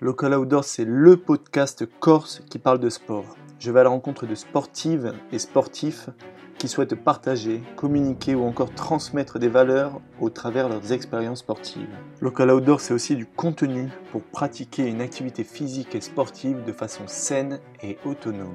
Local 0.00 0.32
Outdoor, 0.32 0.62
c'est 0.62 0.84
le 0.84 1.16
podcast 1.16 1.84
corse 1.98 2.40
qui 2.48 2.60
parle 2.60 2.78
de 2.78 2.88
sport. 2.88 3.36
Je 3.58 3.72
vais 3.72 3.80
à 3.80 3.82
la 3.82 3.88
rencontre 3.88 4.26
de 4.26 4.36
sportives 4.36 5.12
et 5.32 5.40
sportifs 5.40 6.08
qui 6.56 6.68
souhaitent 6.68 6.94
partager, 6.94 7.62
communiquer 7.74 8.36
ou 8.36 8.44
encore 8.44 8.72
transmettre 8.72 9.40
des 9.40 9.48
valeurs 9.48 10.00
au 10.20 10.30
travers 10.30 10.68
leurs 10.68 10.92
expériences 10.92 11.40
sportives. 11.40 11.88
Local 12.20 12.52
Outdoor, 12.52 12.80
c'est 12.80 12.94
aussi 12.94 13.16
du 13.16 13.26
contenu 13.26 13.88
pour 14.12 14.22
pratiquer 14.22 14.86
une 14.86 15.00
activité 15.00 15.42
physique 15.42 15.96
et 15.96 16.00
sportive 16.00 16.62
de 16.64 16.72
façon 16.72 17.02
saine 17.08 17.58
et 17.82 17.98
autonome. 18.04 18.54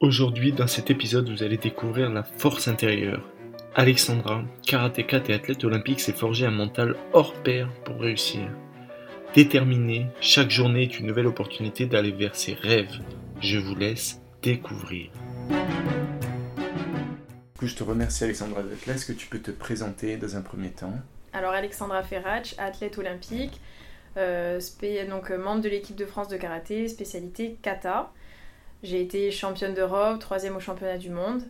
Aujourd'hui, 0.00 0.50
dans 0.50 0.66
cet 0.66 0.90
épisode, 0.90 1.30
vous 1.30 1.44
allez 1.44 1.56
découvrir 1.56 2.10
la 2.10 2.24
force 2.24 2.66
intérieure. 2.66 3.28
Alexandra, 3.76 4.42
karatéka 4.66 5.20
et 5.28 5.34
athlète 5.34 5.62
olympique, 5.62 6.00
s'est 6.00 6.10
forgé 6.10 6.46
un 6.46 6.50
mental 6.50 6.96
hors 7.12 7.34
pair 7.34 7.68
pour 7.84 8.00
réussir. 8.00 8.50
Déterminé, 9.32 10.08
chaque 10.20 10.50
journée 10.50 10.82
est 10.82 10.98
une 10.98 11.06
nouvelle 11.06 11.28
opportunité 11.28 11.86
d'aller 11.86 12.10
vers 12.10 12.34
ses 12.34 12.54
rêves. 12.54 12.98
Je 13.40 13.58
vous 13.58 13.76
laisse 13.76 14.20
découvrir. 14.42 15.08
je 17.62 17.76
te 17.76 17.84
remercie 17.84 18.24
Alexandra 18.24 18.64
d'être 18.64 18.86
là. 18.86 18.94
Est-ce 18.94 19.06
que 19.06 19.12
tu 19.12 19.28
peux 19.28 19.38
te 19.38 19.52
présenter 19.52 20.16
dans 20.16 20.34
un 20.34 20.40
premier 20.40 20.70
temps? 20.70 20.94
Alors 21.32 21.52
Alexandra 21.52 22.02
Ferrach, 22.02 22.56
athlète 22.58 22.98
olympique, 22.98 23.60
euh, 24.16 24.58
donc 25.08 25.30
euh, 25.30 25.38
membre 25.38 25.62
de 25.62 25.68
l'équipe 25.68 25.94
de 25.94 26.06
France 26.06 26.26
de 26.26 26.36
karaté, 26.36 26.88
spécialité 26.88 27.56
kata. 27.62 28.12
J'ai 28.82 29.00
été 29.00 29.30
championne 29.30 29.74
d'Europe, 29.74 30.18
troisième 30.18 30.56
au 30.56 30.60
championnat 30.60 30.98
du 30.98 31.10
monde. 31.10 31.42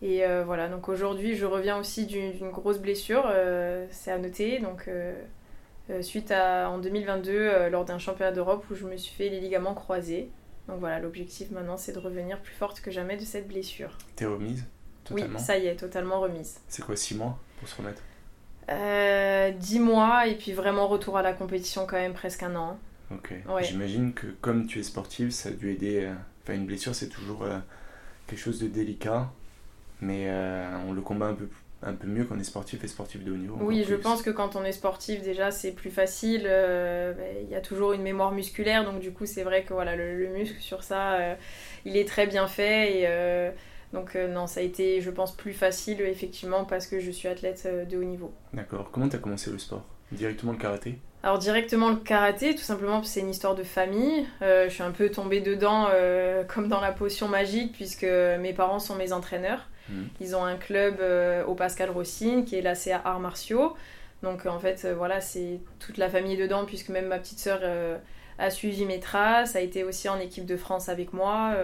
Et 0.00 0.24
euh, 0.24 0.44
voilà, 0.44 0.68
donc 0.68 0.88
aujourd'hui 0.88 1.36
je 1.36 1.44
reviens 1.44 1.76
aussi 1.76 2.06
d'une 2.06 2.48
grosse 2.48 2.78
blessure, 2.78 3.30
c'est 3.90 4.10
à 4.10 4.16
noter. 4.16 4.60
Donc 4.60 4.88
euh, 4.88 5.12
suite 6.02 6.30
à 6.30 6.70
en 6.70 6.78
2022 6.78 7.32
euh, 7.32 7.70
lors 7.70 7.84
d'un 7.84 7.98
championnat 7.98 8.32
d'Europe 8.32 8.64
où 8.70 8.74
je 8.74 8.86
me 8.86 8.96
suis 8.96 9.14
fait 9.14 9.28
les 9.28 9.40
ligaments 9.40 9.74
croisés. 9.74 10.30
Donc 10.68 10.80
voilà, 10.80 10.98
l'objectif 10.98 11.50
maintenant 11.50 11.76
c'est 11.76 11.92
de 11.92 11.98
revenir 11.98 12.40
plus 12.40 12.54
forte 12.54 12.80
que 12.80 12.90
jamais 12.90 13.16
de 13.16 13.24
cette 13.24 13.48
blessure. 13.48 13.96
T'es 14.16 14.26
remise 14.26 14.64
totalement 15.04 15.38
Oui, 15.38 15.42
ça 15.42 15.56
y 15.58 15.66
est, 15.66 15.76
totalement 15.76 16.20
remise. 16.20 16.60
C'est 16.68 16.84
quoi, 16.84 16.94
6 16.94 17.16
mois 17.16 17.38
pour 17.58 17.68
se 17.68 17.76
remettre? 17.76 18.02
Euh, 18.70 19.50
10 19.50 19.80
mois 19.80 20.26
et 20.26 20.34
puis 20.34 20.52
vraiment 20.52 20.86
retour 20.88 21.16
à 21.16 21.22
la 21.22 21.32
compétition 21.32 21.86
quand 21.86 21.96
même 21.96 22.12
presque 22.12 22.42
un 22.42 22.54
an. 22.54 22.78
Ok. 23.10 23.32
J'imagine 23.62 24.12
que 24.12 24.26
comme 24.42 24.66
tu 24.66 24.80
es 24.80 24.82
sportive, 24.82 25.30
ça 25.30 25.48
a 25.48 25.52
dû 25.52 25.72
aider. 25.72 26.04
Euh, 26.04 26.12
enfin, 26.42 26.54
une 26.54 26.66
blessure 26.66 26.94
c'est 26.94 27.08
toujours 27.08 27.46
quelque 28.26 28.38
chose 28.38 28.60
de 28.60 28.68
délicat, 28.68 29.30
mais 30.02 30.30
on 30.86 30.92
le 30.92 31.00
combat 31.00 31.26
un 31.28 31.34
peu 31.34 31.46
plus 31.46 31.62
un 31.82 31.94
peu 31.94 32.08
mieux 32.08 32.24
quand 32.24 32.34
on 32.34 32.40
est 32.40 32.44
sportif 32.44 32.82
et 32.82 32.88
sportif 32.88 33.24
de 33.24 33.32
haut 33.32 33.36
niveau. 33.36 33.56
Oui, 33.60 33.84
je 33.88 33.94
pense 33.94 34.22
que 34.22 34.30
quand 34.30 34.56
on 34.56 34.64
est 34.64 34.72
sportif, 34.72 35.22
déjà, 35.22 35.50
c'est 35.50 35.72
plus 35.72 35.90
facile. 35.90 36.42
Euh, 36.46 37.12
ben, 37.12 37.36
il 37.42 37.48
y 37.48 37.54
a 37.54 37.60
toujours 37.60 37.92
une 37.92 38.02
mémoire 38.02 38.32
musculaire, 38.32 38.84
donc 38.84 39.00
du 39.00 39.12
coup, 39.12 39.26
c'est 39.26 39.44
vrai 39.44 39.62
que 39.62 39.72
voilà, 39.72 39.94
le, 39.94 40.28
muscle 40.28 40.60
sur 40.60 40.82
ça, 40.82 41.14
euh, 41.14 41.34
il 41.84 41.96
est 41.96 42.06
très 42.06 42.26
bien 42.26 42.48
fait. 42.48 43.00
Et 43.00 43.04
euh, 43.06 43.50
donc, 43.92 44.16
non, 44.16 44.46
ça 44.46 44.60
a 44.60 44.62
été, 44.62 45.00
je 45.00 45.10
pense, 45.10 45.36
plus 45.36 45.52
facile, 45.52 46.00
effectivement, 46.00 46.64
parce 46.64 46.86
que 46.86 46.98
je 46.98 47.10
suis 47.10 47.28
athlète 47.28 47.68
de 47.88 47.96
haut 47.96 48.04
niveau. 48.04 48.32
D'accord. 48.52 48.90
Comment 48.90 49.08
tu 49.08 49.16
as 49.16 49.20
commencé 49.20 49.50
le 49.50 49.58
sport? 49.58 49.84
Directement 50.10 50.52
le 50.52 50.58
karaté? 50.58 50.98
Alors 51.24 51.38
directement 51.38 51.88
le 51.90 51.96
karaté, 51.96 52.54
tout 52.54 52.62
simplement 52.62 53.02
c'est 53.02 53.18
une 53.18 53.28
histoire 53.28 53.56
de 53.56 53.64
famille. 53.64 54.24
je 54.40 54.68
suis 54.70 54.84
un 54.84 54.92
peu 54.92 55.10
tombée 55.10 55.40
dedans 55.40 55.88
comme 56.46 56.68
dans 56.68 56.80
la 56.80 56.92
potion 56.92 57.26
magique 57.26 57.72
puisque 57.72 58.04
mes 58.04 58.52
parents 58.52 58.78
sont 58.78 58.94
mes 58.94 59.12
entraîneurs. 59.12 59.66
Mm. 59.88 60.02
Ils 60.20 60.36
ont 60.36 60.44
un 60.44 60.56
club 60.56 60.96
euh, 61.00 61.44
au 61.44 61.54
Pascal 61.54 61.90
Rossine 61.90 62.44
qui 62.44 62.56
est 62.56 62.62
la 62.62 62.74
CA 62.74 63.00
Arts 63.04 63.20
Martiaux. 63.20 63.74
Donc 64.22 64.46
en 64.46 64.58
fait, 64.58 64.84
euh, 64.84 64.94
voilà, 64.94 65.20
c'est 65.20 65.60
toute 65.78 65.96
la 65.96 66.08
famille 66.08 66.36
dedans, 66.36 66.64
puisque 66.64 66.88
même 66.88 67.06
ma 67.06 67.18
petite 67.18 67.38
sœur 67.38 67.60
euh, 67.62 67.96
a 68.38 68.50
suivi 68.50 68.84
mes 68.84 69.00
traces, 69.00 69.56
a 69.56 69.60
été 69.60 69.84
aussi 69.84 70.08
en 70.08 70.18
équipe 70.18 70.46
de 70.46 70.56
France 70.56 70.88
avec 70.88 71.12
moi. 71.12 71.56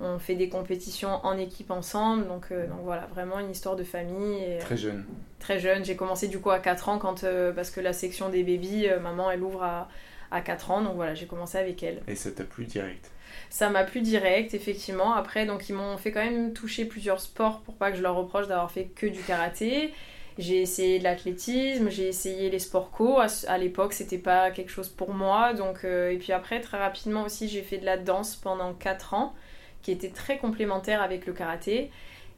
on 0.00 0.18
fait 0.18 0.34
des 0.34 0.48
compétitions 0.48 1.24
en 1.24 1.38
équipe 1.38 1.70
ensemble. 1.70 2.26
Donc, 2.26 2.52
donc 2.52 2.80
voilà, 2.82 3.06
vraiment 3.14 3.38
une 3.38 3.50
histoire 3.50 3.76
de 3.76 3.84
famille. 3.84 4.58
très 4.60 4.76
jeune. 4.76 5.04
Très 5.38 5.58
jeune. 5.58 5.84
J'ai 5.84 5.96
commencé 5.96 6.28
du 6.28 6.38
coup 6.38 6.50
à 6.50 6.58
4 6.58 6.88
ans, 6.90 6.98
quand, 6.98 7.24
parce 7.54 7.70
que 7.70 7.80
la 7.80 7.94
section 7.94 8.28
des 8.28 8.42
bébés, 8.42 8.94
maman, 9.00 9.30
elle 9.30 9.42
ouvre 9.42 9.62
à, 9.62 9.88
à 10.30 10.42
4 10.42 10.70
ans. 10.70 10.82
Donc 10.82 10.96
voilà, 10.96 11.14
j'ai 11.14 11.26
commencé 11.26 11.56
avec 11.56 11.82
elle. 11.82 12.02
Et 12.08 12.14
ça 12.14 12.30
t'a 12.30 12.44
plu 12.44 12.66
direct? 12.66 13.10
Ça 13.52 13.68
m'a 13.68 13.84
plu 13.84 14.00
direct, 14.00 14.54
effectivement. 14.54 15.12
Après, 15.12 15.44
donc 15.44 15.68
ils 15.68 15.74
m'ont 15.74 15.98
fait 15.98 16.10
quand 16.10 16.24
même 16.24 16.54
toucher 16.54 16.86
plusieurs 16.86 17.20
sports 17.20 17.60
pour 17.60 17.74
pas 17.74 17.90
que 17.90 17.98
je 17.98 18.02
leur 18.02 18.14
reproche 18.14 18.48
d'avoir 18.48 18.70
fait 18.70 18.86
que 18.86 19.06
du 19.06 19.20
karaté. 19.20 19.92
J'ai 20.38 20.62
essayé 20.62 20.98
de 20.98 21.04
l'athlétisme, 21.04 21.90
j'ai 21.90 22.08
essayé 22.08 22.48
les 22.48 22.58
sports 22.58 22.90
co. 22.90 23.20
À, 23.20 23.58
l'époque, 23.58 23.92
c'était 23.92 24.16
pas 24.16 24.50
quelque 24.50 24.70
chose 24.70 24.88
pour 24.88 25.12
moi. 25.12 25.52
Donc, 25.52 25.84
euh, 25.84 26.12
et 26.12 26.16
puis 26.16 26.32
après, 26.32 26.62
très 26.62 26.78
rapidement 26.78 27.24
aussi, 27.24 27.46
j'ai 27.46 27.60
fait 27.60 27.76
de 27.76 27.84
la 27.84 27.98
danse 27.98 28.36
pendant 28.36 28.72
4 28.72 29.12
ans, 29.12 29.34
qui 29.82 29.90
était 29.90 30.08
très 30.08 30.38
complémentaire 30.38 31.02
avec 31.02 31.26
le 31.26 31.34
karaté. 31.34 31.90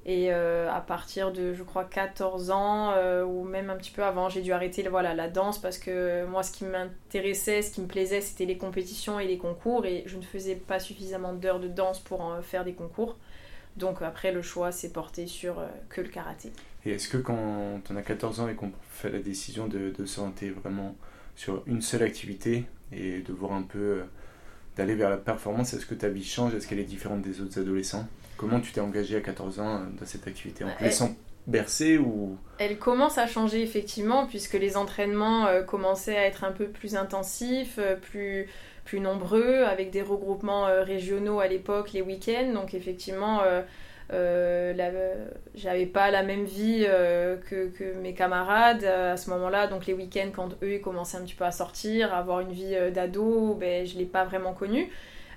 Et 0.06 0.32
euh, 0.32 0.70
à 0.70 0.82
partir 0.82 1.32
de, 1.32 1.54
je 1.54 1.62
crois, 1.62 1.84
14 1.84 2.50
ans, 2.50 2.92
euh, 2.92 3.25
ou 3.25 3.44
même 3.44 3.70
un 3.70 3.76
petit 3.76 3.91
peu 3.91 4.04
avant, 4.04 4.28
j'ai 4.28 4.42
dû 4.42 4.53
arrêter 4.53 4.87
voilà, 4.88 5.15
la 5.15 5.28
danse 5.28 5.59
parce 5.59 5.78
que 5.78 6.26
moi, 6.26 6.42
ce 6.42 6.53
qui 6.53 6.65
m'intéressait, 6.65 7.62
ce 7.62 7.70
qui 7.70 7.81
me 7.81 7.87
plaisait, 7.87 8.20
c'était 8.20 8.44
les 8.44 8.59
compétitions 8.59 9.19
et 9.19 9.26
les 9.26 9.38
concours. 9.38 9.87
Et 9.87 10.03
je 10.06 10.19
ne 10.19 10.22
faisais 10.22 10.56
pas 10.56 10.78
suffisamment 10.78 11.32
d'heures 11.32 11.60
de 11.60 11.69
danse 11.69 12.00
pour 12.00 12.20
en 12.20 12.42
faire 12.42 12.65
des 12.65 12.75
concours. 12.75 13.16
Donc 13.78 14.03
après, 14.03 14.31
le 14.31 14.42
choix 14.42 14.72
s'est 14.72 14.92
porté 14.92 15.26
sur 15.26 15.59
euh, 15.59 15.66
que 15.88 16.03
le 16.03 16.09
karaté. 16.09 16.53
Et 16.84 16.91
est-ce 16.91 17.09
que 17.09 17.16
quand 17.16 17.81
on 17.91 17.97
a 17.97 18.03
14 18.03 18.41
ans 18.41 18.48
et 18.48 18.54
qu'on 18.54 18.72
fait 18.91 19.10
la 19.10 19.21
décision 19.21 19.69
de, 19.69 19.91
de 19.91 20.04
s'orienter 20.04 20.50
vraiment 20.50 20.94
sur 21.34 21.62
une 21.66 21.81
seule 21.81 22.03
activité 22.03 22.66
et 22.92 23.21
de 23.21 23.32
voir 23.32 23.53
un 23.53 23.62
peu 23.62 24.03
d'aller 24.76 24.94
vers 24.94 25.09
la 25.09 25.16
performance, 25.16 25.72
est-ce 25.72 25.86
que 25.86 25.94
ta 25.94 26.10
vie 26.10 26.22
change? 26.22 26.54
Est-ce 26.54 26.69
qu'elle 26.69 26.78
est 26.78 26.84
différente 26.84 27.22
des 27.22 27.41
autres 27.41 27.59
adolescents? 27.59 28.06
Comment 28.37 28.61
tu 28.61 28.72
t'es 28.72 28.81
engagé 28.81 29.17
à 29.17 29.21
14 29.21 29.61
ans 29.61 29.77
euh, 29.77 29.78
dans 29.99 30.06
cette 30.06 30.27
activité 30.27 30.65
En 30.65 30.71
te 30.71 30.83
laissant 30.83 31.15
bercer 31.47 31.99
ou... 31.99 32.37
Elle 32.59 32.78
commence 32.78 33.19
à 33.19 33.27
changer 33.27 33.62
effectivement 33.62 34.27
puisque 34.27 34.55
les 34.55 34.77
entraînements 34.77 35.47
euh, 35.47 35.62
commençaient 35.62 36.17
à 36.17 36.25
être 36.25 36.45
un 36.45 36.53
peu 36.53 36.67
plus 36.67 36.97
intensifs, 36.97 37.78
euh, 37.78 37.97
plus, 37.97 38.49
plus 38.84 39.00
nombreux, 39.00 39.62
avec 39.65 39.91
des 39.91 40.03
regroupements 40.03 40.65
régionaux 40.83 41.41
à 41.41 41.47
l'époque, 41.47 41.93
les 41.93 42.03
week-ends. 42.03 42.53
Donc 42.55 42.75
effectivement, 42.75 43.41
j'avais 44.11 45.87
pas 45.87 46.11
la 46.11 46.22
même 46.22 46.45
vie 46.45 46.87
que, 47.49 47.69
que, 47.69 47.95
mes 48.01 48.15
camarades 48.15 48.84
à 48.84 49.16
ce 49.16 49.31
moment-là. 49.31 49.66
Donc 49.66 49.87
les 49.87 49.95
week-ends, 49.95 50.31
quand 50.34 50.51
eux 50.62 50.75
ils 50.75 50.81
commençaient 50.81 51.19
un 51.19 51.22
petit 51.22 51.34
peu 51.34 51.45
à 51.45 51.53
sortir, 51.53 52.12
à 52.12 52.19
avoir 52.19 52.41
une 52.41 52.53
vie 52.53 52.75
d'ado, 52.93 53.55
ben, 53.55 53.87
je 53.87 53.97
l'ai 53.97 54.06
pas 54.06 54.25
vraiment 54.25 54.53
connue. 54.53 54.91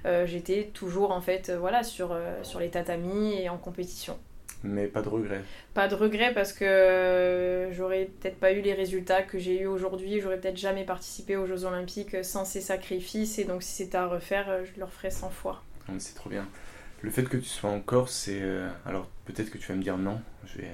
Euh, 0.06 0.26
j'étais 0.26 0.70
toujours 0.74 1.12
en 1.12 1.22
fait 1.22 1.50
euh, 1.50 1.58
voilà 1.58 1.84
sur, 1.84 2.12
euh, 2.12 2.44
sur 2.44 2.60
les 2.60 2.70
tatamis 2.70 3.34
et 3.34 3.50
en 3.50 3.58
compétition. 3.58 4.18
Mais 4.64 4.88
pas 4.88 5.02
de 5.02 5.10
regret. 5.10 5.42
Pas 5.74 5.88
de 5.88 5.96
regret 5.96 6.34
parce 6.34 6.52
que 6.52 7.70
j'aurais 7.72 8.10
peut-être 8.20 8.40
pas 8.40 8.52
eu 8.52 8.62
les 8.62 8.74
résultats 8.74 9.22
que 9.22 9.38
j'ai 9.38 9.62
eu 9.62 9.68
aujourd'hui, 9.68 10.20
j'aurais 10.20 10.40
peut-être 10.40 10.58
jamais 10.58 10.84
participé 10.84 11.36
aux 11.36 11.46
Jeux 11.46 11.66
Olympiques 11.66 12.24
sans 12.24 12.44
ces 12.44 12.62
sacrifices 12.62 13.38
et 13.38 13.44
donc 13.44 13.62
si 13.62 13.72
c'était 13.72 13.98
à 13.98 14.08
refaire, 14.08 14.66
je 14.66 14.80
le 14.80 14.86
referais 14.86 15.12
100 15.12 15.30
fois. 15.30 15.62
C'est 16.00 16.16
trop 16.16 16.30
bien. 16.30 16.48
Le 17.02 17.12
fait 17.12 17.24
que 17.24 17.38
tu 17.38 17.46
sois 17.46 17.70
en 17.70 17.80
Corse, 17.82 18.14
c'est. 18.14 18.42
alors 18.88 19.08
peut-être 19.26 19.52
que 19.52 19.60
tu 19.60 19.68
vas 19.68 19.76
me 19.76 19.84
dire 19.84 19.98
non, 20.00 20.20
je 20.46 20.58
vais 20.58 20.72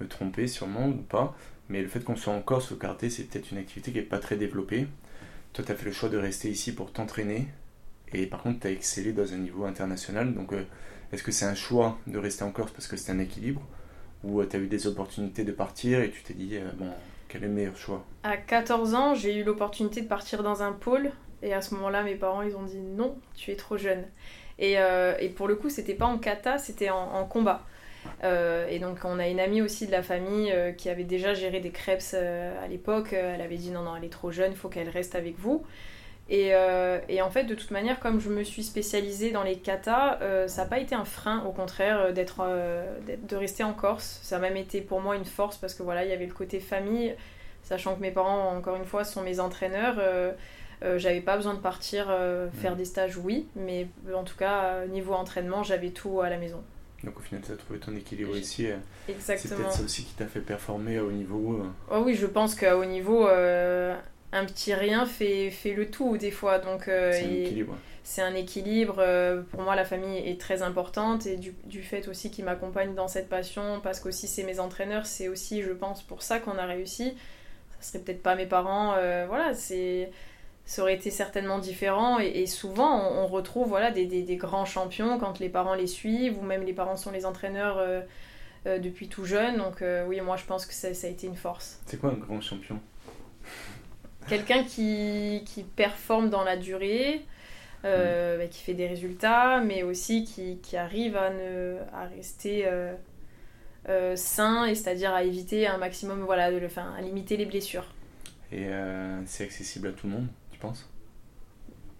me 0.00 0.08
tromper 0.08 0.46
sûrement 0.46 0.86
ou 0.86 0.94
pas, 0.94 1.36
mais 1.68 1.82
le 1.82 1.88
fait 1.88 2.00
qu'on 2.00 2.16
soit 2.16 2.32
en 2.32 2.40
Corse 2.40 2.72
au 2.72 2.76
karaté, 2.76 3.10
c'est 3.10 3.24
peut-être 3.24 3.52
une 3.52 3.58
activité 3.58 3.92
qui 3.92 3.98
n'est 3.98 4.04
pas 4.04 4.18
très 4.18 4.36
développée. 4.36 4.86
Toi, 5.52 5.64
tu 5.64 5.72
as 5.72 5.74
fait 5.74 5.84
le 5.86 5.92
choix 5.92 6.08
de 6.08 6.18
rester 6.18 6.50
ici 6.50 6.74
pour 6.74 6.92
t'entraîner 6.92 7.48
et 8.12 8.26
par 8.26 8.42
contre, 8.42 8.60
tu 8.60 8.66
as 8.68 8.70
excellé 8.70 9.12
dans 9.12 9.32
un 9.32 9.38
niveau 9.38 9.64
international. 9.64 10.34
Donc, 10.34 10.52
euh, 10.52 10.62
est-ce 11.12 11.22
que 11.22 11.32
c'est 11.32 11.46
un 11.46 11.54
choix 11.54 11.98
de 12.06 12.18
rester 12.18 12.44
en 12.44 12.50
Corse 12.50 12.72
parce 12.72 12.86
que 12.86 12.96
c'est 12.96 13.12
un 13.12 13.18
équilibre 13.18 13.62
Ou 14.22 14.40
euh, 14.40 14.46
tu 14.48 14.56
as 14.56 14.58
eu 14.60 14.66
des 14.66 14.86
opportunités 14.86 15.44
de 15.44 15.52
partir 15.52 16.00
et 16.00 16.10
tu 16.10 16.22
t'es 16.22 16.34
dit, 16.34 16.56
euh, 16.56 16.70
bon, 16.76 16.88
quel 17.28 17.44
est 17.44 17.48
le 17.48 17.52
meilleur 17.52 17.76
choix? 17.76 18.04
À 18.22 18.36
14 18.36 18.94
ans, 18.94 19.14
j'ai 19.14 19.36
eu 19.36 19.44
l'opportunité 19.44 20.00
de 20.00 20.08
partir 20.08 20.42
dans 20.42 20.62
un 20.62 20.72
pôle. 20.72 21.10
Et 21.42 21.52
à 21.52 21.60
ce 21.60 21.74
moment-là, 21.74 22.02
mes 22.04 22.14
parents, 22.14 22.42
ils 22.42 22.56
ont 22.56 22.62
dit 22.62 22.80
non, 22.80 23.16
tu 23.34 23.50
es 23.50 23.56
trop 23.56 23.76
jeune. 23.76 24.04
Et, 24.58 24.76
et 25.18 25.28
pour 25.30 25.46
le 25.46 25.56
coup, 25.56 25.68
c'était 25.68 25.94
pas 25.94 26.06
en 26.06 26.16
kata, 26.16 26.56
c'était 26.56 26.88
en, 26.88 27.24
combat. 27.26 27.66
et 28.22 28.78
donc 28.78 29.00
on 29.04 29.18
a 29.18 29.28
une 29.28 29.40
amie 29.40 29.60
aussi 29.60 29.86
de 29.86 29.92
la 29.92 30.02
famille 30.02 30.54
qui 30.78 30.88
avait 30.88 31.04
déjà 31.04 31.34
géré 31.34 31.60
des 31.60 31.70
crêpes 31.70 32.14
à 32.14 32.66
l'époque. 32.68 33.12
Elle 33.12 33.42
avait 33.42 33.58
dit 33.58 33.72
non, 33.72 33.82
non, 33.82 33.94
elle 33.94 34.04
est 34.04 34.12
trop 34.12 34.30
jeune, 34.30 34.52
il 34.52 34.56
faut 34.56 34.70
qu'elle 34.70 34.88
reste 34.88 35.16
avec 35.16 35.38
vous. 35.38 35.66
Euh, 36.30 37.00
et, 37.08 37.22
en 37.22 37.30
fait, 37.30 37.44
de 37.44 37.54
toute 37.54 37.70
manière, 37.70 38.00
comme 38.00 38.20
je 38.20 38.30
me 38.30 38.42
suis 38.42 38.62
spécialisée 38.62 39.30
dans 39.30 39.42
les 39.42 39.56
katas, 39.56 40.18
euh, 40.22 40.48
ça 40.48 40.62
n'a 40.62 40.68
pas 40.68 40.78
été 40.78 40.94
un 40.94 41.04
frein, 41.04 41.44
au 41.44 41.52
contraire, 41.52 41.98
euh, 42.00 42.12
d'être, 42.12 42.44
de 43.28 43.36
rester 43.36 43.62
en 43.62 43.72
Corse. 43.72 44.20
Ça 44.22 44.36
a 44.36 44.38
même 44.38 44.56
été 44.56 44.80
pour 44.80 45.00
moi 45.00 45.16
une 45.16 45.24
force 45.24 45.56
parce 45.56 45.74
que 45.74 45.82
voilà, 45.82 46.04
il 46.04 46.10
y 46.10 46.12
avait 46.12 46.26
le 46.26 46.32
côté 46.32 46.60
famille, 46.60 47.14
sachant 47.62 47.94
que 47.94 48.00
mes 48.00 48.10
parents, 48.10 48.56
encore 48.56 48.76
une 48.76 48.86
fois, 48.86 49.04
sont 49.04 49.22
mes 49.22 49.40
entraîneurs. 49.40 49.96
j'avais 50.96 51.20
pas 51.20 51.36
besoin 51.36 51.54
de 51.54 51.60
partir 51.60 52.06
faire 52.54 52.76
des 52.76 52.84
stages, 52.84 53.16
oui, 53.16 53.46
mais 53.56 53.88
en 54.14 54.24
tout 54.24 54.36
cas, 54.36 54.86
niveau 54.86 55.14
entraînement, 55.14 55.62
j'avais 55.62 55.90
tout 55.90 56.20
à 56.20 56.30
la 56.30 56.38
maison. 56.38 56.62
Donc 57.02 57.18
au 57.18 57.20
final, 57.20 57.44
tu 57.44 57.52
as 57.52 57.56
trouvé 57.56 57.78
ton 57.78 57.94
équilibre 57.94 58.34
ici. 58.34 58.66
Exactement. 59.08 59.56
C'est 59.56 59.62
peut-être 59.62 59.72
ça 59.72 59.82
aussi 59.82 60.04
qui 60.04 60.14
t'a 60.14 60.26
fait 60.26 60.40
performer 60.40 60.96
à 60.96 61.04
haut 61.04 61.12
niveau. 61.12 61.62
Oh 61.90 62.02
oui, 62.02 62.14
je 62.14 62.26
pense 62.26 62.54
qu'à 62.54 62.78
haut 62.78 62.84
niveau, 62.84 63.28
un 64.34 64.44
petit 64.44 64.74
rien 64.74 65.06
fait, 65.06 65.50
fait 65.50 65.72
le 65.72 65.90
tout 65.90 66.18
des 66.18 66.32
fois. 66.32 66.58
Donc, 66.58 66.88
euh, 66.88 67.12
c'est 67.12 67.24
un 67.24 67.30
équilibre. 67.30 67.76
C'est 68.02 68.22
un 68.22 68.34
équilibre. 68.34 68.96
Euh, 68.98 69.42
pour 69.42 69.62
moi, 69.62 69.76
la 69.76 69.84
famille 69.84 70.18
est 70.18 70.40
très 70.40 70.62
importante 70.62 71.26
et 71.26 71.36
du, 71.36 71.54
du 71.64 71.82
fait 71.82 72.08
aussi 72.08 72.30
qu'ils 72.30 72.44
m'accompagnent 72.44 72.94
dans 72.94 73.08
cette 73.08 73.28
passion, 73.28 73.80
parce 73.82 74.00
qu'aussi 74.00 74.26
c'est 74.28 74.42
mes 74.42 74.60
entraîneurs, 74.60 75.06
c'est 75.06 75.28
aussi, 75.28 75.62
je 75.62 75.70
pense, 75.70 76.02
pour 76.02 76.22
ça 76.22 76.40
qu'on 76.40 76.58
a 76.58 76.66
réussi. 76.66 77.14
Ça 77.80 77.92
serait 77.92 78.04
peut-être 78.04 78.22
pas 78.22 78.34
mes 78.34 78.46
parents. 78.46 78.94
Euh, 78.96 79.24
voilà, 79.26 79.54
c'est 79.54 80.10
ça 80.66 80.80
aurait 80.80 80.94
été 80.94 81.10
certainement 81.10 81.58
différent 81.58 82.18
et, 82.18 82.46
souvent 82.46 83.12
on, 83.12 83.26
retrouve 83.26 83.68
voilà 83.68 83.90
des, 83.90 84.06
des, 84.06 84.22
des, 84.22 84.36
grands 84.36 84.64
champions 84.64 85.18
quand 85.18 85.38
les 85.38 85.50
parents 85.50 85.74
les 85.74 85.86
suivent 85.86 86.38
ou 86.38 86.42
même 86.42 86.62
les 86.62 86.72
parents 86.72 86.96
sont 86.96 87.10
les 87.10 87.26
entraîneurs 87.26 87.84
depuis 88.64 89.08
tout 89.08 89.26
jeune 89.26 89.58
donc 89.58 89.84
oui 90.08 90.22
moi 90.22 90.38
je 90.38 90.46
pense 90.46 90.64
que 90.64 90.72
ça, 90.72 90.94
ça 90.94 91.06
a 91.06 91.10
été 91.10 91.26
une 91.26 91.36
force 91.36 91.82
c'est 91.84 92.00
quoi 92.00 92.12
un 92.12 92.16
grand 92.16 92.40
champion? 92.40 92.80
Quelqu'un 94.28 94.64
qui, 94.64 95.42
qui, 95.46 95.62
performe 95.62 96.30
dans 96.30 96.44
la 96.44 96.56
durée, 96.56 97.22
euh, 97.84 98.36
mm. 98.36 98.38
bah, 98.38 98.46
qui 98.46 98.62
fait 98.62 98.74
des 98.74 98.86
résultats, 98.86 99.60
mais 99.60 99.82
aussi 99.82 100.24
qui, 100.24 100.58
qui 100.58 100.76
arrive 100.76 101.16
à, 101.16 101.30
ne, 101.30 101.76
à 101.92 102.04
rester 102.06 102.66
euh, 102.66 102.94
euh, 103.88 104.16
sain, 104.16 104.64
et 104.64 104.74
c'est-à-dire 104.74 105.12
à 105.12 105.24
éviter 105.24 105.66
un 105.66 105.78
maximum, 105.78 106.20
voilà, 106.20 106.50
de 106.50 106.58
le, 106.58 106.68
à 106.78 107.00
limiter 107.00 107.36
les 107.36 107.46
blessures. 107.46 107.86
Et 108.52 108.68
c'est 109.26 109.44
accessible 109.44 109.88
à 109.88 109.92
tout 109.92 110.06
le 110.06 110.12
monde, 110.12 110.28
tu 110.52 110.58
penses? 110.58 110.88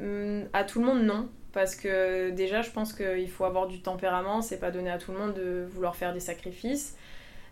Hum, 0.01 0.45
À 0.53 0.65
tout 0.65 0.81
le 0.81 0.87
monde, 0.87 1.03
non. 1.03 1.29
Parce 1.53 1.77
que 1.77 2.31
déjà, 2.31 2.63
je 2.63 2.71
pense 2.71 2.93
qu'il 2.93 3.31
faut 3.31 3.45
avoir 3.45 3.69
du 3.69 3.81
tempérament, 3.81 4.43
c'est 4.43 4.59
pas 4.59 4.73
donné 4.73 4.91
à 4.91 4.99
tout 4.99 5.13
le 5.13 5.19
monde 5.19 5.35
de 5.35 5.67
vouloir 5.73 5.95
faire 5.95 6.13
des 6.13 6.21
sacrifices. 6.21 6.97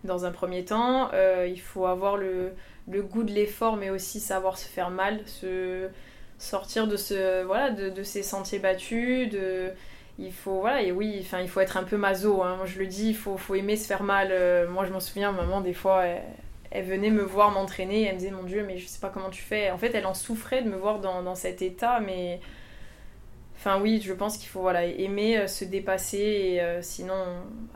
Dans 0.04 0.24
un 0.24 0.32
premier 0.32 0.64
temps, 0.64 1.10
il 1.12 1.60
faut 1.60 1.86
avoir 1.86 2.16
le, 2.16 2.52
goût 2.88 3.22
de 3.22 3.32
l'effort, 3.32 3.76
mais 3.76 3.90
aussi 3.90 4.20
savoir 4.20 4.58
se 4.58 4.66
faire 4.68 4.90
mal, 4.90 5.20
se 5.26 5.88
sortir 6.38 6.88
de 6.88 6.96
ce 6.96 7.46
ces 8.02 8.22
sentiers 8.22 8.58
battus, 8.58 9.30
il 10.18 10.32
faut 10.32 10.60
voilà 10.60 10.82
et 10.82 10.92
oui 10.92 11.18
enfin 11.20 11.40
il 11.40 11.48
faut 11.48 11.60
être 11.60 11.76
un 11.76 11.84
peu 11.84 11.96
maso 11.96 12.42
hein. 12.42 12.56
moi 12.56 12.66
je 12.66 12.78
le 12.78 12.86
dis 12.86 13.10
il 13.10 13.16
faut, 13.16 13.38
aimer 13.54 13.76
se 13.76 13.86
faire 13.86 14.02
mal. 14.02 14.28
Euh, 14.30 14.68
moi 14.68 14.84
je 14.84 14.92
m'en 14.92 15.00
souviens 15.00 15.32
maman 15.32 15.60
des 15.60 15.72
fois 15.72 16.04
elle, 16.70 16.84
venait 16.84 17.10
me 17.10 17.22
voir 17.22 17.50
m'entraîner 17.50 18.04
elle 18.04 18.14
me 18.14 18.18
disait 18.18 18.30
mon 18.30 18.44
dieu 18.44 18.64
mais 18.66 18.78
je 18.78 18.86
sais 18.86 19.00
pas 19.00 19.08
comment 19.08 19.30
tu 19.30 19.42
fais 19.42 19.70
en 19.70 19.78
fait 19.78 19.94
elle 19.94 20.06
en 20.06 20.14
souffrait 20.14 20.62
de 20.62 20.68
me 20.68 20.76
voir 20.76 21.00
dans, 21.00 21.22
dans 21.22 21.34
cet 21.34 21.62
état 21.62 22.00
mais 22.00 22.40
Enfin 23.64 23.80
oui, 23.80 24.00
je 24.04 24.12
pense 24.12 24.38
qu'il 24.38 24.48
faut 24.48 24.62
voilà, 24.62 24.84
aimer 24.84 25.38
euh, 25.38 25.46
se 25.46 25.64
dépasser 25.64 26.18
et 26.18 26.60
euh, 26.60 26.82
sinon 26.82 27.14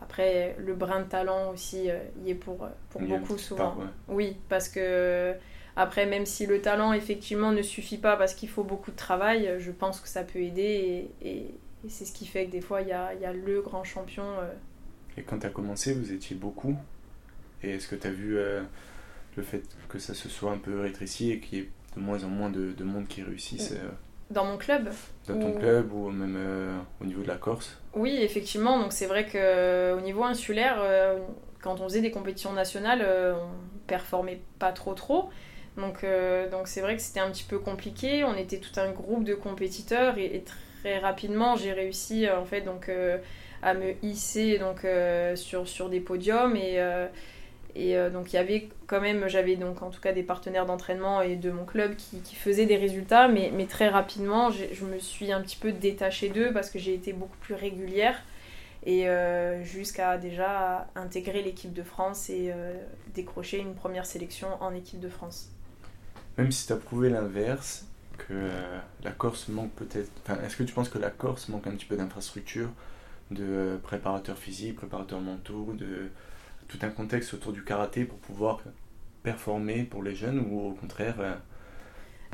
après 0.02 0.56
le 0.58 0.74
brin 0.74 0.98
de 0.98 1.08
talent 1.08 1.52
aussi 1.52 1.88
euh, 1.88 2.00
y 2.24 2.30
est 2.30 2.34
pour, 2.34 2.66
pour 2.90 3.00
beaucoup 3.02 3.38
souvent. 3.38 3.76
Oui, 4.08 4.36
parce 4.48 4.68
que 4.68 5.32
après 5.76 6.06
même 6.06 6.26
si 6.26 6.44
le 6.44 6.60
talent 6.60 6.92
effectivement 6.92 7.52
ne 7.52 7.62
suffit 7.62 7.98
pas 7.98 8.16
parce 8.16 8.34
qu'il 8.34 8.48
faut 8.48 8.64
beaucoup 8.64 8.90
de 8.90 8.96
travail, 8.96 9.48
je 9.60 9.70
pense 9.70 10.00
que 10.00 10.08
ça 10.08 10.24
peut 10.24 10.40
aider 10.40 11.08
et, 11.22 11.54
c'est 11.88 12.04
ce 12.04 12.12
qui 12.12 12.26
fait 12.26 12.46
que 12.46 12.50
des 12.50 12.60
fois 12.60 12.82
il 12.82 12.88
y 12.88 12.92
a, 12.92 13.14
y 13.14 13.24
a, 13.24 13.32
le 13.32 13.62
grand 13.62 13.84
champion. 13.84 14.26
Et 15.16 15.22
quand 15.22 15.38
tu 15.38 15.46
as 15.46 15.50
commencé, 15.50 15.94
vous 15.94 16.12
étiez 16.12 16.34
beaucoup 16.34 16.76
et 17.62 17.74
est-ce 17.74 17.86
que 17.86 17.94
tu 17.94 18.08
as 18.08 18.10
vu 18.10 18.36
le 19.36 19.42
fait 19.44 19.62
que 19.88 20.00
ça 20.00 20.14
se 20.14 20.28
soit 20.28 20.50
un 20.50 20.58
peu 20.58 20.80
rétréci 20.80 21.30
et 21.30 21.38
qu'il 21.38 21.58
y 21.58 21.60
ait 21.62 21.70
de 21.94 22.00
moins 22.00 22.24
en 22.24 22.28
moins 22.28 22.50
de, 22.50 22.72
de 22.72 22.82
monde 22.82 23.06
qui 23.06 23.22
réussissent 23.22 23.76
dans 24.30 24.44
mon 24.44 24.56
club 24.56 24.90
Dans 25.28 25.38
ton 25.38 25.52
club 25.52 25.92
ou 25.92 26.10
même 26.10 26.36
euh, 26.36 26.78
au 27.00 27.04
niveau 27.04 27.22
de 27.22 27.28
la 27.28 27.36
Corse 27.36 27.78
Oui, 27.94 28.18
effectivement. 28.20 28.78
Donc 28.78 28.92
c'est 28.92 29.06
vrai 29.06 29.24
qu'au 29.24 29.38
euh, 29.38 30.00
niveau 30.00 30.24
insulaire, 30.24 30.78
euh, 30.80 31.18
quand 31.62 31.80
on 31.80 31.84
faisait 31.84 32.00
des 32.00 32.10
compétitions 32.10 32.52
nationales, 32.52 33.06
on 33.34 33.86
performait 33.86 34.40
pas 34.58 34.72
trop 34.72 34.94
trop. 34.94 35.30
Donc 35.76 36.06
donc 36.50 36.68
c'est 36.68 36.80
vrai 36.80 36.96
que 36.96 37.02
c'était 37.02 37.20
un 37.20 37.30
petit 37.30 37.44
peu 37.44 37.58
compliqué. 37.58 38.24
On 38.24 38.34
était 38.34 38.58
tout 38.58 38.80
un 38.80 38.90
groupe 38.90 39.24
de 39.24 39.34
compétiteurs 39.34 40.16
et, 40.18 40.42
très 40.80 40.98
rapidement 40.98 41.56
j'ai 41.56 41.72
réussi 41.72 42.30
en 42.30 42.44
fait 42.44 42.60
donc 42.60 42.90
à 43.62 43.74
me 43.74 43.92
hisser 44.04 44.58
donc 44.58 44.86
sur 45.34 45.66
sur 45.66 45.88
des 45.88 46.00
podiums 46.00 46.54
et 46.54 46.80
et 47.78 47.94
euh, 47.94 48.08
donc 48.08 48.32
il 48.32 48.36
y 48.36 48.38
avait 48.38 48.70
quand 48.86 49.02
même, 49.02 49.28
j'avais 49.28 49.56
donc 49.56 49.82
en 49.82 49.90
tout 49.90 50.00
cas 50.00 50.12
des 50.12 50.22
partenaires 50.22 50.64
d'entraînement 50.64 51.20
et 51.20 51.36
de 51.36 51.50
mon 51.50 51.66
club 51.66 51.94
qui, 51.96 52.34
faisaient 52.34 52.64
des 52.64 52.76
résultats, 52.76 53.28
mais, 53.28 53.52
mais 53.54 53.66
très 53.66 53.88
rapidement 53.88 54.50
je 54.50 54.84
me 54.84 54.98
suis 54.98 55.30
un 55.30 55.42
petit 55.42 55.58
peu 55.58 55.72
détachée 55.72 56.30
d'eux 56.30 56.52
parce 56.54 56.70
que 56.70 56.78
j'ai 56.78 56.94
été 56.94 57.12
beaucoup 57.12 57.36
plus 57.38 57.54
régulière 57.54 58.16
et 58.86 59.08
euh, 59.08 59.62
jusqu'à 59.62 60.16
déjà 60.16 60.86
intégrer 60.94 61.42
l'équipe 61.42 61.74
de 61.74 61.82
France 61.82 62.30
et 62.30 62.50
euh, 62.50 62.72
décrocher 63.14 63.58
une 63.58 63.74
première 63.74 64.06
sélection 64.06 64.48
en 64.62 64.72
équipe 64.72 65.00
de 65.00 65.08
France. 65.10 65.50
Même 66.38 66.52
si 66.52 66.66
tu 66.66 66.72
as 66.72 66.76
prouvé 66.76 67.10
l'inverse, 67.10 67.84
que 68.16 68.48
la 69.02 69.10
Corse 69.10 69.48
manque 69.48 69.72
peut-être... 69.72 70.10
Enfin, 70.22 70.40
Est-ce 70.42 70.56
que 70.56 70.62
tu 70.62 70.72
penses 70.72 70.88
que 70.88 70.98
la 70.98 71.10
Corse 71.10 71.48
manque 71.48 71.66
un 71.66 71.72
petit 71.72 71.84
peu 71.84 71.96
d'infrastructure, 71.96 72.68
de 73.30 73.78
préparateurs 73.82 74.38
physiques, 74.38 74.76
préparateurs 74.76 75.20
mentaux, 75.20 75.74
de 75.74 76.10
tout 76.68 76.78
un 76.82 76.90
contexte 76.90 77.34
autour 77.34 77.52
du 77.52 77.62
karaté 77.62 78.04
pour 78.04 78.18
pouvoir 78.18 78.60
performer 79.22 79.82
pour 79.82 80.02
les 80.02 80.14
jeunes 80.14 80.46
ou 80.50 80.68
au 80.68 80.72
contraire 80.72 81.16
euh, 81.18 81.34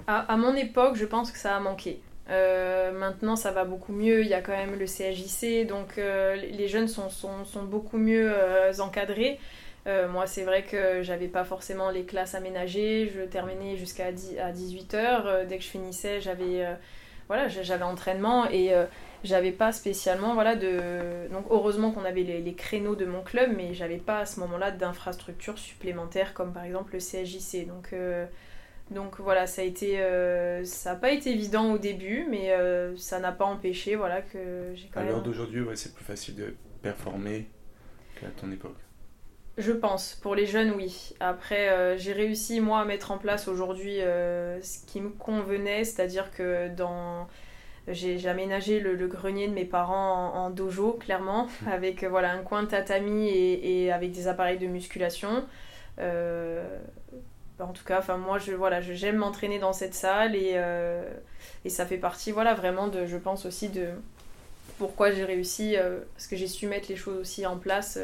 à, 0.06 0.36
mon 0.36 0.54
époque, 0.56 0.96
je 0.96 1.04
pense 1.04 1.30
que 1.30 1.38
ça 1.38 1.56
a 1.56 1.60
manqué. 1.60 2.00
Euh, 2.28 2.92
maintenant, 2.92 3.36
ça 3.36 3.52
va 3.52 3.64
beaucoup 3.64 3.92
mieux. 3.92 4.22
Il 4.22 4.26
y 4.26 4.34
a 4.34 4.40
quand 4.40 4.56
même 4.56 4.76
le 4.76 4.86
CHJC, 4.86 5.66
donc 5.66 5.96
euh, 5.96 6.34
les 6.34 6.66
jeunes 6.66 6.88
sont, 6.88 7.08
sont, 7.08 7.44
sont 7.44 7.62
beaucoup 7.62 7.98
mieux 7.98 8.32
encadrés. 8.80 9.38
moi, 9.86 10.26
c'est 10.26 10.42
vrai 10.42 10.64
que 10.64 11.02
j'avais 11.02 11.28
pas 11.28 11.44
forcément 11.44 11.90
les 11.90 12.04
classes 12.04 12.34
aménagées. 12.34 13.12
Je 13.14 13.20
terminais 13.22 13.76
jusqu'à 13.76 14.10
18h. 14.10 15.46
dès 15.46 15.58
que 15.58 15.64
je 15.64 15.68
finissais, 15.68 16.20
j'avais 16.20 16.66
voilà, 17.28 17.48
entraînement 17.82 18.46
j'avais 19.24 19.52
pas 19.52 19.72
spécialement 19.72 20.34
voilà 20.34 20.56
de 20.56 21.28
donc 21.30 21.46
heureusement 21.50 21.92
qu'on 21.92 22.04
avait 22.04 22.22
les, 22.22 22.54
créneaux 22.54 22.96
de 22.96 23.04
mon 23.04 23.22
club 23.22 23.52
mais 23.56 23.74
j'avais 23.74 23.98
pas 23.98 24.20
à 24.20 24.26
ce 24.26 24.40
moment-là 24.40 24.70
d'infrastructures 24.70 25.58
supplémentaires 25.58 26.34
comme 26.34 26.52
par 26.52 26.64
exemple 26.64 26.94
le 26.94 26.98
CSJC 26.98 27.66
donc 27.66 27.92
euh, 27.92 28.26
donc 28.90 29.20
voilà 29.20 29.46
ça 29.46 29.62
a 29.62 29.64
été 29.64 30.00
euh, 30.00 30.64
ça 30.64 30.92
n'a 30.92 30.98
pas 30.98 31.12
été 31.12 31.30
évident 31.30 31.72
au 31.72 31.78
début 31.78 32.26
mais 32.28 32.52
euh, 32.52 32.96
ça 32.96 33.20
n'a 33.20 33.32
pas 33.32 33.44
empêché 33.44 33.94
voilà 33.94 34.22
que 34.22 34.72
j'ai 34.74 34.88
quand 34.88 35.00
à 35.00 35.04
l'heure 35.04 35.22
d'aujourd'hui 35.22 35.60
ouais, 35.62 35.76
c'est 35.76 35.94
plus 35.94 36.04
facile 36.04 36.34
de 36.34 36.54
performer 36.82 37.46
qu'à 38.20 38.28
ton 38.28 38.50
époque. 38.50 38.76
Je 39.58 39.72
pense, 39.72 40.14
pour 40.14 40.34
les 40.34 40.46
jeunes, 40.46 40.70
oui. 40.70 41.12
Après, 41.20 41.98
j'ai 41.98 42.14
réussi, 42.14 42.62
moi, 42.62 42.80
à 42.80 42.84
mettre 42.86 43.10
en 43.10 43.18
place 43.18 43.48
aujourd'hui 43.48 43.98
ce 43.98 44.86
qui 44.86 45.02
me 45.02 45.10
convenait, 45.10 45.84
c'est-à-dire 45.84 46.30
que 46.30 46.74
dans 46.74 47.28
j'ai 47.88 48.28
aménagé 48.28 48.78
le, 48.80 49.06
grenier 49.08 49.48
de 49.48 49.54
mes 49.54 49.64
parents 49.64 50.34
en, 50.34 50.50
dojo, 50.50 50.92
clairement, 50.92 51.46
mmh. 51.46 51.68
avec 51.68 52.04
euh, 52.04 52.08
voilà, 52.08 52.32
un 52.32 52.42
coin 52.42 52.62
de 52.62 52.68
tatami 52.68 53.28
et, 53.28 53.84
et 53.84 53.92
avec 53.92 54.12
des 54.12 54.28
appareils 54.28 54.58
de 54.58 54.66
musculation. 54.66 55.44
Euh, 55.98 56.78
en 57.58 57.72
tout 57.72 57.84
cas, 57.84 57.98
enfin 57.98 58.16
moi, 58.16 58.38
je 58.38 58.52
voilà, 58.52 58.80
j'aime 58.80 59.16
m'entraîner 59.16 59.58
dans 59.58 59.72
cette 59.72 59.94
salle 59.94 60.34
et, 60.36 60.52
euh, 60.54 61.02
et 61.64 61.68
ça 61.68 61.86
fait 61.86 61.98
partie, 61.98 62.30
voilà, 62.30 62.54
vraiment 62.54 62.88
de, 62.88 63.06
je 63.06 63.16
pense 63.16 63.46
aussi 63.46 63.68
de 63.68 63.88
pourquoi 64.78 65.12
j'ai 65.12 65.24
réussi, 65.24 65.76
parce 66.14 66.26
que 66.26 66.34
j'ai 66.34 66.48
su 66.48 66.66
mettre 66.66 66.88
les 66.88 66.96
choses 66.96 67.18
aussi 67.20 67.46
en 67.46 67.56
place 67.56 68.00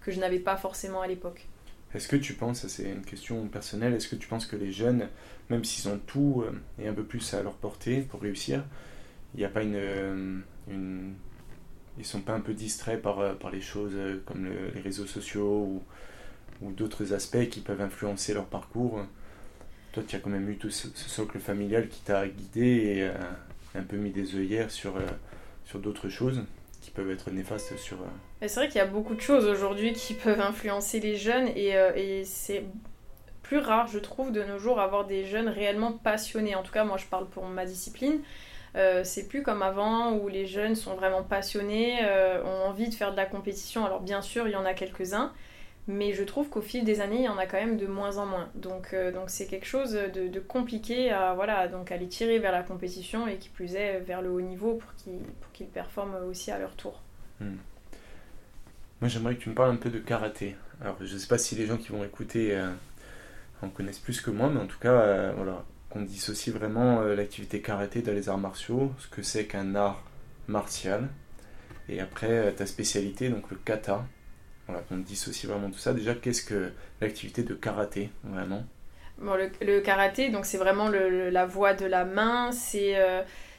que 0.00 0.10
je 0.10 0.18
n'avais 0.18 0.38
pas 0.38 0.56
forcément 0.56 1.02
à 1.02 1.06
l'époque. 1.06 1.46
Est-ce 1.94 2.08
que 2.08 2.16
tu 2.16 2.32
penses, 2.32 2.66
c'est 2.68 2.84
une 2.84 3.04
question 3.04 3.46
personnelle, 3.48 3.92
est-ce 3.92 4.08
que 4.08 4.16
tu 4.16 4.28
penses 4.28 4.46
que 4.46 4.56
les 4.56 4.72
jeunes, 4.72 5.08
même 5.50 5.62
s'ils 5.62 5.90
ont 5.90 6.00
tout 6.06 6.44
et 6.78 6.88
un 6.88 6.94
peu 6.94 7.04
plus 7.04 7.34
à 7.34 7.42
leur 7.42 7.52
portée 7.54 8.00
pour 8.00 8.22
réussir, 8.22 8.64
il 9.34 9.40
n'y 9.40 9.44
a 9.44 9.48
pas 9.48 9.60
euh, 9.60 10.38
une, 10.68 11.14
Ils 11.98 12.04
sont 12.04 12.20
pas 12.20 12.34
un 12.34 12.40
peu 12.40 12.54
distraits 12.54 13.00
par, 13.00 13.20
euh, 13.20 13.34
par 13.34 13.50
les 13.50 13.60
choses 13.60 13.92
euh, 13.94 14.22
comme 14.26 14.46
les 14.74 14.80
réseaux 14.80 15.06
sociaux 15.06 15.80
ou, 16.60 16.70
d'autres 16.76 17.12
aspects 17.12 17.48
qui 17.48 17.58
peuvent 17.58 17.80
influencer 17.80 18.34
leur 18.34 18.46
parcours. 18.46 19.00
Toi, 19.92 20.04
tu 20.06 20.14
as 20.14 20.20
quand 20.20 20.30
même 20.30 20.48
eu 20.48 20.56
tout 20.56 20.70
ce, 20.70 20.86
socle 20.94 21.40
familial 21.40 21.88
qui 21.88 22.00
t'a 22.02 22.28
guidé 22.28 22.60
et 22.64 23.10
un 23.76 23.82
peu 23.82 23.96
mis 23.96 24.10
des 24.10 24.36
œillères 24.36 24.70
sur, 24.70 24.94
sur 25.64 25.80
d'autres 25.80 26.08
choses 26.08 26.44
qui 26.80 26.92
peuvent 26.92 27.10
être 27.10 27.32
néfastes 27.32 27.76
sur... 27.78 27.98
C'est 28.40 28.54
vrai 28.54 28.68
qu'il 28.68 28.76
y 28.76 28.80
a 28.80 28.86
beaucoup 28.86 29.16
de 29.16 29.20
choses 29.20 29.44
aujourd'hui 29.46 29.92
qui 29.92 30.14
peuvent 30.22 30.40
influencer 30.40 31.00
les 31.00 31.16
jeunes 31.16 31.48
et, 31.48 31.70
et 31.96 32.24
c'est 32.24 32.64
plus 33.42 33.58
rare, 33.58 33.88
je 33.88 33.98
trouve, 33.98 34.30
de 34.30 34.44
nos 34.44 34.60
jours, 34.60 34.78
avoir 34.78 35.04
des 35.04 35.24
jeunes 35.24 35.48
réellement 35.48 35.92
passionnés. 35.92 36.54
En 36.54 36.62
tout 36.62 36.72
cas, 36.72 36.84
moi, 36.84 36.96
je 36.96 37.06
parle 37.06 37.26
pour 37.26 37.44
ma 37.46 37.66
discipline. 37.66 38.20
Euh, 38.74 39.04
c'est 39.04 39.28
plus 39.28 39.42
comme 39.42 39.62
avant 39.62 40.14
où 40.14 40.28
les 40.28 40.46
jeunes 40.46 40.74
sont 40.74 40.94
vraiment 40.94 41.22
passionnés, 41.22 41.98
euh, 42.02 42.42
ont 42.42 42.68
envie 42.68 42.88
de 42.88 42.94
faire 42.94 43.12
de 43.12 43.16
la 43.16 43.26
compétition. 43.26 43.84
Alors 43.84 44.00
bien 44.00 44.22
sûr, 44.22 44.48
il 44.48 44.52
y 44.52 44.56
en 44.56 44.64
a 44.64 44.72
quelques-uns, 44.72 45.32
mais 45.88 46.14
je 46.14 46.22
trouve 46.22 46.48
qu'au 46.48 46.62
fil 46.62 46.84
des 46.84 47.00
années, 47.00 47.18
il 47.18 47.24
y 47.24 47.28
en 47.28 47.36
a 47.36 47.46
quand 47.46 47.58
même 47.58 47.76
de 47.76 47.86
moins 47.86 48.16
en 48.16 48.26
moins. 48.26 48.48
Donc 48.54 48.94
euh, 48.94 49.12
donc 49.12 49.28
c'est 49.28 49.46
quelque 49.46 49.66
chose 49.66 49.92
de, 49.92 50.40
compliqué 50.40 51.10
à 51.10 51.34
voilà 51.34 51.68
donc 51.68 51.92
à 51.92 51.96
les 51.96 52.08
tirer 52.08 52.38
vers 52.38 52.52
la 52.52 52.62
compétition 52.62 53.26
et 53.26 53.36
qui 53.36 53.50
plus 53.50 53.74
est 53.74 54.00
vers 54.00 54.22
le 54.22 54.30
haut 54.30 54.40
niveau 54.40 54.74
pour 54.74 54.90
qu'ils 55.52 55.66
performent 55.66 56.16
aussi 56.28 56.50
à 56.50 56.58
leur 56.58 56.74
tour. 56.74 57.00
Hmm. 57.40 57.56
Moi, 59.00 59.08
j'aimerais 59.08 59.34
que 59.34 59.42
tu 59.42 59.48
me 59.50 59.54
parles 59.54 59.72
un 59.72 59.76
peu 59.76 59.90
de 59.90 59.98
karaté. 59.98 60.54
Alors, 60.80 60.96
je 61.00 61.12
ne 61.12 61.18
sais 61.18 61.26
pas 61.26 61.38
si 61.38 61.56
les 61.56 61.66
gens 61.66 61.76
qui 61.76 61.88
vont 61.88 62.04
écouter 62.04 62.56
en 63.60 63.68
connaissent 63.68 63.98
plus 63.98 64.20
que 64.20 64.30
moi, 64.30 64.48
mais 64.48 64.60
en 64.60 64.66
tout 64.66 64.78
cas, 64.78 65.32
voilà, 65.32 65.64
qu'on 65.92 66.02
dissocie 66.02 66.54
vraiment 66.54 67.02
l'activité 67.02 67.60
karaté 67.60 68.02
dans 68.02 68.12
les 68.12 68.28
arts 68.28 68.38
martiaux, 68.38 68.92
ce 68.98 69.08
que 69.08 69.22
c'est 69.22 69.46
qu'un 69.46 69.74
art 69.74 70.02
martial, 70.48 71.08
et 71.88 72.00
après 72.00 72.52
ta 72.54 72.66
spécialité, 72.66 73.28
donc 73.28 73.50
le 73.50 73.56
kata. 73.56 74.04
Voilà, 74.66 74.82
qu'on 74.88 74.98
dissocie 74.98 75.50
vraiment 75.50 75.70
tout 75.70 75.78
ça. 75.78 75.92
Déjà, 75.92 76.14
qu'est-ce 76.14 76.44
que 76.44 76.70
l'activité 77.00 77.42
de 77.42 77.54
karaté, 77.54 78.10
vraiment? 78.24 78.64
Bon, 79.18 79.34
le, 79.34 79.80
karaté, 79.80 80.30
donc 80.30 80.46
c'est 80.46 80.56
vraiment 80.56 80.88
la 80.88 81.46
voie 81.46 81.74
de 81.74 81.84
la 81.84 82.04
main, 82.04 82.52
c'est 82.52 82.96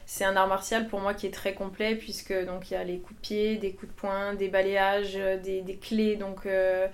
c'est 0.06 0.24
un 0.24 0.36
art 0.36 0.48
martial 0.48 0.88
pour 0.88 1.00
moi 1.00 1.14
qui 1.14 1.26
est 1.26 1.30
très 1.30 1.54
complet 1.54 1.96
puisque 1.96 2.34
donc 2.46 2.70
il 2.70 2.74
y 2.74 2.76
a 2.76 2.84
les 2.84 2.98
coups 2.98 3.16
de 3.16 3.26
pied, 3.26 3.56
des 3.56 3.72
coups 3.72 3.92
de 3.92 3.96
poing, 3.96 4.34
des 4.34 4.48
balayages, 4.48 5.14
euh, 5.16 5.38
des, 5.38 5.62
des 5.62 5.76
clés 5.76 6.16
donc 6.16 6.46
euh, 6.46 6.86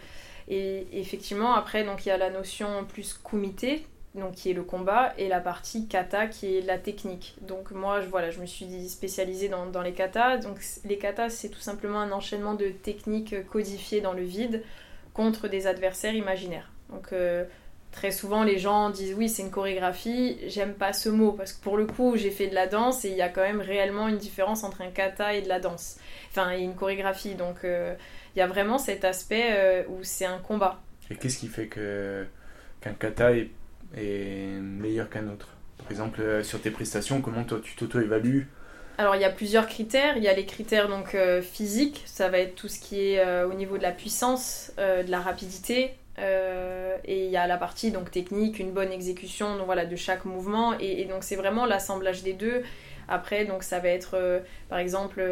et 0.48 0.86
effectivement 0.92 1.54
après 1.54 1.84
donc 1.84 2.06
il 2.06 2.10
y 2.10 2.12
a 2.12 2.16
la 2.16 2.30
notion 2.30 2.84
plus 2.84 3.18
kumite 3.22 3.66
donc 4.14 4.32
qui 4.32 4.50
est 4.50 4.54
le 4.54 4.64
combat 4.64 5.12
et 5.18 5.28
la 5.28 5.40
partie 5.40 5.86
kata 5.86 6.26
qui 6.26 6.56
est 6.56 6.60
la 6.62 6.78
technique. 6.78 7.36
Donc 7.42 7.70
moi 7.70 8.00
je 8.00 8.06
voilà, 8.06 8.30
je 8.30 8.40
me 8.40 8.46
suis 8.46 8.88
spécialisée 8.88 9.48
dans, 9.48 9.66
dans 9.66 9.82
les 9.82 9.92
katas. 9.92 10.38
Donc 10.38 10.58
les 10.84 10.98
katas 10.98 11.30
c'est 11.30 11.48
tout 11.48 11.60
simplement 11.60 12.00
un 12.00 12.12
enchaînement 12.12 12.54
de 12.54 12.68
techniques 12.68 13.46
codifiées 13.46 14.00
dans 14.00 14.12
le 14.12 14.22
vide 14.22 14.62
contre 15.14 15.48
des 15.48 15.66
adversaires 15.66 16.14
imaginaires. 16.14 16.70
Donc 16.90 17.12
euh, 17.12 17.44
Très 17.92 18.12
souvent, 18.12 18.44
les 18.44 18.58
gens 18.58 18.90
disent 18.90 19.14
oui, 19.14 19.28
c'est 19.28 19.42
une 19.42 19.50
chorégraphie. 19.50 20.38
J'aime 20.46 20.74
pas 20.74 20.92
ce 20.92 21.08
mot 21.08 21.32
parce 21.32 21.52
que 21.52 21.62
pour 21.62 21.76
le 21.76 21.86
coup, 21.86 22.16
j'ai 22.16 22.30
fait 22.30 22.46
de 22.46 22.54
la 22.54 22.68
danse 22.68 23.04
et 23.04 23.08
il 23.08 23.16
y 23.16 23.22
a 23.22 23.28
quand 23.28 23.40
même 23.40 23.60
réellement 23.60 24.06
une 24.06 24.16
différence 24.16 24.62
entre 24.62 24.82
un 24.82 24.90
kata 24.90 25.34
et 25.34 25.42
de 25.42 25.48
la 25.48 25.58
danse. 25.58 25.98
Enfin, 26.30 26.52
et 26.52 26.60
une 26.60 26.76
chorégraphie. 26.76 27.34
Donc, 27.34 27.64
euh, 27.64 27.94
il 28.34 28.38
y 28.38 28.42
a 28.42 28.46
vraiment 28.46 28.78
cet 28.78 29.04
aspect 29.04 29.48
euh, 29.50 29.82
où 29.88 30.04
c'est 30.04 30.24
un 30.24 30.38
combat. 30.38 30.80
Et 31.10 31.16
qu'est-ce 31.16 31.38
qui 31.38 31.48
fait 31.48 31.66
que 31.66 32.26
qu'un 32.80 32.92
kata 32.92 33.32
est, 33.32 33.50
meilleur 33.96 35.10
qu'un 35.10 35.28
autre 35.28 35.48
Par 35.78 35.90
exemple, 35.90 36.20
euh, 36.20 36.42
sur 36.42 36.60
tes 36.60 36.70
prestations, 36.70 37.20
comment 37.20 37.44
toi 37.44 37.60
tu 37.62 37.74
t'auto-évalues? 37.76 38.48
Alors 38.98 39.16
il 39.16 39.22
y 39.22 39.24
a 39.24 39.30
plusieurs 39.30 39.66
critères. 39.66 40.16
Il 40.16 40.22
y 40.22 40.28
a 40.28 40.34
les 40.34 40.44
critères 40.44 40.88
donc 40.88 41.16
physiques, 41.40 42.02
ça 42.04 42.28
va 42.28 42.38
être 42.38 42.54
tout 42.54 42.68
ce 42.68 42.78
qui 42.78 43.14
est 43.14 43.44
au 43.44 43.54
niveau 43.54 43.78
de 43.78 43.82
la 43.82 43.92
puissance, 43.92 44.72
de 44.76 45.10
la 45.10 45.20
rapidité, 45.20 45.94
euh, 46.20 46.96
et 47.04 47.24
il 47.24 47.30
y 47.30 47.36
a 47.36 47.46
la 47.46 47.56
partie 47.56 47.90
donc 47.90 48.10
technique, 48.10 48.58
une 48.58 48.72
bonne 48.72 48.92
exécution 48.92 49.56
donc 49.56 49.66
voilà, 49.66 49.86
de 49.86 49.96
chaque 49.96 50.24
mouvement. 50.24 50.78
Et, 50.78 51.04
donc 51.04 51.24
c'est 51.24 51.36
vraiment 51.36 51.66
l'assemblage 51.66 52.22
des 52.22 52.32
deux. 52.32 52.62
Après, 53.08 53.44
donc 53.44 53.62
ça 53.62 53.78
va 53.78 53.88
être 53.88 54.14
euh, 54.14 54.40
par 54.68 54.78
exemple 54.78 55.22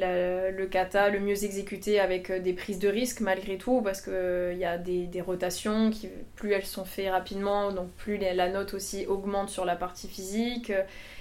euh, 0.00 0.50
le 0.50 0.66
kata 0.66 1.10
le 1.10 1.20
mieux 1.20 1.44
exécuté 1.44 2.00
avec 2.00 2.32
des 2.32 2.52
prises 2.52 2.78
de 2.78 2.88
risque 2.88 3.20
malgré 3.20 3.58
tout, 3.58 3.82
parce 3.82 4.00
qu'il 4.00 4.56
y 4.58 4.64
a 4.64 4.78
des, 4.78 5.06
des, 5.06 5.20
rotations, 5.20 5.90
qui, 5.90 6.08
plus 6.34 6.52
elles 6.52 6.64
sont 6.64 6.84
faites 6.84 7.10
rapidement, 7.10 7.72
donc 7.72 7.90
plus 7.92 8.16
la 8.16 8.48
note 8.48 8.74
aussi 8.74 9.06
augmente 9.06 9.50
sur 9.50 9.64
la 9.64 9.76
partie 9.76 10.08
physique. 10.08 10.72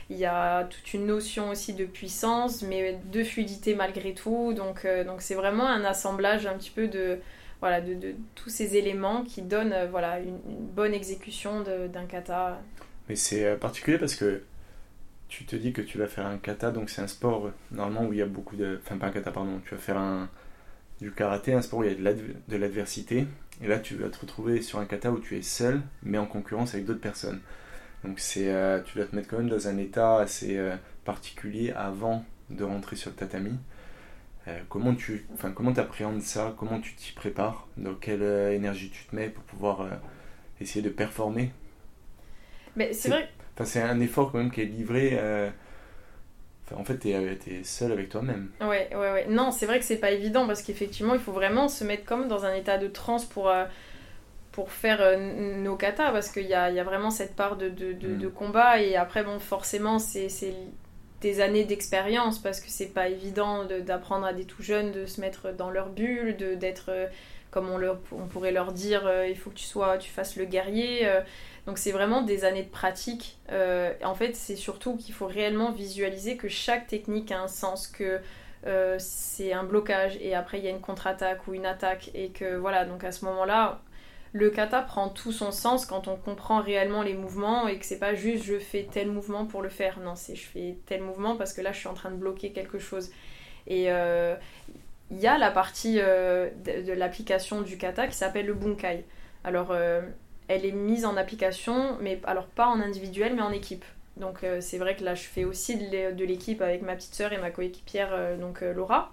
Il 0.09 0.17
y 0.17 0.25
a 0.25 0.65
toute 0.65 0.93
une 0.93 1.05
notion 1.05 1.49
aussi 1.49 1.73
de 1.73 1.85
puissance, 1.85 2.63
mais 2.63 2.99
de 3.11 3.23
fluidité 3.23 3.75
malgré 3.75 4.13
tout. 4.13 4.53
Donc 4.53 4.85
donc 5.05 5.21
c'est 5.21 5.35
vraiment 5.35 5.67
un 5.67 5.85
assemblage 5.85 6.45
un 6.45 6.53
petit 6.53 6.71
peu 6.71 6.87
de 6.87 7.19
voilà, 7.61 7.79
de, 7.79 8.15
tous 8.35 8.49
ces 8.49 8.75
éléments 8.75 9.23
qui 9.23 9.43
donnent 9.43 9.73
euh, 9.73 9.87
voilà, 9.89 10.19
une, 10.19 10.37
bonne 10.73 10.93
exécution 10.93 11.61
d'un 11.61 12.05
kata. 12.05 12.59
Mais 13.07 13.15
c'est 13.15 13.45
euh, 13.45 13.55
particulier 13.55 13.99
parce 13.99 14.15
que 14.15 14.41
tu 15.31 15.45
te 15.45 15.55
dis 15.55 15.73
que 15.73 15.81
tu 15.81 15.97
vas 15.97 16.07
faire 16.07 16.27
un 16.27 16.37
kata, 16.37 16.69
donc 16.69 16.91
c'est 16.91 17.01
un 17.01 17.07
sport 17.07 17.47
euh, 17.47 17.53
normalement 17.71 18.05
où 18.07 18.13
il 18.13 18.19
y 18.19 18.21
a 18.21 18.27
beaucoup 18.27 18.55
de. 18.55 18.79
Enfin, 18.83 18.97
pas 18.97 19.07
un 19.07 19.11
kata, 19.11 19.31
pardon, 19.31 19.59
tu 19.65 19.73
vas 19.73 19.81
faire 19.81 19.97
un, 19.97 20.29
du 20.99 21.11
karaté, 21.11 21.53
un 21.53 21.61
sport 21.61 21.79
où 21.79 21.83
il 21.83 21.91
y 21.91 22.07
a 22.07 22.13
de 22.13 22.57
l'adversité. 22.57 23.25
Et 23.63 23.67
là, 23.67 23.79
tu 23.79 23.95
vas 23.95 24.09
te 24.09 24.19
retrouver 24.19 24.61
sur 24.61 24.79
un 24.79 24.85
kata 24.85 25.11
où 25.11 25.19
tu 25.19 25.37
es 25.37 25.41
seul, 25.41 25.81
mais 26.03 26.17
en 26.19 26.27
concurrence 26.27 26.73
avec 26.73 26.85
d'autres 26.85 27.01
personnes. 27.01 27.41
Donc, 28.03 28.19
c'est, 28.19 28.51
tu 28.85 28.97
dois 28.97 29.05
te 29.05 29.15
mettre 29.15 29.27
quand 29.27 29.37
même 29.37 29.49
dans 29.49 29.67
un 29.67 29.77
état 29.77 30.19
assez 30.19 30.59
particulier 31.05 31.71
avant 31.71 32.25
de 32.49 32.63
rentrer 32.63 32.95
sur 32.95 33.11
le 33.11 33.15
tatami. 33.15 33.59
Euh, 34.47 34.59
comment 34.69 34.95
tu 34.95 35.25
enfin, 35.33 35.51
comment 35.51 35.71
appréhendes 35.73 36.21
ça? 36.21 36.55
Comment 36.57 36.79
tu 36.79 36.95
t'y 36.95 37.13
prépares? 37.13 37.67
Dans 37.77 37.93
quelle 37.93 38.23
euh, 38.23 38.53
énergie 38.53 38.89
tu 38.89 39.05
te 39.05 39.15
mets 39.15 39.29
pour 39.29 39.43
pouvoir 39.43 39.81
euh, 39.81 39.89
essayer 40.59 40.81
de 40.81 40.89
performer? 40.89 41.51
Mais 42.75 42.93
c'est 42.93 43.09
vrai. 43.09 43.29
Enfin, 43.53 43.65
c'est 43.65 43.81
un 43.81 43.99
effort 43.99 44.31
quand 44.31 44.37
même 44.37 44.51
qui 44.51 44.61
est 44.61 44.65
livré. 44.65 45.19
en 46.75 46.83
fait, 46.83 46.99
tu 46.99 47.09
es, 47.09 47.63
seul 47.63 47.91
avec 47.91 48.09
toi-même. 48.09 48.49
Ouais, 48.61 48.89
ouais, 48.93 49.11
ouais. 49.11 49.25
Non, 49.29 49.51
c'est 49.51 49.65
vrai 49.65 49.79
que 49.79 49.85
c'est 49.85 49.97
pas 49.97 50.11
évident 50.11 50.47
parce 50.47 50.61
qu'effectivement, 50.61 51.13
il 51.13 51.19
faut 51.19 51.33
vraiment 51.33 51.67
se 51.67 51.83
mettre 51.83 52.05
comme 52.05 52.27
dans 52.27 52.45
un 52.45 52.53
état 52.53 52.77
de 52.77 52.87
transe 52.87 53.25
pour 53.25 53.51
pour 54.51 54.71
faire 54.71 55.17
nos 55.17 55.77
katas 55.77 56.11
parce 56.11 56.29
qu'il 56.29 56.45
y 56.45 56.53
a, 56.53 56.69
y 56.71 56.79
a, 56.79 56.83
vraiment 56.83 57.09
cette 57.09 57.37
part 57.37 57.55
de, 57.55 57.69
de, 57.69 57.93
de, 57.93 58.09
mm. 58.09 58.17
de, 58.17 58.27
combat 58.27 58.81
et 58.81 58.97
après 58.97 59.23
bon 59.23 59.39
forcément 59.39 59.97
c'est 59.97 60.27
des 61.21 61.39
années 61.39 61.63
d'expérience 61.63 62.39
parce 62.39 62.59
que 62.59 62.69
c'est 62.69 62.93
pas 62.93 63.07
évident 63.07 63.65
d'apprendre 63.65 64.25
à 64.25 64.33
des 64.33 64.45
tout 64.45 64.63
jeunes 64.63 64.91
de 64.91 65.05
se 65.05 65.21
mettre 65.21 65.53
dans 65.53 65.69
leur 65.69 65.89
bulle, 65.89 66.35
de 66.35 66.55
d'être 66.55 66.89
euh, 66.89 67.07
comme 67.51 67.69
on, 67.69 67.77
leur, 67.77 67.99
on 68.11 68.27
pourrait 68.27 68.51
leur 68.51 68.71
dire 68.71 69.05
euh, 69.05 69.27
il 69.27 69.37
faut 69.37 69.51
que 69.51 69.55
tu 69.55 69.65
sois 69.65 69.97
tu 69.97 70.09
fasses 70.09 70.35
le 70.35 70.45
guerrier. 70.45 71.07
Euh. 71.07 71.21
Donc 71.67 71.77
c'est 71.77 71.91
vraiment 71.91 72.21
des 72.21 72.43
années 72.45 72.63
de 72.63 72.69
pratique. 72.69 73.37
en 73.49 74.15
fait, 74.15 74.35
c'est 74.35 74.55
surtout 74.55 74.97
qu'il 74.97 75.13
faut 75.13 75.27
réellement 75.27 75.71
visualiser 75.71 76.37
que 76.37 76.47
chaque 76.47 76.87
technique 76.87 77.31
a 77.31 77.41
un 77.41 77.47
sens, 77.47 77.87
que 77.87 78.19
c'est 78.97 79.53
un 79.53 79.63
blocage 79.63 80.17
et 80.21 80.35
après 80.35 80.59
il 80.59 80.65
y 80.65 80.67
a 80.67 80.71
une 80.71 80.81
contre-attaque 80.81 81.47
ou 81.47 81.53
une 81.53 81.65
attaque 81.65 82.11
et 82.13 82.29
que 82.29 82.55
voilà, 82.55 82.85
donc 82.85 83.03
à 83.03 83.11
ce 83.11 83.25
moment-là, 83.25 83.81
le 84.33 84.49
kata 84.49 84.81
prend 84.81 85.09
tout 85.09 85.31
son 85.31 85.51
sens 85.51 85.85
quand 85.85 86.07
on 86.07 86.15
comprend 86.15 86.61
réellement 86.61 87.01
les 87.01 87.13
mouvements 87.13 87.67
et 87.67 87.77
que 87.77 87.85
c'est 87.85 87.99
pas 87.99 88.15
juste 88.15 88.45
je 88.45 88.59
fais 88.59 88.87
tel 88.89 89.11
mouvement 89.11 89.45
pour 89.45 89.61
le 89.61 89.69
faire. 89.69 89.99
Non, 89.99 90.15
c'est 90.15 90.35
je 90.35 90.45
fais 90.45 90.77
tel 90.85 91.01
mouvement 91.01 91.35
parce 91.35 91.53
que 91.53 91.61
là 91.61 91.71
je 91.73 91.79
suis 91.79 91.87
en 91.87 91.93
train 91.93 92.11
de 92.11 92.15
bloquer 92.15 92.51
quelque 92.51 92.79
chose. 92.79 93.11
Et 93.67 93.91
euh, 93.91 94.35
il 95.11 95.19
y 95.19 95.27
a 95.27 95.37
la 95.37 95.51
partie 95.51 95.97
euh, 95.99 96.49
de, 96.63 96.93
l'application 96.93 97.61
du 97.61 97.77
kata 97.77 98.07
qui 98.07 98.15
s'appelle 98.15 98.45
le 98.45 98.53
bunkai. 98.53 99.05
Alors 99.43 99.71
euh, 99.71 100.01
elle 100.55 100.65
est 100.65 100.71
mise 100.71 101.05
en 101.05 101.17
application, 101.17 101.97
mais 102.01 102.19
alors 102.23 102.45
pas 102.45 102.67
en 102.67 102.79
individuel 102.79 103.35
mais 103.35 103.41
en 103.41 103.51
équipe. 103.51 103.85
Donc 104.17 104.45
c'est 104.59 104.77
vrai 104.77 104.95
que 104.95 105.03
là 105.03 105.15
je 105.15 105.23
fais 105.23 105.45
aussi 105.45 105.77
de 105.77 106.25
l'équipe 106.25 106.61
avec 106.61 106.81
ma 106.81 106.95
petite 106.95 107.15
sœur 107.15 107.33
et 107.33 107.37
ma 107.37 107.49
coéquipière 107.49 108.37
donc 108.37 108.61
Laura. 108.61 109.11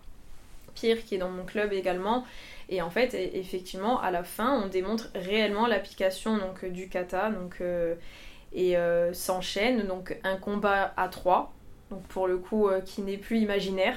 Pierre 0.74 1.04
qui 1.04 1.14
est 1.16 1.18
dans 1.18 1.30
mon 1.30 1.44
club 1.44 1.72
également. 1.72 2.24
Et 2.68 2.82
en 2.82 2.90
fait, 2.90 3.14
e, 3.14 3.36
effectivement, 3.36 4.00
à 4.00 4.10
la 4.10 4.22
fin, 4.22 4.60
on 4.62 4.68
démontre 4.68 5.08
réellement 5.14 5.66
l'application 5.66 6.36
donc 6.36 6.64
du 6.64 6.88
kata. 6.88 7.30
Donc, 7.30 7.56
euh, 7.60 7.94
et 8.52 8.76
euh, 8.76 9.12
s'enchaîne 9.12 9.86
donc 9.86 10.16
un 10.24 10.36
combat 10.36 10.94
à 10.96 11.08
trois, 11.08 11.52
donc 11.90 12.02
pour 12.04 12.26
le 12.26 12.38
coup 12.38 12.68
euh, 12.68 12.80
qui 12.80 13.02
n'est 13.02 13.18
plus 13.18 13.38
imaginaire. 13.38 13.96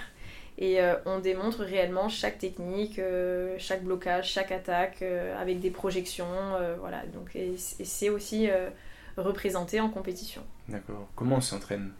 Et 0.61 0.79
on 1.05 1.19
démontre 1.19 1.63
réellement 1.63 2.07
chaque 2.07 2.37
technique, 2.37 3.01
chaque 3.57 3.83
blocage, 3.83 4.29
chaque 4.29 4.51
attaque 4.51 5.01
avec 5.01 5.59
des 5.59 5.71
projections. 5.71 6.25
voilà. 6.79 7.03
Donc, 7.07 7.35
et, 7.35 7.55
et 7.79 7.85
c'est 7.85 8.09
aussi 8.09 8.47
représenté 9.17 9.81
en 9.81 9.89
compétition. 9.89 10.43
D'accord. 10.69 11.09
Comment 11.15 11.37
on 11.37 11.41
s'entraîne 11.41 11.91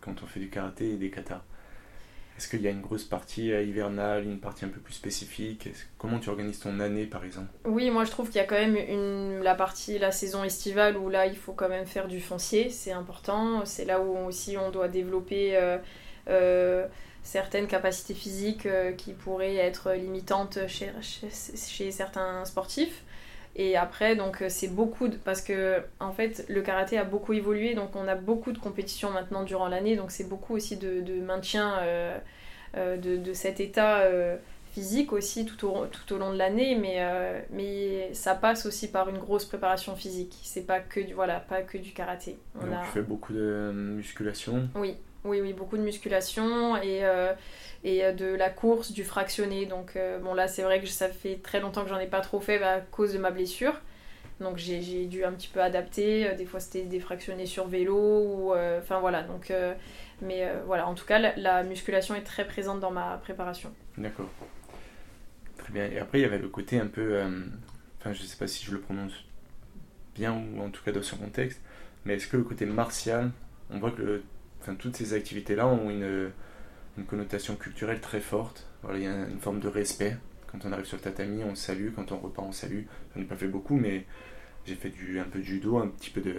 quand 0.00 0.22
on 0.22 0.26
fait 0.26 0.40
du 0.40 0.50
karaté 0.50 0.90
et 0.90 0.96
des 0.96 1.10
katas? 1.10 1.42
Est-ce 2.36 2.48
qu'il 2.48 2.62
y 2.62 2.66
a 2.66 2.70
une 2.70 2.80
grosse 2.80 3.04
partie 3.04 3.52
euh, 3.52 3.62
hivernale, 3.62 4.24
une 4.24 4.40
partie 4.40 4.64
un 4.64 4.68
peu 4.68 4.80
plus 4.80 4.94
spécifique? 4.94 5.68
Comment 5.98 6.18
tu 6.18 6.30
organises 6.30 6.60
ton 6.60 6.80
année 6.80 7.06
par 7.06 7.24
exemple? 7.24 7.48
Oui, 7.64 7.90
moi 7.90 8.04
je 8.04 8.10
trouve 8.10 8.28
qu'il 8.28 8.36
y 8.36 8.40
a 8.40 8.46
quand 8.46 8.56
même 8.58 8.76
une, 8.76 9.42
la 9.42 9.54
partie, 9.54 9.98
la 9.98 10.10
saison 10.10 10.42
estivale 10.42 10.96
où 10.96 11.08
là 11.08 11.26
il 11.26 11.36
faut 11.36 11.52
quand 11.52 11.68
même 11.68 11.86
faire 11.86 12.08
du 12.08 12.20
foncier, 12.20 12.70
c'est 12.70 12.92
important. 12.92 13.64
C'est 13.64 13.84
là 13.84 14.00
où 14.00 14.16
aussi 14.26 14.56
on 14.56 14.70
doit 14.70 14.88
développer 14.88 15.56
euh, 15.56 15.78
euh, 16.28 16.86
certaines 17.22 17.66
capacités 17.66 18.14
physiques 18.14 18.68
qui 18.96 19.12
pourraient 19.12 19.56
être 19.56 19.92
limitantes 19.92 20.58
chez, 20.66 20.90
chez, 21.00 21.90
certains 21.90 22.44
sportifs. 22.44 23.04
Et 23.54 23.76
après, 23.76 24.16
donc 24.16 24.42
c'est 24.48 24.68
beaucoup 24.68 25.08
de... 25.08 25.16
parce 25.16 25.42
que 25.42 25.82
en 26.00 26.12
fait 26.12 26.44
le 26.48 26.62
karaté 26.62 26.98
a 26.98 27.04
beaucoup 27.04 27.32
évolué, 27.34 27.74
donc 27.74 27.94
on 27.96 28.08
a 28.08 28.14
beaucoup 28.14 28.52
de 28.52 28.58
compétitions 28.58 29.10
maintenant 29.10 29.42
durant 29.44 29.68
l'année, 29.68 29.94
donc 29.94 30.10
c'est 30.10 30.28
beaucoup 30.28 30.54
aussi 30.54 30.76
de, 30.76 31.00
de 31.00 31.20
maintien 31.20 31.78
euh, 32.74 32.96
de, 32.96 33.18
de, 33.18 33.34
cet 33.34 33.60
état 33.60 33.98
euh, 34.00 34.38
physique 34.72 35.12
aussi 35.12 35.44
tout 35.44 35.66
au, 35.66 35.84
tout 35.86 36.14
au 36.14 36.16
long 36.16 36.32
de 36.32 36.38
l'année, 36.38 36.74
mais, 36.74 36.96
euh, 37.00 37.38
mais 37.50 38.14
ça 38.14 38.34
passe 38.34 38.64
aussi 38.64 38.90
par 38.90 39.10
une 39.10 39.18
grosse 39.18 39.44
préparation 39.44 39.94
physique. 39.94 40.38
C'est 40.42 40.66
pas 40.66 40.80
que 40.80 41.00
du, 41.00 41.12
voilà, 41.12 41.38
pas 41.40 41.60
que 41.60 41.76
du 41.76 41.92
karaté. 41.92 42.38
On 42.54 42.64
Donc 42.64 42.76
tu 42.86 42.90
fais 42.92 43.02
beaucoup 43.02 43.34
de 43.34 43.72
musculation 43.74 44.70
Oui, 44.74 44.96
oui, 45.24 45.40
oui, 45.40 45.52
beaucoup 45.52 45.76
de 45.76 45.82
musculation 45.82 46.76
et, 46.82 47.02
et 47.84 48.12
de 48.12 48.34
la 48.34 48.50
course, 48.50 48.92
du 48.92 49.04
fractionné. 49.04 49.66
Donc 49.66 49.96
bon 50.22 50.34
là 50.34 50.48
c'est 50.48 50.62
vrai 50.62 50.80
que 50.80 50.86
ça 50.86 51.08
fait 51.08 51.40
très 51.42 51.60
longtemps 51.60 51.84
que 51.84 51.88
j'en 51.88 51.98
ai 51.98 52.06
pas 52.06 52.20
trop 52.20 52.40
fait 52.40 52.62
à 52.62 52.80
cause 52.80 53.12
de 53.12 53.18
ma 53.18 53.30
blessure. 53.30 53.74
Donc 54.40 54.56
j'ai 54.56 55.06
dû 55.06 55.24
un 55.24 55.32
petit 55.32 55.48
peu 55.48 55.60
adapter. 55.60 56.34
Des 56.34 56.44
fois 56.44 56.60
c'était 56.60 56.82
des 56.82 57.00
fractionnés 57.00 57.46
sur 57.46 57.68
vélo 57.68 58.54
enfin 58.80 58.98
voilà. 59.00 59.22
Donc 59.22 59.52
mais 60.22 60.44
euh, 60.44 60.62
voilà, 60.66 60.86
en 60.86 60.94
tout 60.94 61.04
cas, 61.04 61.18
la, 61.18 61.62
musculation 61.64 62.14
est 62.14 62.22
très 62.22 62.46
présente 62.46 62.80
dans 62.80 62.90
ma 62.90 63.18
préparation. 63.18 63.72
D'accord. 63.98 64.30
Très 65.58 65.72
bien. 65.72 65.86
Et 65.86 65.98
après, 65.98 66.20
il 66.20 66.22
y 66.22 66.24
avait 66.24 66.38
le 66.38 66.48
côté 66.48 66.78
un 66.78 66.86
peu. 66.86 67.16
Euh, 67.16 67.44
enfin, 67.98 68.12
je 68.12 68.22
ne 68.22 68.26
sais 68.26 68.36
pas 68.36 68.46
si 68.46 68.64
je 68.64 68.72
le 68.72 68.80
prononce 68.80 69.12
bien 70.14 70.32
ou 70.32 70.62
en 70.62 70.70
tout 70.70 70.82
cas 70.84 70.92
dans 70.92 71.02
ce 71.02 71.16
contexte. 71.16 71.60
Mais 72.04 72.14
est-ce 72.14 72.28
que 72.28 72.36
le 72.36 72.44
côté 72.44 72.66
martial, 72.66 73.30
on 73.70 73.78
voit 73.78 73.90
que 73.90 74.02
le- 74.02 74.24
enfin, 74.62 74.76
toutes 74.76 74.96
ces 74.96 75.14
activités-là 75.14 75.66
ont 75.68 75.90
une, 75.90 76.30
une 76.98 77.04
connotation 77.06 77.56
culturelle 77.56 78.00
très 78.00 78.20
forte. 78.20 78.66
Voilà, 78.82 78.98
il 78.98 79.04
y 79.04 79.08
a 79.08 79.28
une 79.28 79.40
forme 79.40 79.60
de 79.60 79.68
respect. 79.68 80.16
Quand 80.48 80.64
on 80.66 80.72
arrive 80.72 80.86
sur 80.86 80.96
le 80.98 81.02
tatami, 81.02 81.44
on 81.44 81.54
salue. 81.54 81.90
Quand 81.96 82.12
on 82.12 82.18
repart, 82.18 82.46
on 82.48 82.52
salue. 82.52 82.84
J'en 83.14 83.22
ai 83.22 83.24
pas 83.24 83.36
fait 83.36 83.48
beaucoup, 83.48 83.76
mais 83.76 84.06
j'ai 84.66 84.74
fait 84.76 84.90
du, 84.90 85.20
un 85.20 85.24
peu 85.24 85.40
de 85.40 85.44
judo, 85.44 85.78
un 85.78 85.88
petit 85.88 86.10
peu 86.10 86.20
de, 86.22 86.36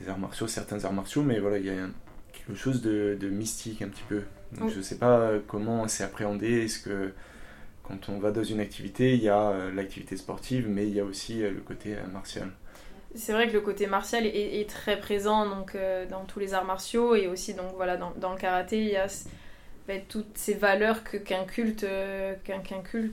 des 0.00 0.08
arts 0.08 0.18
martiaux, 0.18 0.46
certains 0.46 0.84
arts 0.84 0.92
martiaux, 0.92 1.22
mais 1.22 1.40
voilà, 1.40 1.58
il 1.58 1.66
y 1.66 1.70
a 1.70 1.88
quelque 2.32 2.54
chose 2.54 2.82
de, 2.82 3.16
de 3.20 3.28
mystique 3.28 3.82
un 3.82 3.88
petit 3.88 4.04
peu. 4.08 4.22
Donc 4.52 4.66
Oui. 4.66 4.72
je 4.74 4.80
sais 4.80 4.98
pas 4.98 5.32
comment 5.46 5.88
c'est 5.88 6.04
appréhendé. 6.04 6.64
Est-ce 6.64 6.80
que 6.80 7.12
quand 7.84 8.08
on 8.08 8.18
va 8.18 8.32
dans 8.32 8.44
une 8.44 8.60
activité, 8.60 9.14
il 9.14 9.22
y 9.22 9.28
a 9.28 9.50
euh, 9.50 9.72
l'activité 9.72 10.16
sportive, 10.16 10.68
mais 10.68 10.88
il 10.88 10.94
y 10.94 11.00
a 11.00 11.04
aussi 11.04 11.44
euh, 11.44 11.52
le 11.52 11.60
côté 11.60 11.96
euh, 11.96 12.06
martial? 12.12 12.50
C'est 13.14 13.32
vrai 13.32 13.48
que 13.48 13.52
le 13.52 13.60
côté 13.60 13.86
martial 13.86 14.24
est, 14.26 14.68
très 14.68 14.98
présent 14.98 15.46
donc, 15.46 15.74
euh, 15.74 16.06
dans 16.06 16.24
tous 16.24 16.38
les 16.38 16.54
arts 16.54 16.64
martiaux 16.64 17.14
et 17.14 17.26
aussi 17.26 17.52
donc, 17.54 17.72
voilà, 17.74 17.96
dans, 17.98 18.32
le 18.32 18.38
karaté, 18.38 18.78
il 18.78 18.88
y 18.88 18.96
a 18.96 19.08
c- 19.08 19.28
en 19.82 19.86
fait, 19.86 20.04
toutes 20.08 20.38
ces 20.38 20.54
valeurs 20.54 21.02
qu'inculte 21.04 21.84
euh, 21.84 22.34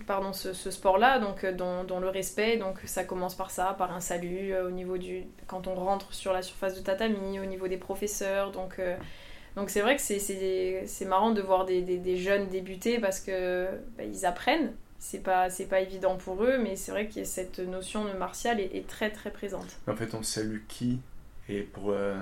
pardon, 0.08 0.32
ce, 0.34 0.54
sport-là, 0.54 1.20
donc 1.20 1.44
euh, 1.44 1.52
dont, 1.52 2.00
le 2.00 2.10
respect. 2.10 2.58
Donc 2.58 2.80
ça 2.86 3.04
commence 3.04 3.36
par 3.36 3.52
ça, 3.52 3.76
par 3.78 3.94
un 3.94 4.00
salut 4.00 4.56
au 4.56 4.72
niveau 4.72 4.98
du 4.98 5.24
quand 5.48 5.68
on 5.68 5.76
rentre 5.76 6.14
sur 6.14 6.32
la 6.32 6.42
surface 6.44 6.76
de 6.76 6.82
tatami, 6.82 7.40
au 7.40 7.46
niveau 7.46 7.68
des 7.68 7.78
professeurs. 7.78 8.52
Donc 8.52 9.70
c'est 9.70 9.82
vrai 9.82 9.96
que 9.96 10.02
c'est- 10.02 11.06
marrant 11.06 11.32
de 11.32 11.42
voir 11.42 11.66
des, 11.66 11.82
jeunes 12.18 12.48
débuter 12.48 13.00
parce 13.00 13.20
que 13.20 13.68
ils 14.00 14.26
apprennent. 14.26 14.74
C'est 15.00 15.24
pas 15.24 15.50
c'est 15.50 15.66
pas 15.66 15.80
évident 15.80 16.18
pour 16.18 16.44
eux, 16.44 16.58
mais 16.58 16.76
c'est 16.76 16.92
vrai 16.92 17.08
que 17.08 17.24
cette 17.24 17.60
notion 17.60 18.06
de 18.06 18.12
martial 18.12 18.60
est- 18.60 18.76
est 18.76 18.86
très 18.88 19.10
très 19.12 19.32
présente. 19.32 19.78
En 19.88 19.96
fait, 19.96 20.14
on 20.14 20.24
salue 20.24 20.60
qui 20.68 21.00
et 21.48 21.62
pour. 21.62 21.92
euh, 21.92 22.16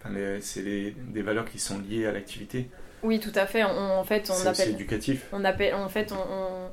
enfin, 0.00 0.14
c'est 0.40 0.62
des 0.62 1.22
valeurs 1.22 1.46
qui 1.46 1.58
sont 1.58 1.78
liées 1.78 2.06
à 2.06 2.12
l'activité. 2.12 2.68
Oui, 3.02 3.20
tout 3.20 3.32
à 3.34 3.46
fait. 3.46 3.64
On, 3.64 3.98
en 3.98 4.04
fait, 4.04 4.30
on 4.30 4.46
appelle, 4.46 4.70
éducatif. 4.70 5.26
on 5.32 5.44
appelle, 5.44 5.74
en 5.74 5.88
fait, 5.88 6.12
on, 6.12 6.16
on, 6.16 6.70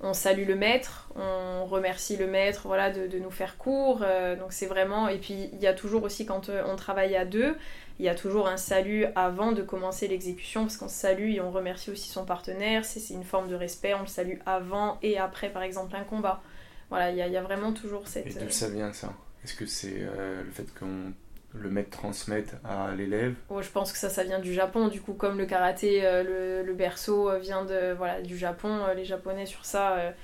on 0.00 0.12
salue 0.12 0.46
le 0.46 0.56
maître, 0.56 1.08
on 1.16 1.64
remercie 1.64 2.16
le 2.16 2.26
maître, 2.26 2.62
voilà, 2.66 2.90
de, 2.90 3.06
de 3.06 3.18
nous 3.18 3.30
faire 3.30 3.56
cours. 3.56 4.00
euh, 4.02 4.36
donc 4.36 4.52
c'est 4.52 4.66
vraiment. 4.66 5.08
Et 5.08 5.18
puis 5.18 5.48
il 5.52 5.58
y 5.58 5.66
a 5.66 5.74
toujours 5.74 6.02
aussi 6.02 6.26
quand 6.26 6.48
euh, 6.48 6.62
on 6.66 6.76
travaille 6.76 7.16
à 7.16 7.24
deux, 7.24 7.56
il 7.98 8.04
y 8.04 8.08
a 8.08 8.14
toujours 8.14 8.46
un 8.46 8.58
salut 8.58 9.06
avant 9.14 9.52
de 9.52 9.62
commencer 9.62 10.06
l'exécution 10.06 10.62
parce 10.62 10.76
qu'on 10.76 10.88
salue 10.88 11.30
et 11.30 11.40
on 11.40 11.50
remercie 11.50 11.90
aussi 11.90 12.10
son 12.10 12.26
partenaire. 12.26 12.84
C'est 12.84 13.14
une 13.14 13.24
forme 13.24 13.48
de 13.48 13.54
respect. 13.54 13.94
On 13.94 14.02
le 14.02 14.06
salue 14.06 14.38
avant 14.44 14.98
et 15.02 15.18
après, 15.18 15.48
par 15.48 15.62
exemple, 15.62 15.96
un 15.96 16.04
combat. 16.04 16.42
Voilà, 16.90 17.10
il 17.10 17.16
y 17.16 17.36
a, 17.36 17.42
vraiment 17.42 17.72
toujours 17.72 18.02
Et 18.02 18.08
cette. 18.08 18.38
d'où 18.38 18.50
ça 18.50 18.68
vient 18.68 18.92
ça? 18.92 19.12
Est-ce 19.42 19.54
que 19.54 19.66
c'est 19.66 19.96
euh, 19.98 20.42
le 20.44 20.50
fait 20.50 20.66
qu'on 20.78 21.12
le 21.60 21.70
maître 21.70 21.90
transmette 21.90 22.56
à 22.64 22.94
l'élève 22.94 23.34
Oh, 23.48 23.62
je 23.62 23.68
pense 23.68 23.92
que 23.92 23.98
ça, 23.98 24.08
ça 24.08 24.24
vient 24.24 24.38
du 24.38 24.52
Japon. 24.52 24.88
Du 24.88 25.00
coup, 25.00 25.14
comme 25.14 25.38
le 25.38 25.46
karaté, 25.46 26.00
euh, 26.04 26.62
le, 26.62 26.74
berceau 26.74 27.30
euh, 27.30 27.38
vient 27.38 27.64
de, 27.64 27.92
voilà, 27.94 28.22
du 28.22 28.36
Japon, 28.36 28.84
euh, 28.84 28.94
les 28.94 29.04
Japonais 29.04 29.46
sur 29.46 29.64
ça, 29.64 30.14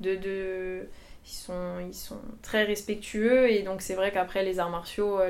de, 0.00 0.14
de, 0.16 0.88
ils, 1.24 1.30
sont, 1.30 1.78
ils 1.86 1.94
sont 1.94 2.20
très 2.42 2.64
respectueux. 2.64 3.50
Et 3.50 3.62
donc, 3.62 3.82
c'est 3.82 3.94
vrai 3.94 4.12
qu'après, 4.12 4.44
les 4.44 4.58
arts 4.58 4.70
martiaux, 4.70 5.20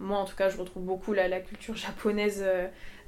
moi 0.00 0.18
en 0.18 0.24
tout 0.24 0.36
cas, 0.36 0.48
je 0.48 0.56
retrouve 0.56 0.84
beaucoup 0.84 1.12
la, 1.12 1.28
la 1.28 1.40
culture 1.40 1.76
japonaise 1.76 2.44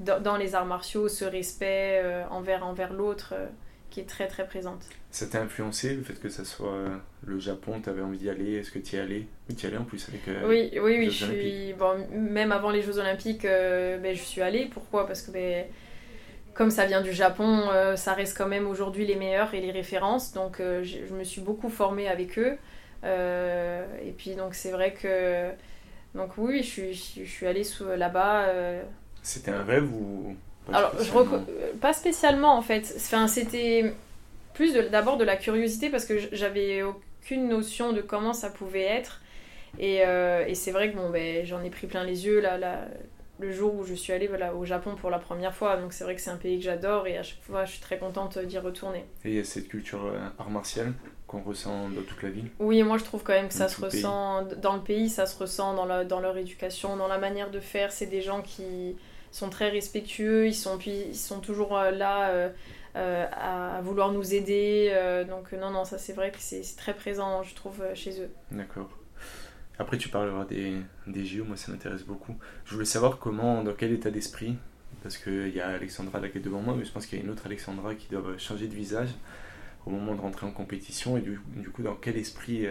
dans, 0.01 0.23
dans 0.23 0.37
les 0.37 0.55
arts 0.55 0.67
martiaux, 0.67 1.09
ce 1.09 1.25
respect 1.25 2.03
envers, 2.31 2.67
envers 2.67 2.93
l'autre 2.93 3.35
qui 3.97 4.01
est 4.03 4.05
très 4.05 4.27
très 4.29 4.47
présente. 4.47 4.85
Ça 5.11 5.25
t'a 5.27 5.41
influencé 5.41 5.95
le 5.95 6.03
fait 6.03 6.21
que 6.21 6.29
ça 6.29 6.45
soit 6.45 6.71
euh, 6.75 6.95
le 7.27 7.39
Japon 7.39 7.81
Tu 7.83 7.89
avais 7.89 8.03
envie 8.03 8.19
d'y 8.19 8.29
aller 8.29 8.57
Est-ce 8.57 8.71
que 8.71 8.79
tu 8.79 8.97
y 8.97 8.99
allais 8.99 9.27
Oui, 9.49 9.55
tu 9.57 9.65
y 9.65 9.69
allais 9.69 9.79
en 9.79 9.85
plus 9.85 10.07
avec. 10.11 10.29
euh, 10.29 10.47
Oui, 10.47 10.71
oui, 10.75 10.97
oui, 10.99 11.11
Jeux 11.11 11.11
je 11.11 11.25
Olympiques. 11.33 11.53
suis. 11.55 11.73
Bon, 11.73 12.07
même 12.13 12.53
avant 12.53 12.69
les 12.69 12.83
Jeux 12.83 12.99
Olympiques, 12.99 13.47
euh, 13.47 13.97
ben, 13.97 14.15
je 14.15 14.21
suis 14.21 14.43
allée. 14.43 14.67
Pourquoi? 14.67 15.07
Parce 15.07 15.23
que 15.23 15.31
ben, 15.31 15.65
comme 16.53 16.71
ça 16.71 16.85
vient 16.85 17.01
du 17.01 17.15
Japon, 17.15 17.71
euh, 17.73 17.97
ça 17.97 18.13
reste 18.13 18.37
quand 18.37 18.49
même 18.49 18.67
aujourd'hui 18.67 19.07
les 19.07 19.17
meilleurs 19.17 19.55
et 19.55 19.63
les 19.63 19.71
références. 19.71 20.35
Donc 20.35 20.59
je 20.59 21.15
me 21.15 21.25
suis 21.25 21.41
beaucoup 21.41 21.71
formée 21.71 22.09
avec 22.09 22.39
eux. 22.39 22.59
Et 23.03 24.13
puis 24.19 24.35
donc 24.35 24.55
c'est 24.55 24.73
vrai 24.73 24.93
que. 24.93 25.49
Donc 26.15 26.33
oui, 26.37 26.59
je 26.63 26.69
suis, 26.69 26.93
je 26.95 27.31
suis- 27.31 27.47
allée 27.47 27.63
là-bas. 27.97 28.49
C'était 29.23 29.53
un 29.53 29.65
rêve 29.65 29.91
ou 29.91 30.37
pas 30.67 30.79
alors, 30.79 30.93
je 31.03 31.11
euh, 31.17 31.73
pas 31.81 31.93
spécialement 31.93 32.57
en 32.57 32.63
fait. 32.63 32.93
Enfin, 32.97 33.29
c'était 33.29 33.95
plus 34.55 34.75
d'abord 34.75 35.17
de 35.17 35.25
la 35.25 35.37
curiosité 35.37 35.91
parce 35.91 36.05
que 36.05 36.19
j'avais 36.33 36.83
aucune 36.83 37.49
notion 37.49 37.93
de 37.93 38.01
comment 38.01 38.33
ça 38.33 38.51
pouvait 38.51 38.83
être. 38.85 39.21
Et, 39.79 40.05
euh, 40.07 40.45
et 40.47 40.55
c'est 40.55 40.71
vrai 40.73 40.91
que 40.91 40.97
bon, 40.97 41.11
ben, 41.11 41.45
j'en 41.45 41.63
ai 41.63 41.71
pris 41.71 41.87
plein 41.87 42.05
les 42.05 42.27
yeux 42.27 42.41
là, 42.41 42.57
là, 42.59 42.87
le 43.39 43.53
jour 43.53 43.75
où 43.75 43.85
je 43.85 43.95
suis 43.95 44.13
allée 44.13 44.27
voilà, 44.27 44.55
au 44.55 44.65
Japon 44.65 44.95
pour 44.97 45.11
la 45.11 45.19
première 45.19 45.55
fois. 45.55 45.77
Donc 45.77 45.93
c'est 45.93 46.05
vrai 46.05 46.15
que 46.15 46.21
c'est 46.23 46.31
un 46.31 46.37
pays 46.37 46.59
que 46.59 46.65
j'adore 46.65 47.07
et 47.07 47.19
à 47.19 47.23
chaque 47.23 47.43
fois 47.43 47.65
je 47.67 47.73
suis 47.73 47.81
très 47.81 47.99
contente 47.99 48.39
d'y 48.39 48.59
retourner. 48.59 49.05
Et 49.25 49.31
il 49.31 49.35
y 49.35 49.41
a 49.41 49.45
cette 49.45 49.69
culture 49.69 50.07
euh, 50.07 50.19
art 50.39 50.51
martial 50.51 50.93
qu'on 51.27 51.43
ressent 51.43 51.89
dans 51.91 52.03
toute 52.03 52.23
la 52.23 52.31
ville? 52.31 52.49
Oui, 52.61 52.83
moi 52.83 52.97
je 52.99 53.05
trouve 53.05 53.23
quand 53.23 53.33
même 53.35 53.49
que 53.49 53.55
ça 53.55 53.69
se 53.69 53.77
pays. 53.77 53.85
ressent 53.87 54.45
dans 54.63 54.75
le 54.77 54.81
pays, 54.83 55.11
ça 55.11 55.27
se 55.27 55.39
ressent 55.39 55.75
dans, 55.75 55.85
la- 55.85 56.05
dans 56.05 56.21
leur 56.21 56.37
éducation, 56.39 56.97
dans 56.97 57.09
la 57.09 57.19
manière 57.19 57.51
de 57.51 57.61
faire. 57.61 57.93
C'est 57.93 58.07
des 58.07 58.23
gens 58.23 58.43
qui 58.43 58.97
sont 59.31 59.51
très 59.51 59.71
respectueux, 59.71 60.47
ils 60.47 60.55
sont, 60.55 60.79
puis, 60.79 61.05
ils 61.09 61.17
sont 61.17 61.41
toujours 61.41 61.77
euh, 61.77 61.91
là 61.91 62.31
euh, 62.31 62.49
euh, 62.97 63.27
à, 63.33 63.81
vouloir 63.83 64.13
nous 64.13 64.35
aider. 64.35 64.91
donc 65.29 65.53
non, 65.53 65.71
non, 65.71 65.85
ça 65.85 65.99
c'est 65.99 66.15
vrai 66.15 66.31
que 66.31 66.39
c'est 66.39 66.63
très 66.77 66.95
présent, 66.95 67.43
je 67.43 67.55
trouve, 67.55 67.83
chez 67.95 68.23
eux. 68.23 68.31
D'accord. 68.51 68.89
Après, 69.79 69.99
tu 69.99 70.09
parleras 70.09 70.47
des, 70.47 70.75
des 71.07 71.27
JO, 71.27 71.45
moi 71.45 71.57
ça 71.57 71.71
m'intéresse 71.71 72.05
beaucoup. 72.05 72.35
Je 72.65 72.73
voulais 72.73 72.87
savoir 72.87 73.19
comment, 73.19 73.63
dans 73.63 73.75
quel 73.75 73.93
état 73.93 74.11
d'esprit, 74.11 74.57
parce 75.03 75.19
qu'il 75.19 75.55
y 75.55 75.61
a 75.61 75.69
Alexandra 75.69 76.19
là 76.21 76.29
qui 76.31 76.39
est 76.39 76.41
devant 76.41 76.61
moi, 76.61 76.75
mais 76.77 76.87
je 76.87 76.93
pense 76.93 77.05
qu'il 77.05 77.19
y 77.19 77.21
a 77.21 77.25
une 77.25 77.31
autre 77.31 77.45
Alexandra 77.45 77.95
qui 77.95 78.09
doit 78.09 78.39
changer 78.39 78.69
de 78.69 78.75
visage 78.75 79.11
au 79.85 79.91
moment 79.91 80.15
de 80.15 80.21
rentrer 80.23 80.47
en 80.47 80.51
compétition, 80.51 81.19
et 81.19 81.21
du, 81.21 81.39
du 81.57 81.69
coup, 81.69 81.83
dans 81.83 81.95
quel 81.95 82.17
esprit 82.17 82.67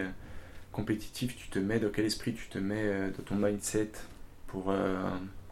compétitif 0.72 1.36
tu 1.36 1.48
te 1.48 1.60
mets, 1.60 1.78
dans 1.78 1.90
quel 1.90 2.04
esprit 2.04 2.34
tu 2.34 2.48
te 2.48 2.58
mets 2.58 3.10
dans 3.16 3.22
ton 3.22 3.36
mindset 3.36 3.92
pour 4.48 4.74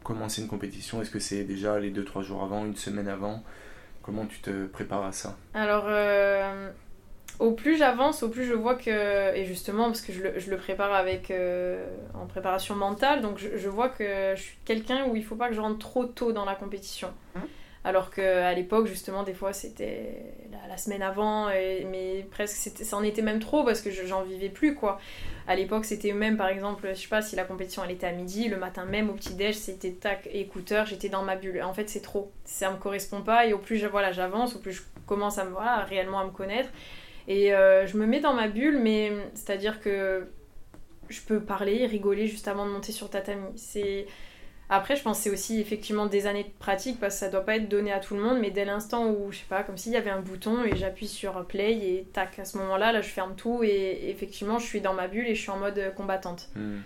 commencer 0.04 0.42
une 0.42 0.48
compétition? 0.48 1.02
Est-ce 1.02 1.10
que 1.10 1.18
c'est 1.18 1.42
déjà 1.42 1.80
les 1.80 1.90
2-3 1.90 2.22
jours 2.22 2.44
avant, 2.44 2.64
une 2.64 2.76
semaine 2.76 3.08
avant? 3.08 3.42
Comment 4.02 4.26
tu 4.26 4.38
te 4.38 4.66
prépares 4.66 5.04
à 5.04 5.12
ça? 5.12 5.36
Alors, 5.54 5.86
euh, 5.88 6.70
au 7.38 7.52
plus 7.52 7.76
j'avance, 7.78 8.22
au 8.22 8.28
plus 8.28 8.44
je 8.44 8.52
vois 8.52 8.74
que, 8.76 9.34
et 9.34 9.44
justement 9.46 9.86
parce 9.86 10.02
que 10.02 10.12
je 10.12 10.22
le, 10.22 10.38
je 10.38 10.50
le 10.50 10.56
prépare 10.58 10.92
avec 10.92 11.30
euh, 11.30 11.84
en 12.14 12.26
préparation 12.26 12.76
mentale, 12.76 13.22
donc 13.22 13.38
je, 13.38 13.56
je 13.56 13.68
vois 13.68 13.88
que 13.88 14.34
je 14.36 14.40
suis 14.40 14.58
quelqu'un 14.64 15.06
où 15.08 15.16
il 15.16 15.24
faut 15.24 15.36
pas 15.36 15.48
que 15.48 15.54
je 15.54 15.60
rentre 15.60 15.78
trop 15.78 16.04
tôt 16.04 16.32
dans 16.32 16.44
la 16.44 16.54
compétition. 16.54 17.08
Alors 17.84 18.10
qu'à 18.10 18.52
l'époque, 18.54 18.86
justement, 18.86 19.22
des 19.22 19.34
fois 19.34 19.52
c'était 19.52 20.16
la, 20.68 20.76
semaine 20.78 21.02
avant, 21.02 21.48
mais 21.48 22.26
presque 22.30 22.70
ça 22.82 22.96
en 22.96 23.02
était 23.02 23.22
même 23.22 23.38
trop 23.38 23.62
parce 23.62 23.80
que 23.82 23.90
je- 23.90 24.06
j'en 24.06 24.22
vivais 24.22 24.48
plus 24.48 24.74
quoi. 24.74 24.98
À 25.46 25.54
l'époque, 25.54 25.84
c'était 25.84 26.12
même 26.12 26.36
par 26.38 26.48
exemple, 26.48 26.88
je 26.94 27.00
sais 27.00 27.08
pas 27.08 27.20
si 27.20 27.36
la 27.36 27.44
compétition 27.44 27.84
elle 27.84 27.90
était 27.90 28.06
à 28.06 28.12
midi, 28.12 28.48
le 28.48 28.56
matin 28.56 28.84
même 28.86 29.10
au 29.10 29.12
petit-déj, 29.12 29.54
c'était 29.54 29.92
tac, 29.92 30.28
écouteur, 30.32 30.86
j'étais 30.86 31.10
dans 31.10 31.22
ma 31.22 31.36
bulle. 31.36 31.62
En 31.62 31.74
fait, 31.74 31.88
c'est 31.90 32.00
trop. 32.00 32.32
Ça 32.44 32.70
me 32.70 32.78
correspond 32.78 33.20
pas 33.20 33.46
et 33.46 33.52
au 33.52 33.58
plus 33.58 33.84
voilà, 33.84 34.12
j'avance, 34.12 34.56
au 34.56 34.58
plus 34.58 34.72
je 34.72 34.82
commence 35.06 35.38
à 35.38 35.44
me, 35.44 35.50
voilà, 35.50 35.84
réellement 35.84 36.20
à 36.20 36.24
me 36.24 36.30
connaître. 36.30 36.70
Et 37.28 37.54
euh, 37.54 37.86
je 37.86 37.96
me 37.96 38.06
mets 38.06 38.20
dans 38.20 38.34
ma 38.34 38.48
bulle, 38.48 38.78
mais 38.78 39.12
c'est-à-dire 39.34 39.80
que 39.80 40.26
je 41.08 41.20
peux 41.20 41.40
parler, 41.40 41.86
rigoler 41.86 42.26
juste 42.26 42.48
avant 42.48 42.66
de 42.66 42.70
monter 42.70 42.92
sur 42.92 43.10
tatami. 43.10 43.48
C'est 43.56 44.06
après, 44.74 44.96
je 44.96 45.02
pense 45.02 45.18
que 45.18 45.24
c'est 45.24 45.30
aussi 45.30 45.60
effectivement 45.60 46.06
des 46.06 46.26
années 46.26 46.44
de 46.44 46.50
pratique 46.58 46.98
parce 47.00 47.14
que 47.14 47.20
ça 47.20 47.28
doit 47.28 47.44
pas 47.44 47.56
être 47.56 47.68
donné 47.68 47.92
à 47.92 48.00
tout 48.00 48.14
le 48.14 48.22
monde, 48.22 48.38
mais 48.40 48.50
dès 48.50 48.64
l'instant 48.64 49.06
où, 49.10 49.32
je 49.32 49.38
sais 49.38 49.44
pas, 49.48 49.62
comme 49.62 49.76
s'il 49.76 49.92
y 49.92 49.96
avait 49.96 50.10
un 50.10 50.20
bouton 50.20 50.64
et 50.64 50.76
j'appuie 50.76 51.08
sur 51.08 51.44
play 51.46 51.72
et 51.74 52.08
tac, 52.12 52.38
à 52.38 52.44
ce 52.44 52.58
moment-là, 52.58 52.92
là, 52.92 53.00
je 53.00 53.08
ferme 53.08 53.34
tout 53.36 53.62
et 53.62 54.10
effectivement, 54.10 54.58
je 54.58 54.66
suis 54.66 54.80
dans 54.80 54.94
ma 54.94 55.08
bulle 55.08 55.26
et 55.26 55.34
je 55.34 55.40
suis 55.40 55.50
en 55.50 55.58
mode 55.58 55.78
euh, 55.78 55.90
combattante. 55.90 56.48
Hmm. 56.56 56.78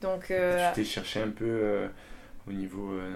Donc, 0.00 0.30
euh, 0.30 0.68
Tu 0.74 0.82
t'es 0.82 0.86
cherché 0.88 1.20
un 1.20 1.30
peu 1.30 1.44
euh, 1.46 1.88
au 2.48 2.52
niveau. 2.52 2.92
euh, 2.92 3.12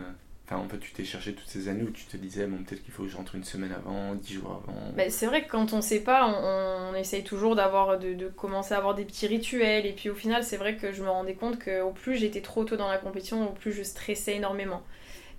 Enfin, 0.47 0.57
en 0.59 0.69
fait, 0.69 0.79
tu 0.79 0.93
t'es 0.93 1.05
cherché 1.05 1.35
toutes 1.35 1.49
ces 1.49 1.69
années 1.69 1.83
où 1.85 1.91
tu 1.91 2.05
te 2.05 2.17
disais, 2.17 2.47
bon, 2.47 2.63
peut-être 2.65 2.83
qu'il 2.85 2.93
faut 2.93 3.05
que 3.05 3.09
je 3.09 3.17
rentre 3.17 3.35
une 3.35 3.45
semaine 3.45 3.73
avant, 3.73 4.15
dix 4.15 4.35
jours 4.35 4.63
avant. 4.67 4.93
Mais 4.95 5.11
c'est 5.11 5.27
vrai 5.27 5.45
que 5.45 5.51
quand 5.51 5.73
on 5.73 5.81
sait 5.81 6.01
pas, 6.05 6.27
on, 6.29 6.93
on 6.93 6.95
essaye 6.95 7.25
toujours 7.25 7.57
d'avoir 7.57 7.99
de, 7.99 8.15
de 8.15 8.29
commencer 8.29 8.75
à 8.75 8.79
avoir 8.79 8.95
des 8.95 9.05
petits 9.05 9.27
rituels. 9.27 9.87
Et 9.87 9.93
puis 9.93 10.09
au 10.11 10.15
final, 10.15 10.45
c'est 10.45 10.57
vrai 10.57 10.77
que 10.77 10.93
je 10.93 11.03
me 11.03 11.09
rendais 11.11 11.35
compte 11.35 11.59
qu'au 11.63 11.91
plus 11.91 12.17
j'étais 12.17 12.43
trop 12.43 12.65
tôt 12.65 12.77
dans 12.77 12.89
la 12.89 12.99
compétition, 12.99 13.49
au 13.49 13.53
plus 13.53 13.73
je 13.73 13.83
stressais 13.83 14.37
énormément. 14.37 14.83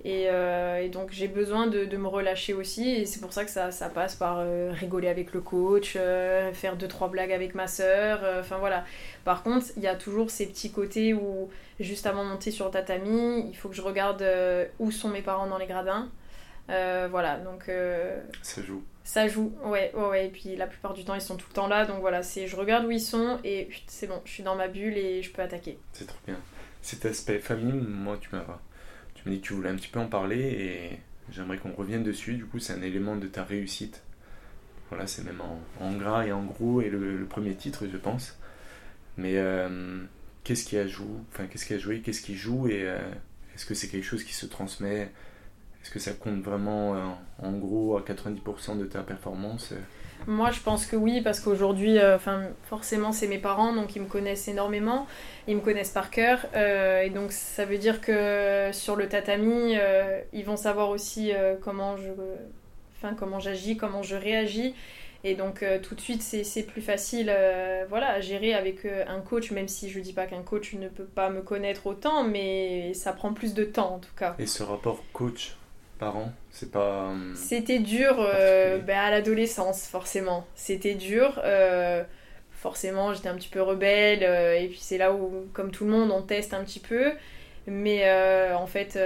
Et, 0.07 0.29
euh, 0.29 0.77
et 0.83 0.89
donc 0.89 1.09
j'ai 1.11 1.27
besoin 1.27 1.65
de, 1.65 1.83
de 1.85 1.97
me 1.97 2.07
relâcher 2.07 2.53
aussi. 2.53 2.87
Et 2.91 3.05
c'est 3.07 3.19
pour 3.19 3.33
ça 3.33 3.43
que 3.43 3.49
ça, 3.49 3.71
ça 3.71 3.89
passe 3.89 4.15
par 4.15 4.37
euh, 4.39 4.71
rigoler 4.71 5.07
avec 5.07 5.33
le 5.33 5.41
coach, 5.41 5.95
euh, 5.95 6.53
faire 6.53 6.75
deux 6.75 6.87
trois 6.87 7.09
blagues 7.09 7.31
avec 7.31 7.55
ma 7.55 7.65
euh, 7.79 8.39
Enfin 8.39 8.59
voilà. 8.59 8.85
Par 9.23 9.41
contre, 9.41 9.65
il 9.77 9.81
y 9.81 9.87
a 9.87 9.95
toujours 9.95 10.29
ces 10.29 10.45
petits 10.45 10.71
côtés 10.71 11.15
où 11.15 11.49
juste 11.79 12.05
avant 12.05 12.23
de 12.23 12.29
monter 12.29 12.51
sur 12.51 12.65
le 12.65 12.71
tatami, 12.71 13.47
il 13.49 13.55
faut 13.57 13.67
que 13.67 13.73
je 13.75 13.81
regarde 13.81 14.23
où 14.77 14.91
sont 14.91 15.09
mes 15.09 15.23
parents 15.23 15.47
dans 15.47 15.57
les 15.57 15.65
gradins. 15.65 16.07
Voilà, 16.67 17.39
donc 17.39 17.63
Ça 18.43 18.61
joue. 18.61 18.83
ça 19.03 19.27
joue, 19.27 19.53
ouais, 19.65 19.91
ouais, 19.95 20.07
ouais. 20.07 20.25
Et 20.27 20.29
puis 20.29 20.55
la 20.55 20.67
plupart 20.67 20.93
du 20.93 21.03
temps, 21.03 21.15
ils 21.15 21.21
sont 21.21 21.35
tout 21.35 21.47
le 21.49 21.55
temps 21.55 21.67
là. 21.67 21.85
Donc 21.87 21.99
voilà, 22.01 22.21
c'est 22.21 22.45
je 22.45 22.55
regarde 22.55 22.85
où 22.85 22.91
ils 22.91 23.01
sont 23.01 23.39
et 23.43 23.69
c'est 23.87 24.05
bon, 24.05 24.21
je 24.23 24.31
suis 24.31 24.43
dans 24.43 24.55
ma 24.55 24.67
bulle 24.67 24.97
et 24.99 25.23
je 25.23 25.31
peux 25.31 25.41
attaquer. 25.41 25.79
C'est 25.93 26.05
trop 26.05 26.19
bien. 26.27 26.37
cet 26.83 27.05
aspect 27.07 27.39
famille, 27.39 27.73
moi, 27.73 28.17
tu 28.21 28.29
m'as 28.31 28.43
tu 29.41 29.53
voulais 29.53 29.69
un 29.69 29.75
petit 29.75 29.87
peu 29.87 29.99
en 29.99 30.07
parler 30.07 30.39
et 30.39 30.99
j'aimerais 31.31 31.57
qu'on 31.57 31.73
revienne 31.73 32.03
dessus. 32.03 32.35
Du 32.35 32.45
coup, 32.45 32.59
c'est 32.59 32.73
un 32.73 32.81
élément 32.81 33.15
de 33.15 33.27
ta 33.27 33.43
réussite. 33.43 34.03
Voilà, 34.89 35.07
c'est 35.07 35.23
même 35.23 35.41
en, 35.79 35.93
gras 35.93 36.25
et 36.25 36.31
en 36.31 36.43
gros 36.43 36.81
et 36.81 36.89
le, 36.89 37.25
premier 37.25 37.55
titre, 37.55 37.85
je 37.91 37.97
pense. 37.97 38.37
Mais 39.17 39.37
euh, 39.37 40.03
qu'est-ce 40.43 40.65
qui 40.65 40.77
a 40.77 40.87
joué 40.87 41.07
Enfin, 41.31 41.47
qu'est-ce 41.47 41.65
qui 41.65 41.73
a 41.73 41.79
joué 41.79 42.01
Qu'est-ce 42.01 42.21
qui 42.21 42.35
joue 42.35 42.67
Et 42.67 42.83
euh, 42.83 42.99
est-ce 43.55 43.65
que 43.65 43.73
c'est 43.73 43.87
quelque 43.87 44.03
chose 44.03 44.23
qui 44.23 44.33
se 44.33 44.45
transmet? 44.45 45.11
Est-ce 45.81 45.91
que 45.91 45.99
ça 45.99 46.13
compte 46.13 46.41
vraiment 46.41 47.17
en 47.37 47.51
gros 47.53 47.97
à 47.97 48.01
90% 48.01 48.79
de 48.79 48.85
ta 48.85 49.03
performance? 49.03 49.73
Moi, 50.27 50.51
je 50.51 50.59
pense 50.59 50.85
que 50.85 50.95
oui, 50.95 51.21
parce 51.21 51.39
qu'aujourd'hui, 51.39 51.99
euh, 51.99 52.17
forcément, 52.63 53.11
c'est 53.11 53.27
mes 53.27 53.37
parents, 53.37 53.73
donc 53.73 53.95
ils 53.95 54.01
me 54.01 54.07
connaissent 54.07 54.47
énormément, 54.47 55.07
ils 55.47 55.55
me 55.55 55.61
connaissent 55.61 55.91
par 55.91 56.09
cœur, 56.09 56.45
euh, 56.55 57.01
et 57.01 57.09
donc 57.09 57.31
ça 57.31 57.65
veut 57.65 57.77
dire 57.77 58.01
que 58.01 58.69
sur 58.71 58.95
le 58.95 59.07
tatami, 59.07 59.75
euh, 59.77 60.21
ils 60.33 60.45
vont 60.45 60.57
savoir 60.57 60.89
aussi 60.89 61.31
comment 61.61 61.97
je, 61.97 62.09
enfin, 62.97 63.13
comment 63.13 63.39
j'agis, 63.39 63.77
comment 63.77 64.01
je 64.01 64.15
réagis, 64.15 64.73
et 65.23 65.35
donc 65.35 65.63
tout 65.83 65.95
de 65.95 66.01
suite, 66.01 66.21
c'est 66.21 66.63
plus 66.63 66.81
facile, 66.81 67.33
voilà, 67.89 68.09
à 68.09 68.21
gérer 68.21 68.53
avec 68.53 68.85
un 68.85 69.21
coach, 69.21 69.51
même 69.51 69.67
si 69.67 69.89
je 69.89 69.99
dis 69.99 70.13
pas 70.13 70.25
qu'un 70.25 70.43
coach 70.43 70.73
ne 70.73 70.87
peut 70.87 71.05
pas 71.05 71.29
me 71.29 71.41
connaître 71.41 71.87
autant, 71.87 72.23
mais 72.23 72.93
ça 72.93 73.13
prend 73.13 73.33
plus 73.33 73.53
de 73.53 73.63
temps 73.63 73.95
en 73.95 73.99
tout 73.99 74.13
cas. 74.17 74.35
Et 74.39 74.47
ce 74.47 74.63
rapport 74.63 75.03
coach 75.13 75.55
parents 76.05 76.31
C'est 76.51 76.71
pas. 76.71 77.09
Euh, 77.09 77.31
C'était 77.35 77.79
dur 77.79 78.15
euh, 78.19 78.77
ben, 78.77 78.97
à 78.97 79.11
l'adolescence, 79.11 79.87
forcément. 79.87 80.45
C'était 80.55 80.93
dur. 80.93 81.41
Euh, 81.43 82.03
forcément, 82.51 83.13
j'étais 83.13 83.29
un 83.29 83.35
petit 83.35 83.49
peu 83.49 83.61
rebelle. 83.61 84.23
et 84.23 84.67
puis 84.67 84.79
c'est 84.79 84.97
là 84.97 85.13
où, 85.13 85.47
comme 85.53 85.71
tout 85.71 85.85
le 85.85 85.91
monde, 85.91 86.11
on 86.11 86.21
teste 86.21 86.53
un 86.53 86.63
petit 86.63 86.79
peu. 86.79 87.13
Mais 87.67 88.03
en 88.53 88.67
fait, 88.67 88.99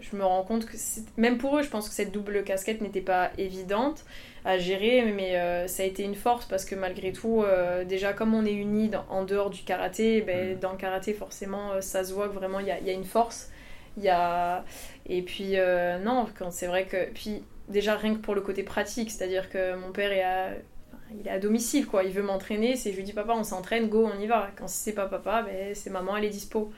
je 0.00 0.16
me 0.16 0.24
rends 0.24 0.42
compte 0.42 0.66
que 0.66 0.76
même 1.16 1.38
pour 1.38 1.58
eux, 1.58 1.62
je 1.62 1.68
pense 1.68 1.88
que 1.88 1.94
cette 1.94 2.10
double 2.12 2.42
casquette 2.42 2.80
n'était 2.80 3.00
pas 3.00 3.30
évidente 3.38 4.04
à 4.44 4.58
gérer, 4.58 5.02
mais 5.02 5.68
ça 5.68 5.84
a 5.84 5.86
été 5.86 6.02
une 6.02 6.16
force 6.16 6.46
parce 6.46 6.64
que 6.64 6.74
malgré 6.74 7.12
tout, 7.12 7.44
déjà 7.88 8.12
comme 8.12 8.34
on 8.34 8.44
est 8.44 8.52
unis 8.52 8.90
en 9.08 9.24
dehors 9.24 9.50
du 9.50 9.62
karaté, 9.62 10.22
ben, 10.22 10.56
mm. 10.56 10.58
dans 10.58 10.72
le 10.72 10.78
karaté 10.78 11.14
forcément 11.14 11.80
ça 11.80 12.02
se 12.02 12.12
voit 12.12 12.28
que 12.28 12.34
vraiment 12.34 12.58
il 12.58 12.66
y, 12.66 12.86
y 12.86 12.90
a, 12.90 12.92
une 12.92 13.04
force. 13.04 13.50
Il 13.96 14.04
y 14.04 14.08
a... 14.08 14.64
Et 15.10 15.22
puis, 15.22 15.58
euh, 15.58 15.98
non, 15.98 16.26
c'est 16.50 16.68
vrai 16.68 16.86
que. 16.86 17.10
Puis, 17.12 17.42
déjà, 17.68 17.96
rien 17.96 18.14
que 18.14 18.20
pour 18.20 18.36
le 18.36 18.40
côté 18.40 18.62
pratique, 18.62 19.10
c'est-à-dire 19.10 19.50
que 19.50 19.74
mon 19.74 19.90
père 19.90 20.12
est 20.12 20.22
à, 20.22 20.50
il 21.18 21.26
est 21.26 21.30
à 21.30 21.40
domicile, 21.40 21.86
quoi. 21.86 22.04
Il 22.04 22.12
veut 22.12 22.22
m'entraîner, 22.22 22.76
c'est 22.76 22.92
je 22.92 22.96
lui 22.96 23.02
dis 23.02 23.12
papa, 23.12 23.34
on 23.36 23.42
s'entraîne, 23.42 23.88
go, 23.88 24.08
on 24.14 24.20
y 24.20 24.28
va. 24.28 24.50
Quand 24.56 24.68
c'est 24.68 24.92
pas 24.92 25.06
papa, 25.06 25.42
ben, 25.42 25.74
c'est 25.74 25.90
maman, 25.90 26.16
elle 26.16 26.24
est 26.24 26.30
dispo. 26.30 26.72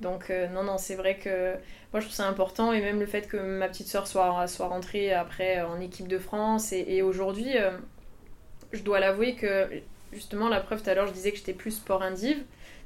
Donc, 0.00 0.30
euh, 0.30 0.48
non, 0.48 0.62
non, 0.64 0.78
c'est 0.78 0.94
vrai 0.94 1.18
que 1.18 1.52
moi 1.92 2.00
je 2.00 2.06
trouve 2.06 2.16
ça 2.16 2.26
important 2.26 2.72
et 2.72 2.80
même 2.80 2.98
le 2.98 3.06
fait 3.06 3.28
que 3.28 3.36
ma 3.36 3.68
petite 3.68 3.86
soeur 3.86 4.06
soit, 4.06 4.46
soit 4.48 4.66
rentrée 4.66 5.12
après 5.12 5.60
en 5.62 5.78
équipe 5.80 6.08
de 6.08 6.18
France. 6.18 6.72
Et, 6.72 7.02
aujourd'hui, 7.02 7.56
euh, 7.58 7.70
je 8.72 8.82
dois 8.82 8.98
l'avouer 8.98 9.34
que 9.34 9.68
justement, 10.12 10.48
la 10.48 10.60
preuve 10.60 10.82
tout 10.82 10.90
à 10.90 10.94
l'heure, 10.94 11.06
je 11.06 11.12
disais 11.12 11.32
que 11.32 11.36
j'étais 11.36 11.52
plus 11.52 11.72
sport 11.72 12.02
indiv. 12.02 12.38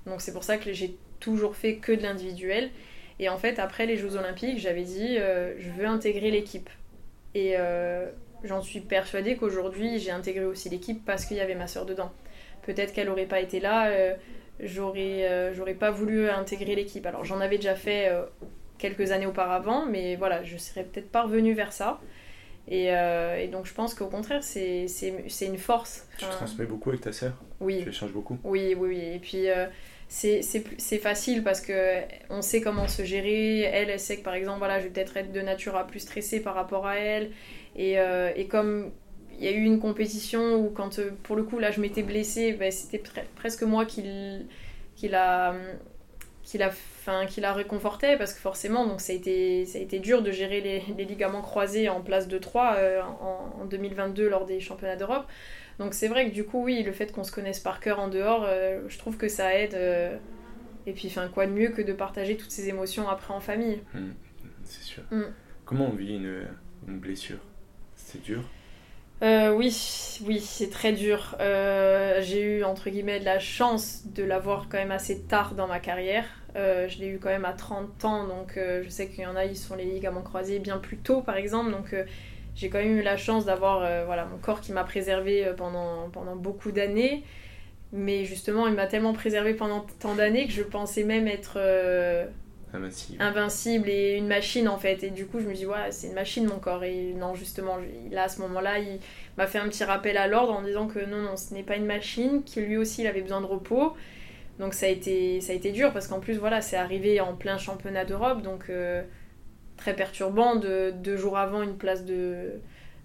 Donc, 0.07 0.21
c'est 0.23 0.33
pour 0.33 0.45
ça 0.45 0.59
que 0.59 0.73
j'ai 0.73 0.97
toujours 1.21 1.55
fait 1.57 1.77
que 1.77 1.93
de 1.93 2.03
l'individuel. 2.03 2.71
Et 3.21 3.29
en 3.29 3.37
fait, 3.37 3.59
après 3.59 3.87
les 3.87 3.97
Jeux 3.97 4.17
Olympiques, 4.17 4.59
j'avais 4.59 4.83
dit, 4.83 5.17
euh, 5.19 5.55
je 5.59 5.71
veux 5.71 5.87
intégrer 5.87 6.31
l'équipe. 6.31 6.71
Et 7.35 7.55
euh, 7.57 8.07
j'en 8.45 8.63
suis 8.63 8.81
persuadée 8.81 9.37
qu'aujourd'hui, 9.37 9.99
j'ai 9.99 10.11
intégré 10.11 10.45
aussi 10.45 10.69
l'équipe 10.69 11.05
parce 11.05 11.25
qu'il 11.25 11.37
y 11.37 11.41
avait 11.41 11.57
ma 11.57 11.67
sœur 11.67 11.85
dedans. 11.85 12.13
Peut-être 12.63 12.93
qu'elle 12.93 13.09
n'aurait 13.09 13.27
pas 13.27 13.41
été 13.41 13.61
là, 13.61 13.89
euh, 13.89 14.15
j'aurais, 14.61 15.53
j'aurais 15.55 15.75
pas 15.75 15.91
voulu 15.91 16.29
intégrer 16.29 16.75
l'équipe. 16.75 17.07
Alors 17.07 17.25
j'en 17.25 17.41
avais 17.41 17.57
déjà 17.57 17.75
fait 17.75 18.13
quelques 18.79 19.11
années 19.11 19.27
auparavant, 19.27 19.87
mais 19.87 20.17
voilà, 20.17 20.45
je 20.45 20.57
serais 20.57 20.85
peut-être 20.85 21.11
pas 21.11 21.23
revenue 21.23 21.55
vers 21.55 21.73
ça. 21.73 22.01
Et, 22.71 22.91
donc 23.51 23.67
je 23.67 23.75
pense 23.75 23.95
qu'au 23.95 24.09
contraire, 24.09 24.43
c'est, 24.45 24.87
une 25.41 25.59
force. 25.59 26.07
Tu 26.19 26.27
transmets 26.27 26.67
beaucoup 26.67 26.91
avec 26.91 27.01
ta 27.01 27.13
sœur? 27.13 27.33
Oui. 27.61 27.81
Tu 27.83 27.89
échanges 27.89 28.13
beaucoup? 28.13 28.39
Oui, 28.45 28.77
oui, 28.79 28.89
oui. 28.89 29.15
Et 29.15 29.19
puis 29.19 29.49
c'est 30.09 30.99
facile 30.99 31.45
parce 31.45 31.61
que 31.61 32.01
on 32.31 32.43
sait 32.43 32.61
comment 32.61 32.89
se 32.89 33.05
gérer. 33.05 33.61
Elle, 33.61 33.91
elle 33.91 34.01
sait 34.01 34.17
que 34.17 34.25
par 34.25 34.35
exemple, 34.35 34.59
voilà, 34.59 34.79
je 34.79 34.85
vais 34.85 34.91
peut-être 34.91 35.17
être 35.17 35.33
de 35.33 35.41
nature 35.41 35.77
à 35.77 35.87
plus 35.87 36.01
stresser 36.01 36.41
par 36.41 36.55
rapport 36.55 36.87
à 36.87 36.97
elle. 36.97 37.31
Et, 37.77 37.99
euh, 37.99 38.31
et 38.35 38.47
comme 38.47 38.91
il 39.39 39.45
y 39.45 39.49
a 39.49 39.53
eu 39.53 39.63
une 39.63 39.79
compétition 39.79 40.57
où 40.57 40.71
quand 40.71 40.99
euh, 40.99 41.11
pour 41.23 41.37
le 41.37 41.45
coup 41.45 41.59
là 41.59 41.71
je 41.71 41.81
m'étais 41.81 42.03
blessée, 42.03 42.53
ben, 42.53 42.73
c'était 42.73 43.03
presque 43.37 43.63
moi 43.63 43.85
qui, 43.87 44.03
l'a 44.03 45.55
qui 46.43 46.59
l'a 46.59 46.69
enfin, 46.69 47.27
qui 47.27 47.41
la 47.41 47.53
réconfortait 47.53 48.17
parce 48.17 48.33
que 48.33 48.41
forcément 48.41 48.87
donc 48.87 49.01
ça 49.01 49.13
a 49.13 49.17
été 49.17 49.65
ça 49.65 49.79
a 49.79 49.81
été 49.81 50.01
dur 50.01 50.23
de 50.23 50.33
gérer 50.33 50.61
les, 50.61 51.05
ligaments 51.05 51.43
croisés 51.43 51.89
en 51.89 52.01
place 52.01 52.27
de 52.27 52.39
3 52.39 52.75
euh, 52.77 53.03
en, 53.03 53.65
2022 53.67 54.29
lors 54.29 54.45
des 54.45 54.61
championnats 54.61 54.97
d'Europe 54.97 55.27
donc 55.79 55.95
c'est 55.95 56.09
vrai 56.09 56.29
que 56.29 56.35
du 56.35 56.45
coup, 56.45 56.65
oui, 56.65 56.83
le 56.83 56.93
fait 56.93 57.13
qu'on 57.13 57.25
se 57.25 57.31
connaisse 57.33 57.61
par 57.61 57.81
cœur 57.81 58.01
en 58.01 58.09
dehors, 58.09 58.45
euh, 58.45 58.81
je 58.89 58.99
trouve 58.99 59.17
que 59.17 59.29
ça 59.29 59.55
aide. 59.55 59.75
Euh, 59.75 60.17
et 60.87 60.93
puis, 60.93 61.09
enfin, 61.09 61.29
quoi 61.29 61.47
de 61.47 61.53
mieux 61.53 61.69
que 61.69 61.83
de 61.83 61.93
partager 61.93 62.37
toutes 62.37 62.51
ces 62.51 62.69
émotions 62.69 63.09
après 63.09 63.33
en 63.33 63.41
famille 63.41 63.81
mmh, 63.95 64.01
C'est 64.65 64.83
sûr. 64.83 65.03
Mmh. 65.11 65.23
Comment 65.65 65.87
on 65.87 65.95
vit 65.95 66.17
une, 66.17 66.47
une 66.89 66.99
blessure? 66.99 67.39
C'est 67.95 68.23
dur? 68.23 68.43
Euh, 69.23 69.53
oui, 69.53 69.77
oui, 70.27 70.41
c'est 70.41 70.71
très 70.71 70.93
dur. 70.93 71.37
j'ai 71.41 72.59
eu 72.59 72.65
entre 72.65 72.89
guillemets 72.89 73.21
de 73.21 73.25
la 73.25 73.41
chance 73.41 74.03
de 74.07 74.23
l'avoir 74.23 74.69
quand 74.69 74.79
même 74.79 74.93
assez 74.93 75.23
tard 75.23 75.55
dans 75.55 75.67
ma 75.67 75.81
carrière. 75.81 76.25
je 76.55 76.99
l'ai 76.99 77.09
eu 77.09 77.19
quand 77.19 77.29
même 77.29 77.45
à 77.45 77.53
30 77.53 78.05
ans, 78.05 78.29
donc 78.29 78.53
je 78.57 78.89
sais 78.89 79.09
qu'il 79.09 79.25
y 79.25 79.27
en 79.27 79.35
a, 79.35 79.45
ils 79.45 79.57
sont 79.57 79.75
les 79.75 79.87
ligaments 79.87 80.23
croisés 80.23 80.61
bien 80.61 80.79
plus 80.79 80.99
tôt 80.99 81.21
par 81.21 81.37
exemple. 81.37 81.73
Donc 81.73 81.93
j'ai 82.59 82.71
quand 82.71 82.79
même 82.79 82.99
eu 82.99 83.03
la 83.03 83.17
chance 83.17 83.45
d'avoir 83.45 83.83
euh, 83.83 84.05
voilà, 84.05 84.25
mon 84.25 84.37
corps 84.37 84.61
qui 84.61 84.73
m'a 84.73 84.83
préservé 84.83 85.47
euh, 85.47 85.55
pendant, 85.55 86.11
pendant 86.11 86.35
beaucoup 86.35 86.73
d'années. 86.73 87.23
Mais 87.93 88.25
justement, 88.25 88.67
il 88.67 88.75
m'a 88.75 88.89
tellement 88.89 89.13
préservé 89.13 89.55
pendant 89.55 89.87
tant 90.01 90.17
d'années 90.17 90.47
que 90.47 90.53
je 90.53 90.65
pensais 90.65 91.05
même 91.05 91.29
être 91.29 91.55
euh, 91.57 92.27
invincible. 93.21 93.89
et 93.89 94.17
une 94.17 94.27
machine 94.27 94.69
en 94.69 94.77
fait. 94.77 95.05
Et 95.05 95.11
du 95.11 95.27
coup, 95.27 95.39
je 95.39 95.47
me 95.47 95.55
dis, 95.55 95.67
ouais, 95.67 95.91
c'est 95.91 96.09
une 96.09 96.15
machine 96.15 96.47
mon 96.47 96.59
corps. 96.59 96.83
Et 96.83 97.15
non, 97.15 97.37
justement, 97.37 97.79
là, 98.11 98.25
à 98.25 98.29
ce 98.29 98.41
moment-là, 98.41 98.81
il 98.81 98.99
m'a 99.37 99.47
fait 99.47 99.59
un 99.59 99.69
petit 99.69 99.85
rappel 99.85 100.17
à 100.17 100.27
l'ordre 100.27 100.53
en 100.53 100.63
disant 100.63 100.89
que 100.89 100.99
non, 100.99 101.19
non, 101.19 101.37
ce 101.37 101.55
n'est 101.55 101.63
pas 101.63 101.77
une 101.77 101.87
machine, 101.87 102.43
que 102.43 102.59
lui 102.59 102.77
aussi, 102.77 103.03
il 103.03 103.07
avait 103.07 103.23
besoin 103.23 103.41
de 103.41 103.47
repos. 103.47 103.95
Donc 104.59 104.75
ça 104.75 104.87
a 104.87 104.89
été, 104.89 105.41
ça 105.41 105.53
a 105.53 105.55
été 105.55 105.71
dur 105.71 105.93
parce 105.93 106.09
qu'en 106.09 106.19
plus, 106.19 106.35
voilà, 106.35 106.61
c'est 106.61 106.77
arrivé 106.77 107.21
en 107.21 107.35
plein 107.35 107.57
championnat 107.57 108.05
d'Europe. 108.05 108.43
Donc 108.43 108.69
très 109.79 109.97
perturbant 109.97 110.57
de 110.57 110.93
deux 110.95 111.17
jours 111.17 111.39
avant 111.39 111.63
une 111.63 111.77
place 111.77 112.05
de, 112.05 112.61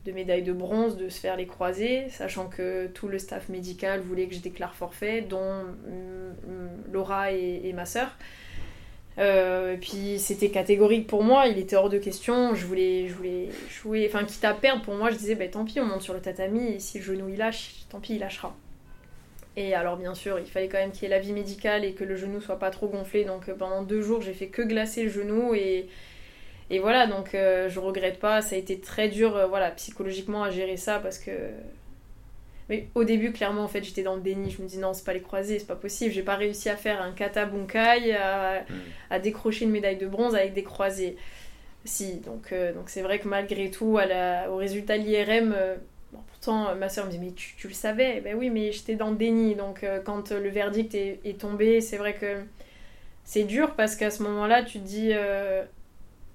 médaille 0.05 0.43
de 0.43 0.51
bronze, 0.51 0.97
de 0.97 1.07
se 1.07 1.19
faire 1.19 1.37
les 1.37 1.45
croisés, 1.45 2.09
sachant 2.09 2.47
que 2.47 2.87
tout 2.87 3.07
le 3.07 3.19
staff 3.19 3.47
médical 3.47 4.01
voulait 4.01 4.27
que 4.27 4.35
je 4.35 4.41
déclare 4.41 4.75
forfait, 4.75 5.21
dont 5.21 5.63
mm, 5.63 6.91
Laura 6.91 7.31
et, 7.31 7.71
ma 7.73 7.85
sœur. 7.85 8.09
Euh, 9.19 9.77
puis 9.79 10.17
c'était 10.17 10.49
catégorique 10.49 11.05
pour 11.05 11.23
moi, 11.23 11.45
il 11.47 11.59
était 11.59 11.75
hors 11.75 11.89
de 11.89 11.99
question, 11.99 12.55
je 12.55 12.65
voulais, 12.65 13.07
je 13.07 13.13
voulais 13.13 13.49
jouer, 13.69 14.09
enfin 14.11 14.25
quitte 14.25 14.43
à 14.43 14.55
perdre, 14.55 14.81
pour 14.81 14.95
moi 14.95 15.11
je 15.11 15.17
disais 15.17 15.35
bah, 15.35 15.47
tant 15.47 15.65
pis 15.65 15.79
on 15.79 15.85
monte 15.85 16.01
sur 16.01 16.15
le 16.15 16.19
tatami 16.19 16.73
et 16.73 16.79
si 16.79 16.97
le 16.97 17.03
genou 17.03 17.29
il 17.29 17.37
lâche, 17.37 17.85
tant 17.89 17.99
pis 17.99 18.15
il 18.15 18.19
lâchera. 18.19 18.55
Et 19.55 19.75
alors 19.75 19.97
bien 19.97 20.15
sûr 20.15 20.39
il 20.39 20.47
fallait 20.47 20.67
quand 20.67 20.79
même 20.79 20.89
qu'il 20.89 21.03
y 21.03 21.05
ait 21.05 21.09
l'avis 21.09 21.31
médical 21.31 21.85
et 21.85 21.93
que 21.93 22.03
le 22.03 22.15
genou 22.15 22.41
soit 22.41 22.57
pas 22.57 22.71
trop 22.71 22.87
gonflé, 22.87 23.23
donc 23.23 23.49
euh, 23.49 23.53
pendant 23.53 23.83
deux 23.83 24.01
jours 24.01 24.23
j'ai 24.23 24.33
fait 24.33 24.47
que 24.47 24.63
glacer 24.63 25.03
le 25.03 25.11
genou 25.11 25.53
et 25.53 25.89
et 26.73 26.79
voilà, 26.79 27.05
donc 27.05 27.35
euh, 27.35 27.69
je 27.69 27.79
regrette 27.79 28.17
pas, 28.17 28.41
ça 28.41 28.55
a 28.55 28.57
été 28.57 28.79
très 28.79 29.07
dur 29.07 29.37
euh, 29.37 29.45
voilà, 29.45 29.69
psychologiquement 29.69 30.43
à 30.43 30.49
gérer 30.49 30.75
ça 30.75 30.97
parce 30.97 31.19
que. 31.19 31.29
Mais 32.67 32.87
au 32.95 33.03
début, 33.03 33.31
clairement, 33.31 33.63
en 33.63 33.67
fait, 33.67 33.83
j'étais 33.83 34.01
dans 34.01 34.15
le 34.15 34.21
déni. 34.21 34.49
Je 34.49 34.59
me 34.59 34.67
dis 34.67 34.79
non, 34.79 34.93
c'est 34.93 35.05
pas 35.05 35.13
les 35.13 35.21
croisés, 35.21 35.59
c'est 35.59 35.67
pas 35.67 35.75
possible. 35.75 36.11
J'ai 36.11 36.23
pas 36.23 36.35
réussi 36.35 36.69
à 36.69 36.75
faire 36.75 36.99
un 36.99 37.11
kata 37.11 37.45
bunkai, 37.45 38.13
à, 38.13 38.61
mm. 38.61 38.73
à, 39.11 39.19
décrocher 39.19 39.65
une 39.65 39.71
médaille 39.71 39.97
de 39.97 40.07
bronze 40.07 40.33
avec 40.33 40.53
des 40.53 40.63
croisés. 40.63 41.15
Si, 41.85 42.15
donc 42.21 42.51
euh, 42.51 42.73
donc 42.73 42.89
c'est 42.89 43.03
vrai 43.03 43.19
que 43.19 43.27
malgré 43.27 43.69
tout, 43.69 43.99
à 43.99 44.07
la, 44.07 44.49
au 44.49 44.55
résultat 44.55 44.97
de 44.97 45.03
l'IRM, 45.03 45.55
pourtant 46.31 46.73
ma 46.73 46.89
soeur 46.89 47.05
me 47.05 47.11
dit 47.11 47.19
mais 47.19 47.33
tu, 47.33 47.53
tu 47.55 47.67
le 47.67 47.75
savais? 47.75 48.19
Ben 48.21 48.35
oui, 48.35 48.49
mais 48.49 48.71
j'étais 48.71 48.95
dans 48.95 49.11
le 49.11 49.15
déni. 49.15 49.53
Donc 49.53 49.85
quand 50.05 50.31
le 50.31 50.49
verdict 50.49 50.95
est, 50.95 51.19
est 51.23 51.39
tombé, 51.39 51.81
c'est 51.81 51.97
vrai 51.97 52.15
que 52.15 52.41
c'est 53.25 53.43
dur 53.43 53.75
parce 53.75 53.95
qu'à 53.95 54.09
ce 54.09 54.23
moment-là, 54.23 54.63
tu 54.63 54.79
te 54.79 54.85
dis 54.87 55.13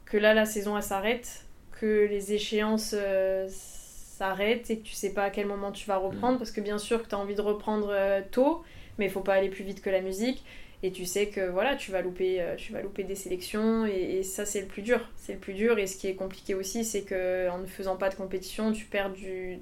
que 0.08 0.16
là 0.16 0.34
la 0.34 0.46
saison 0.46 0.76
elle 0.76 0.82
s'arrête, 0.82 1.44
que 1.80 2.06
les 2.06 2.32
échéances 2.32 2.94
euh, 2.96 3.46
s'arrêtent 3.50 4.70
et 4.70 4.78
que 4.78 4.84
tu 4.84 4.94
sais 4.94 5.12
pas 5.12 5.24
à 5.24 5.30
quel 5.30 5.46
moment 5.46 5.70
tu 5.70 5.86
vas 5.86 5.96
reprendre 5.96 6.36
mm. 6.36 6.38
parce 6.38 6.50
que 6.50 6.60
bien 6.60 6.78
sûr 6.78 7.02
que 7.02 7.08
tu 7.08 7.14
as 7.14 7.18
envie 7.18 7.34
de 7.34 7.40
reprendre 7.40 7.88
euh, 7.90 8.20
tôt, 8.30 8.62
mais 8.98 9.06
il 9.06 9.10
faut 9.10 9.20
pas 9.20 9.34
aller 9.34 9.48
plus 9.48 9.64
vite 9.64 9.80
que 9.82 9.90
la 9.90 10.00
musique 10.00 10.44
et 10.82 10.92
tu 10.92 11.06
sais 11.06 11.28
que 11.28 11.48
voilà 11.48 11.74
tu 11.74 11.90
vas 11.90 12.02
louper 12.02 12.40
euh, 12.40 12.54
tu 12.56 12.72
vas 12.72 12.82
louper 12.82 13.02
des 13.02 13.16
sélections 13.16 13.84
et, 13.84 14.22
ça 14.22 14.46
c'est 14.46 14.60
le 14.60 14.68
plus 14.68 14.82
dur 14.82 15.00
c'est 15.16 15.32
le 15.32 15.40
plus 15.40 15.54
dur 15.54 15.76
et 15.78 15.88
ce 15.88 15.96
qui 15.96 16.06
est 16.06 16.14
compliqué 16.14 16.54
aussi 16.54 16.84
c'est 16.84 17.02
que 17.02 17.48
en 17.50 17.58
ne 17.58 17.66
faisant 17.66 17.96
pas 17.96 18.10
de 18.10 18.14
compétition 18.14 18.70
tu 18.70 18.84
perds 18.84 19.10
du 19.10 19.58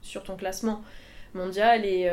sur 0.00 0.22
ton 0.22 0.36
classement 0.36 0.82
mondial 1.34 1.84
et 1.84 2.08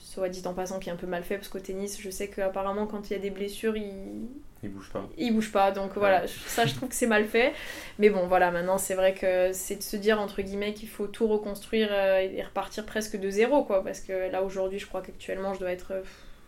soit 0.00 0.28
dit 0.28 0.42
en 0.46 0.54
passant, 0.54 0.78
qui 0.78 0.88
est 0.88 0.92
un 0.92 0.96
peu 0.96 1.06
mal 1.06 1.22
fait, 1.22 1.36
parce 1.36 1.48
qu'au 1.48 1.60
tennis, 1.60 2.00
je 2.00 2.10
sais 2.10 2.28
qu'apparemment, 2.28 2.86
quand 2.86 3.10
il 3.10 3.12
y 3.12 3.16
a 3.16 3.18
des 3.18 3.30
blessures, 3.30 3.76
il. 3.76 4.28
Il 4.62 4.70
bouge 4.70 4.90
pas. 4.92 5.08
Il 5.16 5.32
bouge 5.32 5.52
pas, 5.52 5.70
donc 5.70 5.92
voilà, 5.96 6.26
ça 6.26 6.66
je 6.66 6.74
trouve 6.74 6.90
que 6.90 6.94
c'est 6.94 7.06
mal 7.06 7.24
fait. 7.24 7.54
Mais 7.98 8.10
bon, 8.10 8.26
voilà, 8.26 8.50
maintenant 8.50 8.76
c'est 8.76 8.94
vrai 8.94 9.14
que 9.14 9.52
c'est 9.54 9.76
de 9.76 9.82
se 9.82 9.96
dire, 9.96 10.20
entre 10.20 10.42
guillemets, 10.42 10.74
qu'il 10.74 10.88
faut 10.88 11.06
tout 11.06 11.26
reconstruire 11.26 11.88
euh, 11.90 12.18
et 12.20 12.42
repartir 12.42 12.84
presque 12.84 13.18
de 13.18 13.30
zéro, 13.30 13.64
quoi. 13.64 13.82
Parce 13.82 14.00
que 14.00 14.30
là 14.30 14.42
aujourd'hui, 14.42 14.78
je 14.78 14.86
crois 14.86 15.00
qu'actuellement, 15.00 15.54
je 15.54 15.60
dois 15.60 15.72
être, 15.72 16.02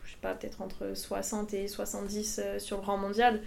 je 0.04 0.10
sais 0.10 0.18
pas, 0.20 0.34
peut-être 0.34 0.60
entre 0.60 0.94
60 0.94 1.54
et 1.54 1.68
70 1.68 2.40
euh, 2.44 2.58
sur 2.58 2.76
le 2.76 2.82
rang 2.82 2.98
mondial. 2.98 3.40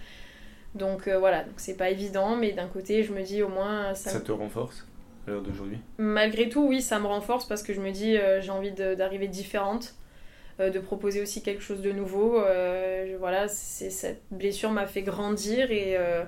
Donc 0.74 1.06
euh, 1.06 1.18
voilà, 1.18 1.44
donc 1.44 1.54
c'est 1.58 1.76
pas 1.76 1.90
évident, 1.90 2.34
mais 2.34 2.52
d'un 2.52 2.66
côté, 2.66 3.04
je 3.04 3.12
me 3.12 3.22
dis 3.22 3.42
au 3.42 3.48
moins. 3.48 3.94
Ça, 3.94 4.10
ça 4.10 4.20
te 4.20 4.32
renforce? 4.32 4.84
À 5.26 5.30
l'heure 5.30 5.42
d'aujourd'hui 5.42 5.78
Malgré 5.98 6.48
tout, 6.48 6.66
oui, 6.66 6.82
ça 6.82 6.98
me 6.98 7.06
renforce 7.06 7.46
parce 7.46 7.62
que 7.62 7.72
je 7.72 7.80
me 7.80 7.90
dis, 7.90 8.16
j'ai 8.40 8.50
envie 8.50 8.72
d'arriver 8.72 9.28
différente. 9.28 9.94
Euh, 10.58 10.70
de 10.70 10.78
proposer 10.78 11.20
aussi 11.20 11.42
quelque 11.42 11.62
chose 11.62 11.82
de 11.82 11.92
nouveau. 11.92 12.40
Euh, 12.40 13.16
voilà, 13.18 13.46
cette 13.46 14.22
blessure 14.30 14.70
m'a 14.70 14.86
fait 14.86 15.02
grandir 15.02 15.70
et, 15.70 15.98
euh, 15.98 16.24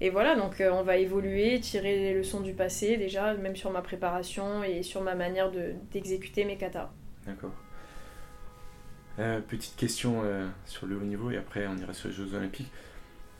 et 0.00 0.10
voilà, 0.10 0.36
donc 0.36 0.62
on 0.70 0.84
va 0.84 0.96
évoluer, 0.96 1.58
tirer 1.58 1.96
les 1.96 2.14
leçons 2.14 2.40
du 2.40 2.52
passé 2.52 2.96
déjà, 2.96 3.34
même 3.34 3.56
sur 3.56 3.72
ma 3.72 3.82
préparation 3.82 4.62
et 4.62 4.84
sur 4.84 5.02
ma 5.02 5.16
manière 5.16 5.50
d'exécuter 5.90 6.44
mes 6.44 6.56
katas. 6.56 6.90
D'accord. 7.26 7.52
petite 9.48 9.74
question 9.76 10.22
sur 10.66 10.86
le 10.86 10.96
haut 10.96 11.04
niveau 11.04 11.30
et 11.32 11.36
après 11.36 11.66
on 11.66 11.76
ira 11.76 11.94
sur 11.94 12.08
les 12.08 12.14
Jeux 12.14 12.34
Olympiques. 12.34 12.70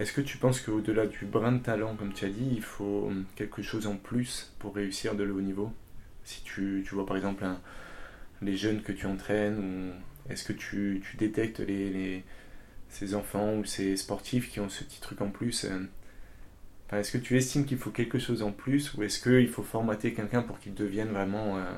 Est-ce 0.00 0.12
que 0.12 0.20
tu 0.20 0.38
penses 0.38 0.60
qu'au-delà 0.60 1.06
du 1.06 1.24
brin 1.24 1.52
de 1.52 1.62
talent, 1.62 1.94
comme 1.96 2.12
tu 2.12 2.24
as 2.24 2.28
dit, 2.28 2.48
il 2.50 2.62
faut 2.62 3.12
quelque 3.36 3.62
chose 3.62 3.86
en 3.86 3.96
plus 3.96 4.52
pour 4.58 4.74
réussir 4.74 5.14
de 5.14 5.22
le 5.22 5.32
haut 5.32 5.40
niveau? 5.40 5.72
Si 6.24 6.42
tu, 6.42 6.84
tu 6.86 6.94
vois 6.94 7.06
par 7.06 7.16
exemple 7.16 7.44
les 8.42 8.56
jeunes 8.56 8.82
que 8.82 8.92
tu 8.92 9.06
entraînes 9.06 9.92
est-ce 10.30 10.44
que 10.44 10.52
tu, 10.52 11.02
détectes 11.18 11.60
les, 11.60 12.24
ces 12.88 13.14
enfants 13.14 13.56
ou 13.56 13.64
ces 13.64 13.96
sportifs 13.96 14.50
qui 14.50 14.60
ont 14.60 14.68
ce 14.68 14.84
petit 14.84 15.00
truc 15.00 15.20
en 15.20 15.30
plus 15.30 15.64
euh, 15.64 15.86
Est-ce 16.92 17.12
que 17.12 17.18
tu 17.18 17.36
estimes 17.36 17.66
qu'il 17.66 17.78
faut 17.78 17.90
quelque 17.90 18.18
chose 18.18 18.42
en 18.42 18.52
plus 18.52 18.94
ou 18.94 19.02
est-ce 19.02 19.20
qu'il 19.20 19.48
faut 19.48 19.62
formater 19.62 20.14
quelqu'un 20.14 20.42
pour 20.42 20.58
qu'il 20.58 20.74
devienne 20.74 21.08
vraiment... 21.08 21.58
Euh, 21.58 21.72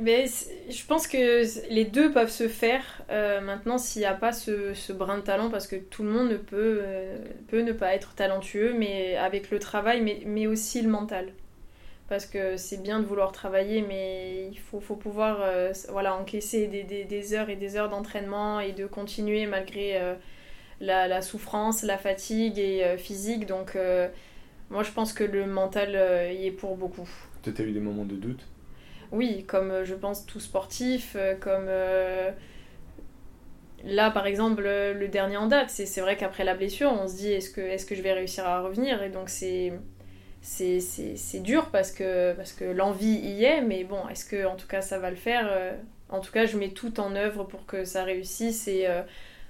mais 0.00 0.26
je 0.68 0.86
pense 0.86 1.06
que 1.06 1.42
les 1.72 1.84
deux 1.84 2.12
peuvent 2.12 2.30
se 2.30 2.48
faire. 2.48 3.02
Euh, 3.10 3.40
maintenant, 3.40 3.78
s'il 3.78 4.00
n'y 4.00 4.06
a 4.06 4.14
pas 4.14 4.32
ce, 4.32 4.74
ce, 4.74 4.92
brin 4.92 5.18
de 5.18 5.22
talent, 5.22 5.50
parce 5.50 5.66
que 5.66 5.76
tout 5.76 6.02
le 6.02 6.10
monde 6.10 6.30
ne 6.30 6.36
peut, 6.36 6.82
peut 7.48 7.62
ne 7.62 7.72
pas 7.72 7.94
être 7.94 8.14
talentueux, 8.14 8.74
mais 8.76 9.16
avec 9.16 9.50
le 9.50 9.58
travail, 9.58 10.00
mais, 10.00 10.22
mais 10.26 10.46
aussi 10.46 10.82
le 10.82 10.88
mental 10.88 11.32
parce 12.08 12.24
que 12.24 12.56
c'est 12.56 12.82
bien 12.82 13.00
de 13.00 13.04
vouloir 13.04 13.32
travailler, 13.32 13.82
mais 13.82 14.48
il 14.50 14.58
faut, 14.58 14.80
faut 14.80 14.96
pouvoir 14.96 15.38
euh, 15.42 15.72
voilà, 15.90 16.16
encaisser 16.16 16.66
des, 16.66 16.82
des, 16.82 17.04
des, 17.04 17.34
heures 17.34 17.50
et 17.50 17.56
des 17.56 17.76
heures 17.76 17.90
d'entraînement 17.90 18.60
et 18.60 18.72
de 18.72 18.86
continuer 18.86 19.46
malgré 19.46 20.00
euh, 20.00 20.14
la, 20.80 21.06
la, 21.06 21.20
souffrance, 21.20 21.82
la 21.82 21.98
fatigue 21.98 22.58
et 22.58 22.82
euh, 22.82 22.96
physique. 22.96 23.46
Donc 23.46 23.76
moi 24.70 24.82
je 24.82 24.90
pense 24.90 25.12
que 25.12 25.24
le 25.24 25.46
mental 25.46 25.90
y 26.34 26.46
est 26.46 26.50
pour 26.52 26.76
beaucoup. 26.76 27.08
Tu 27.42 27.50
as 27.50 27.64
eu 27.64 27.72
des 27.72 27.80
moments 27.80 28.04
de 28.04 28.16
doute? 28.16 28.44
Oui, 29.12 29.44
comme 29.46 29.84
je 29.84 29.94
pense 29.94 30.26
tout 30.26 30.40
sportif, 30.40 31.16
comme 31.40 31.68
là 33.84 34.10
par 34.10 34.26
exemple 34.26 34.62
le 34.64 35.08
dernier 35.08 35.36
en 35.36 35.46
date, 35.46 35.70
c'est 35.70 36.00
vrai 36.00 36.16
qu'après 36.16 36.44
la 36.44 36.54
blessure 36.54 36.92
on 36.92 37.08
se 37.08 37.16
dit 37.16 37.32
est-ce 37.32 37.50
que, 37.50 37.60
est 37.60 37.88
que 37.88 37.94
je 37.94 38.02
vais 38.02 38.12
réussir 38.12 38.46
à 38.46 38.60
revenir? 38.60 39.02
Et 39.02 39.08
donc 39.08 39.30
c'est 39.30 39.72
dur 41.42 41.68
parce 41.70 41.92
que, 41.92 42.34
l'envie 42.72 43.06
y 43.06 43.44
est, 43.44 43.60
mais 43.60 43.84
bon, 43.84 44.08
est-ce 44.08 44.24
que 44.24 44.46
en 44.46 44.56
tout 44.56 44.66
cas 44.66 44.80
ça 44.80 44.98
va 44.98 45.10
le 45.10 45.16
faire 45.16 45.48
euh, 45.50 45.72
En 46.08 46.20
tout 46.20 46.32
cas, 46.32 46.46
je 46.46 46.56
mets 46.56 46.70
tout 46.70 47.00
en 47.00 47.14
œuvre 47.14 47.44
pour 47.44 47.66
que 47.66 47.84
ça 47.84 48.04
réussisse 48.04 48.68
et 48.68 48.86
euh, 48.86 49.02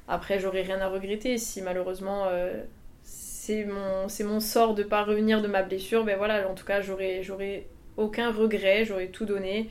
après, 0.09 0.39
j'aurai 0.39 0.63
rien 0.63 0.81
à 0.81 0.89
regretter. 0.89 1.39
Si 1.39 1.63
malheureusement 1.63 2.27
euh, 2.29 2.63
c'est 3.03 3.65
mon, 3.65 4.07
mon 4.25 4.41
sort 4.41 4.75
de 4.75 4.83
pas 4.83 5.05
revenir 5.05 5.43
de 5.43 5.49
ma 5.49 5.63
blessure, 5.63 6.05
ben 6.05 6.17
voilà, 6.17 6.49
en 6.49 6.55
tout 6.55 6.65
cas, 6.65 6.81
j'aurai 6.81 7.67
aucun 7.99 8.33
regret, 8.33 8.85
j'aurai 8.85 9.09
tout 9.09 9.27
donné. 9.27 9.71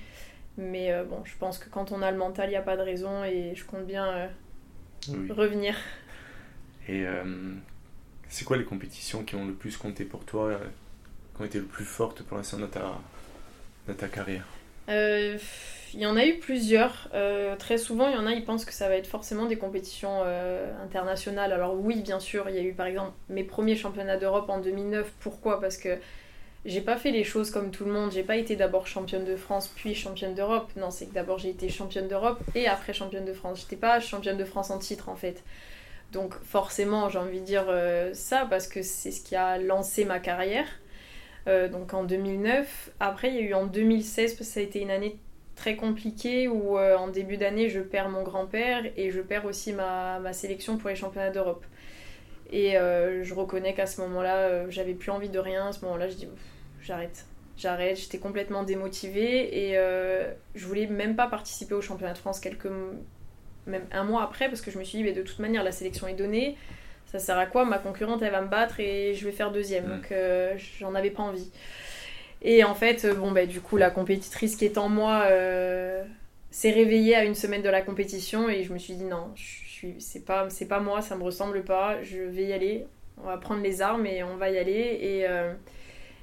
Mais 0.58 0.92
bon, 1.04 1.24
je 1.24 1.34
pense 1.38 1.60
que 1.60 1.70
quand 1.70 1.92
on 1.92 2.02
a 2.02 2.12
le 2.12 2.18
mental, 2.18 2.48
il 2.48 2.52
n'y 2.52 2.58
a 2.58 2.62
pas 2.62 2.78
de 2.78 2.82
raison 2.82 3.24
et 3.24 3.54
je 3.56 3.64
compte 3.64 3.86
bien 3.86 4.30
revenir. 5.30 5.76
Et 6.90 7.06
c'est 8.30 8.46
quoi 8.46 8.58
les 8.58 8.66
compétitions 8.66 9.24
qui 9.24 9.36
ont 9.36 9.46
le 9.46 9.54
plus 9.54 9.78
compté 9.78 10.06
pour 10.06 10.26
toi 10.26 10.60
ont 11.40 11.46
été 11.46 11.60
le 11.60 11.66
plus 11.66 11.86
fortes 11.86 12.24
pour 12.24 12.38
l'instant 12.38 12.58
dans 12.58 12.68
ta, 12.68 13.00
dans 13.88 13.94
ta 13.94 14.08
carrière? 14.08 14.46
Euh, 14.90 15.38
Il 15.94 16.00
y 16.00 16.06
en 16.06 16.18
a 16.18 16.26
eu 16.26 16.40
plusieurs. 16.40 17.10
Euh, 17.14 17.56
très 17.56 17.78
souvent, 17.78 18.08
il 18.08 18.14
y 18.14 18.18
en 18.18 18.26
a, 18.26 18.32
ils 18.34 18.44
pensent 18.46 18.66
que 18.66 18.74
ça 18.74 18.88
va 18.90 18.96
être 18.96 19.08
forcément 19.08 19.46
des 19.46 19.58
compétitions 19.58 20.22
euh, 20.26 20.72
internationales. 20.84 21.54
Alors 21.54 21.76
oui, 21.80 22.02
bien 22.02 22.20
sûr, 22.20 22.50
il 22.50 22.56
y 22.56 22.60
a 22.60 22.64
eu 22.64 22.74
par 22.74 22.88
exemple 22.88 23.14
mes 23.30 23.44
premiers 23.44 23.76
championnats 23.76 24.18
d'Europe 24.18 24.50
en 24.50 24.60
2009. 24.60 25.12
Pourquoi? 25.20 25.62
Parce 25.62 25.78
que 25.78 25.98
j'ai 26.66 26.82
pas 26.82 26.98
fait 26.98 27.12
les 27.12 27.24
choses 27.24 27.52
comme 27.52 27.72
tout 27.72 27.86
le 27.86 27.92
monde. 27.92 28.12
J'ai 28.12 28.24
pas 28.24 28.36
été 28.36 28.56
d'abord 28.56 28.88
championne 28.88 29.26
de 29.26 29.36
France 29.36 29.72
puis 29.76 29.96
championne 29.96 30.34
d'Europe. 30.34 30.70
Non, 30.76 30.92
c'est 30.92 31.08
que 31.08 31.14
d'abord 31.14 31.38
j'ai 31.38 31.50
été 31.50 31.70
championne 31.70 32.08
d'Europe 32.08 32.40
et 32.56 32.68
après 32.68 32.94
championne 32.94 33.26
de 33.26 33.34
France. 33.34 33.62
J'étais 33.62 33.76
pas 33.76 34.00
championne 34.00 34.38
de 34.38 34.46
France 34.46 34.70
en 34.70 34.80
titre 34.80 35.10
en 35.10 35.16
fait. 35.16 35.44
Donc 36.12 36.34
forcément, 36.44 37.10
j'ai 37.10 37.20
envie 37.20 37.42
de 37.42 37.46
dire 37.46 37.66
ça 38.14 38.46
parce 38.50 38.68
que 38.68 38.82
c'est 38.82 39.12
ce 39.12 39.22
qui 39.22 39.36
a 39.36 39.58
lancé 39.58 40.06
ma 40.06 40.20
carrière. 40.20 40.68
Euh, 41.48 41.70
donc 41.70 41.94
en 41.94 42.04
2009. 42.04 42.92
Après, 43.00 43.30
il 43.30 43.36
y 43.36 43.40
a 43.40 43.42
eu 43.42 43.54
en 43.54 43.66
2016, 43.66 44.34
parce 44.34 44.50
que 44.50 44.54
ça 44.54 44.60
a 44.60 44.64
été 44.64 44.82
une 44.82 44.92
année 44.92 45.18
très 45.56 45.76
compliquée 45.76 46.48
où 46.48 46.78
euh, 46.78 46.98
en 46.98 47.08
début 47.08 47.38
d'année, 47.38 47.70
je 47.70 47.80
perds 47.80 48.10
mon 48.10 48.24
grand-père 48.24 48.84
et 48.96 49.12
je 49.12 49.22
perds 49.22 49.46
aussi 49.46 49.74
ma, 49.74 50.20
ma 50.20 50.34
sélection 50.34 50.78
pour 50.78 50.90
les 50.90 50.96
championnats 50.96 51.32
d'Europe. 51.32 51.66
Et 52.52 52.78
euh, 52.78 53.24
je 53.24 53.34
reconnais 53.34 53.74
qu'à 53.74 53.86
ce 53.86 54.02
moment-là, 54.02 54.70
j'avais 54.70 54.94
plus 54.94 55.12
envie 55.12 55.30
de 55.30 55.40
rien. 55.40 55.68
À 55.68 55.72
ce 55.74 55.84
moment-là, 55.86 56.08
je 56.10 56.16
dis 56.16 56.28
j'arrête. 56.82 57.26
J'arrête, 57.58 57.98
j'étais 57.98 58.20
complètement 58.20 58.64
démotivée 58.64 59.72
et 59.72 59.76
je 60.56 60.66
voulais 60.66 60.88
même 60.88 61.16
pas 61.16 61.28
participer 61.28 61.74
au 61.74 61.82
championnat 61.82 62.14
de 62.14 62.18
France 62.20 62.40
quelques 62.40 62.70
même 63.66 63.84
un 63.92 64.06
mois 64.06 64.24
après 64.24 64.48
parce 64.48 64.62
que 64.62 64.72
je 64.72 64.80
me 64.80 64.84
suis 64.86 65.00
dit 65.00 65.04
mais 65.04 65.12
de 65.12 65.24
toute 65.24 65.40
manière 65.40 65.62
la 65.62 65.74
sélection 65.74 66.08
est 66.08 66.14
donnée 66.14 66.56
ça 67.12 67.20
sert 67.20 67.38
à 67.38 67.46
quoi? 67.46 67.66
Ma 67.66 67.80
concurrente, 67.80 68.22
elle 68.22 68.32
va 68.32 68.42
me 68.42 68.48
battre 68.48 68.80
et 68.80 69.14
je 69.14 69.26
vais 69.26 69.32
faire 69.32 69.52
deuxième. 69.52 69.86
Donc, 69.88 70.12
euh, 70.12 70.56
j'en 70.80 70.94
avais 70.94 71.10
pas 71.10 71.24
envie. 71.24 71.50
Et 72.42 72.64
en 72.64 72.76
fait, 72.76 73.06
euh, 73.06 73.14
bon, 73.14 73.32
bah, 73.32 73.46
du 73.46 73.62
coup, 73.62 73.78
la 73.78 73.90
compétitrice 73.90 74.56
qui 74.56 74.66
est 74.66 74.78
en 74.78 74.90
moi 74.90 75.24
euh, 75.28 76.04
s'est 76.52 76.72
réveillée 76.72 77.16
à 77.16 77.24
une 77.24 77.36
semaine 77.36 77.62
de 77.62 77.70
la 77.70 77.82
compétition 77.82 78.50
et 78.50 78.64
je 78.64 78.74
me 78.74 78.78
suis 78.78 78.94
dit 78.94 79.06
non, 79.06 79.32
c'est 80.00 80.26
pas, 80.26 80.48
pas 80.70 80.80
moi, 80.80 81.02
ça 81.02 81.16
me 81.16 81.24
ressemble 81.24 81.64
pas, 81.64 82.02
je 82.04 82.20
vais 82.20 82.46
y 82.46 82.54
aller. 82.54 82.86
On 83.22 83.28
va 83.28 83.38
prendre 83.38 83.62
les 83.62 83.82
armes 83.82 84.06
et 84.06 84.24
on 84.24 84.38
va 84.38 84.50
y 84.50 84.58
aller. 84.58 84.72
Et, 84.72 85.26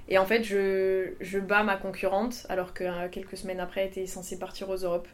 et 0.09 0.19
en 0.19 0.27
fait, 0.27 0.45
je, 0.45 1.13
je, 1.21 1.39
bats 1.39 1.65
ma 1.65 1.77
concurrente 1.77 2.47
alors 2.49 2.73
que 2.73 3.09
quelques 3.09 3.37
semaines 3.37 3.61
après, 3.61 3.83
elle 3.83 3.89
était 3.89 4.07
censée 4.07 4.39
partir 4.39 4.71
aux 4.71 4.77
Europes. 4.77 5.09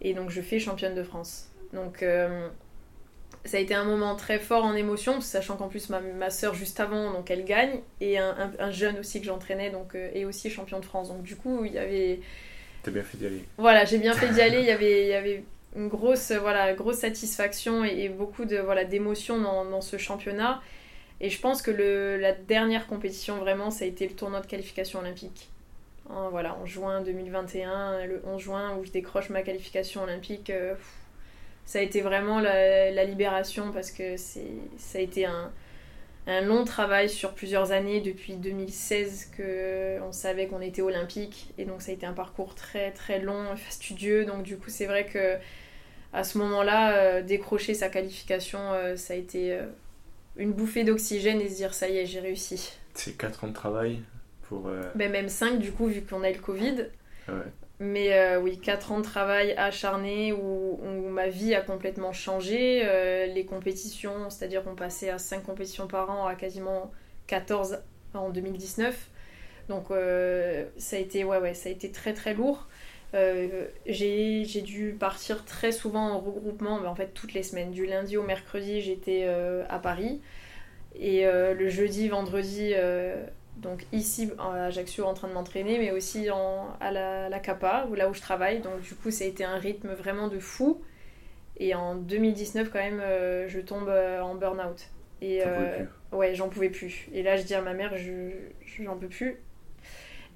Et 0.00 0.14
donc, 0.14 0.30
je 0.30 0.40
fais 0.40 0.58
championne 0.58 0.94
de 0.94 1.02
France. 1.02 1.50
Donc, 1.72 2.02
ça 3.44 3.56
a 3.56 3.60
été 3.60 3.74
un 3.74 3.84
moment 3.84 4.14
très 4.16 4.38
fort 4.38 4.64
en 4.64 4.74
émotion, 4.74 5.20
sachant 5.20 5.56
qu'en 5.56 5.68
plus 5.68 5.88
ma, 5.90 6.00
ma 6.00 6.30
soeur 6.30 6.54
juste 6.54 6.80
avant, 6.80 7.12
donc 7.12 7.30
elle 7.30 7.44
gagne, 7.44 7.80
et 8.00 8.18
un, 8.18 8.52
un, 8.58 8.70
jeune 8.70 8.98
aussi 8.98 9.20
que 9.20 9.26
j'entraînais, 9.26 9.70
donc 9.70 9.94
euh, 9.94 10.10
est 10.14 10.24
aussi 10.24 10.50
champion 10.50 10.80
de 10.80 10.84
France. 10.84 11.08
Donc 11.08 11.22
du 11.22 11.36
coup, 11.36 11.64
il 11.64 11.72
y 11.72 11.78
avait. 11.78 12.20
T'as 12.82 12.90
bien 12.90 13.02
fait 13.02 13.16
d'y 13.16 13.26
aller. 13.26 13.44
Voilà, 13.56 13.84
j'ai 13.84 13.98
bien 13.98 14.12
fait 14.12 14.28
d'y 14.28 14.40
aller. 14.40 14.60
Il 14.60 14.66
y 14.66 14.70
avait, 14.70 15.02
il 15.02 15.08
y 15.08 15.14
avait 15.14 15.44
une 15.76 15.88
grosse, 15.88 16.32
voilà, 16.32 16.72
grosse 16.74 16.98
satisfaction 16.98 17.84
et, 17.84 18.08
beaucoup 18.08 18.44
de 18.44 18.56
voilà 18.58 18.84
d'émotions 18.84 19.40
dans, 19.40 19.80
ce 19.80 19.96
championnat. 19.96 20.62
Et 21.20 21.30
je 21.30 21.40
pense 21.40 21.62
que 21.62 21.70
le, 21.70 22.16
la 22.16 22.32
dernière 22.32 22.86
compétition 22.86 23.38
vraiment, 23.38 23.70
ça 23.70 23.84
a 23.84 23.88
été 23.88 24.06
le 24.06 24.14
tournoi 24.14 24.40
de 24.40 24.46
qualification 24.46 25.00
olympique. 25.00 25.48
En, 26.08 26.30
voilà, 26.30 26.54
en 26.54 26.64
juin 26.64 27.02
2021, 27.02 28.06
le 28.06 28.22
11 28.24 28.40
juin, 28.40 28.76
où 28.76 28.84
je 28.84 28.90
décroche 28.90 29.28
ma 29.30 29.42
qualification 29.42 30.02
olympique. 30.02 30.50
Euh, 30.50 30.74
ça 31.66 31.80
a 31.80 31.82
été 31.82 32.00
vraiment 32.00 32.40
la, 32.40 33.04
libération 33.04 33.72
parce 33.72 33.90
que 33.90 34.16
ça 34.16 34.40
a 34.94 35.00
été 35.00 35.26
un, 35.26 35.52
long 36.42 36.64
travail 36.64 37.08
sur 37.08 37.32
plusieurs 37.32 37.72
années 37.72 38.00
depuis 38.00 38.34
2016 38.34 39.30
que 39.36 39.98
on 40.02 40.12
savait 40.12 40.46
qu'on 40.46 40.60
était 40.60 40.82
olympique 40.82 41.52
et 41.56 41.64
donc 41.64 41.80
ça 41.80 41.90
a 41.90 41.94
été 41.94 42.04
un 42.04 42.12
parcours 42.12 42.54
très 42.54 42.90
très 42.92 43.18
long 43.18 43.56
fastidieux. 43.56 44.24
Donc 44.24 44.42
du 44.42 44.58
coup 44.58 44.68
c'est 44.68 44.86
vrai 44.86 45.06
que 45.06 45.36
à 46.12 46.24
ce 46.24 46.38
moment-là 46.38 46.96
euh, 46.96 47.22
décrocher 47.22 47.74
sa 47.74 47.88
qualification 47.88 48.58
euh, 48.72 48.96
ça 48.96 49.14
a 49.14 49.16
été 49.16 49.54
euh, 49.54 49.66
une 50.36 50.52
bouffée 50.52 50.84
d'oxygène 50.84 51.40
et 51.40 51.48
se 51.48 51.56
dire 51.56 51.72
ça 51.72 51.88
y 51.88 51.96
est 51.96 52.06
j'ai 52.06 52.20
réussi. 52.20 52.72
C'est 52.94 53.16
4 53.16 53.44
ans 53.44 53.48
de 53.48 53.54
travail 53.54 54.02
pour 54.48 54.70
ben, 54.94 55.10
même 55.10 55.28
5 55.28 55.58
du 55.58 55.72
coup 55.72 55.86
vu 55.86 56.02
qu'on 56.02 56.22
a 56.22 56.30
eu 56.30 56.34
le 56.34 56.40
Covid. 56.40 56.86
Ouais. 57.28 57.34
Mais 57.80 58.12
euh, 58.12 58.40
oui, 58.40 58.58
4 58.58 58.90
ans 58.92 58.98
de 58.98 59.04
travail 59.04 59.52
acharné 59.52 60.32
où, 60.32 60.78
ma 61.10 61.28
vie 61.28 61.54
a 61.54 61.60
complètement 61.60 62.12
changé. 62.12 62.82
Euh, 62.84 63.26
les 63.26 63.44
compétitions, 63.44 64.30
c'est-à-dire 64.30 64.64
qu'on 64.64 64.74
passait 64.74 65.10
à 65.10 65.18
5 65.18 65.44
compétitions 65.44 65.86
par 65.86 66.10
an 66.10 66.26
à 66.26 66.34
quasiment 66.34 66.90
14 67.28 67.78
en 68.14 68.30
2019. 68.30 69.08
Donc 69.68 69.90
euh, 69.90 70.66
ça, 70.76 70.96
a 70.96 70.98
été, 70.98 71.24
ouais, 71.24 71.38
ouais, 71.38 71.54
ça 71.54 71.68
a 71.68 71.72
été 71.72 71.92
très 71.92 72.14
très 72.14 72.34
lourd. 72.34 72.68
j'ai 73.14 74.62
dû 74.64 74.96
partir 74.98 75.44
très 75.44 75.70
souvent 75.70 76.10
en 76.14 76.18
regroupement, 76.20 76.80
mais 76.80 76.88
en 76.88 76.96
fait 76.96 77.14
toutes 77.14 77.32
les 77.32 77.44
semaines. 77.44 77.70
Du 77.70 77.86
lundi 77.86 78.16
au 78.16 78.24
mercredi, 78.24 78.80
j'étais 78.80 79.24
à 79.68 79.78
Paris. 79.78 80.20
Et 80.98 81.24
le 81.26 81.68
jeudi, 81.68 82.08
vendredi, 82.08 82.74
donc 83.58 83.86
ici 83.92 84.30
à 84.38 84.66
Ajaccio 84.66 85.04
en 85.04 85.14
train 85.14 85.28
de 85.28 85.32
m'entraîner, 85.32 85.78
mais 85.78 85.90
aussi 85.90 86.30
en, 86.30 86.68
à 86.80 86.90
la, 86.90 87.28
la 87.28 87.38
CAPA, 87.38 87.86
là 87.94 88.08
où 88.08 88.14
je 88.14 88.20
travaille. 88.20 88.60
Donc 88.60 88.80
du 88.80 88.94
coup, 88.94 89.10
ça 89.10 89.24
a 89.24 89.26
été 89.26 89.44
un 89.44 89.58
rythme 89.58 89.92
vraiment 89.92 90.28
de 90.28 90.38
fou. 90.38 90.80
Et 91.58 91.74
en 91.74 91.96
2019, 91.96 92.70
quand 92.70 92.78
même, 92.78 93.00
euh, 93.00 93.48
je 93.48 93.60
tombe 93.60 93.88
euh, 93.88 94.20
en 94.20 94.34
burn-out. 94.34 94.88
Et 95.20 95.42
euh, 95.44 95.82
ouais, 96.12 96.34
j'en 96.36 96.48
pouvais 96.48 96.70
plus. 96.70 97.08
Et 97.12 97.22
là, 97.24 97.36
je 97.36 97.42
dis 97.42 97.54
à 97.54 97.60
ma 97.60 97.74
mère, 97.74 97.96
je 97.96 98.30
j'en 98.80 98.96
peux 98.96 99.08
plus. 99.08 99.38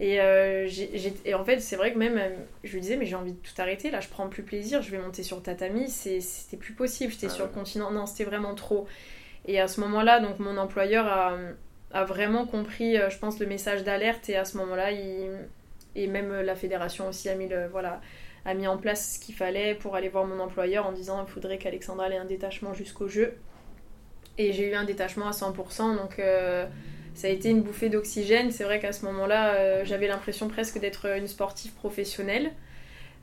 Et, 0.01 0.17
et, 0.17 1.35
en 1.35 1.45
fait, 1.45 1.61
c'est 1.61 1.77
vrai 1.77 1.93
que 1.93 1.99
même, 1.99 2.21
je 2.65 2.73
lui 2.73 2.81
disais, 2.81 2.97
mais 2.97 3.07
j'ai 3.07 3.15
envie 3.15 3.35
de 3.35 3.39
tout 3.39 3.53
arrêter. 3.59 3.93
Là, 3.93 4.01
je 4.01 4.09
prends 4.09 4.29
plus 4.29 4.43
plaisir. 4.43 4.83
Je 4.83 4.91
vais 4.91 4.99
monter 4.99 5.23
sur 5.23 5.41
tatami. 5.41 5.89
C'était 5.89 6.57
plus 6.57 6.73
possible. 6.73 7.13
J'étais 7.13 7.29
ah 7.29 7.31
sur 7.31 7.45
le 7.45 7.53
continent. 7.53 7.93
Non, 7.93 8.07
c'était 8.07 8.25
vraiment 8.25 8.57
trop. 8.57 8.89
Et 9.47 9.61
à 9.61 9.69
ce 9.69 9.81
moment-là, 9.81 10.19
donc 10.19 10.41
mon 10.41 10.57
employeur 10.57 11.07
a, 11.07 11.37
a 11.93 12.05
vraiment 12.05 12.47
compris, 12.47 12.97
je 12.97 13.19
pense, 13.19 13.39
le 13.39 13.47
message 13.47 13.85
d'alerte. 13.85 14.29
Et 14.29 14.37
à 14.37 14.45
ce 14.45 14.57
moment-là, 14.59 14.91
et 14.93 16.07
même 16.07 16.33
la 16.41 16.55
fédération 16.55 17.09
aussi 17.09 17.29
a 17.29 17.35
mis 17.35 17.49
voilà 17.71 18.01
a 18.45 18.55
mis 18.55 18.67
en 18.67 18.77
place 18.77 19.15
ce 19.15 19.19
qu'il 19.25 19.35
fallait 19.35 19.75
pour 19.75 19.95
aller 19.95 20.09
voir 20.09 20.25
mon 20.25 20.41
employeur 20.41 20.87
en 20.87 20.93
disant 20.93 21.25
il 21.25 21.31
faudrait 21.31 21.59
qu'Alexandra 21.59 22.09
ait 22.11 22.17
un 22.17 22.25
détachement 22.25 22.75
jusqu'au 22.75 23.09
jeu. 23.09 23.35
Et 24.39 24.53
j'ai 24.53 24.71
eu 24.71 24.75
un 24.75 24.85
détachement 24.85 25.29
à 25.29 25.33
100%, 25.33 25.97
donc 25.97 26.19
euh, 26.19 26.67
ça 27.15 27.27
a 27.27 27.31
été 27.31 27.51
une 27.51 27.63
bouffée 27.63 27.91
d'oxygène. 27.91 28.51
C'est 28.51 28.65
vrai 28.65 28.81
qu'à 28.81 28.93
ce 28.93 29.05
moment-là, 29.05 29.55
euh, 29.55 29.85
j'avais 29.85 30.09
l'impression 30.09 30.49
presque 30.49 30.81
d'être 30.81 31.07
une 31.07 31.27
sportive 31.27 31.73
professionnelle. 31.73 32.53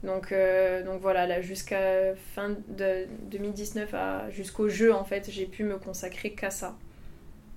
Donc, 0.03 0.31
euh, 0.31 0.83
donc 0.83 1.01
voilà, 1.01 1.25
là, 1.25 1.41
jusqu'à 1.41 2.15
fin 2.35 2.55
de 2.69 3.05
2019, 3.31 3.93
jusqu'au 4.29 4.69
jeu, 4.69 4.93
en 4.93 5.03
fait, 5.03 5.29
j'ai 5.29 5.45
pu 5.45 5.63
me 5.63 5.77
consacrer 5.77 6.31
qu'à 6.31 6.51
ça. 6.51 6.77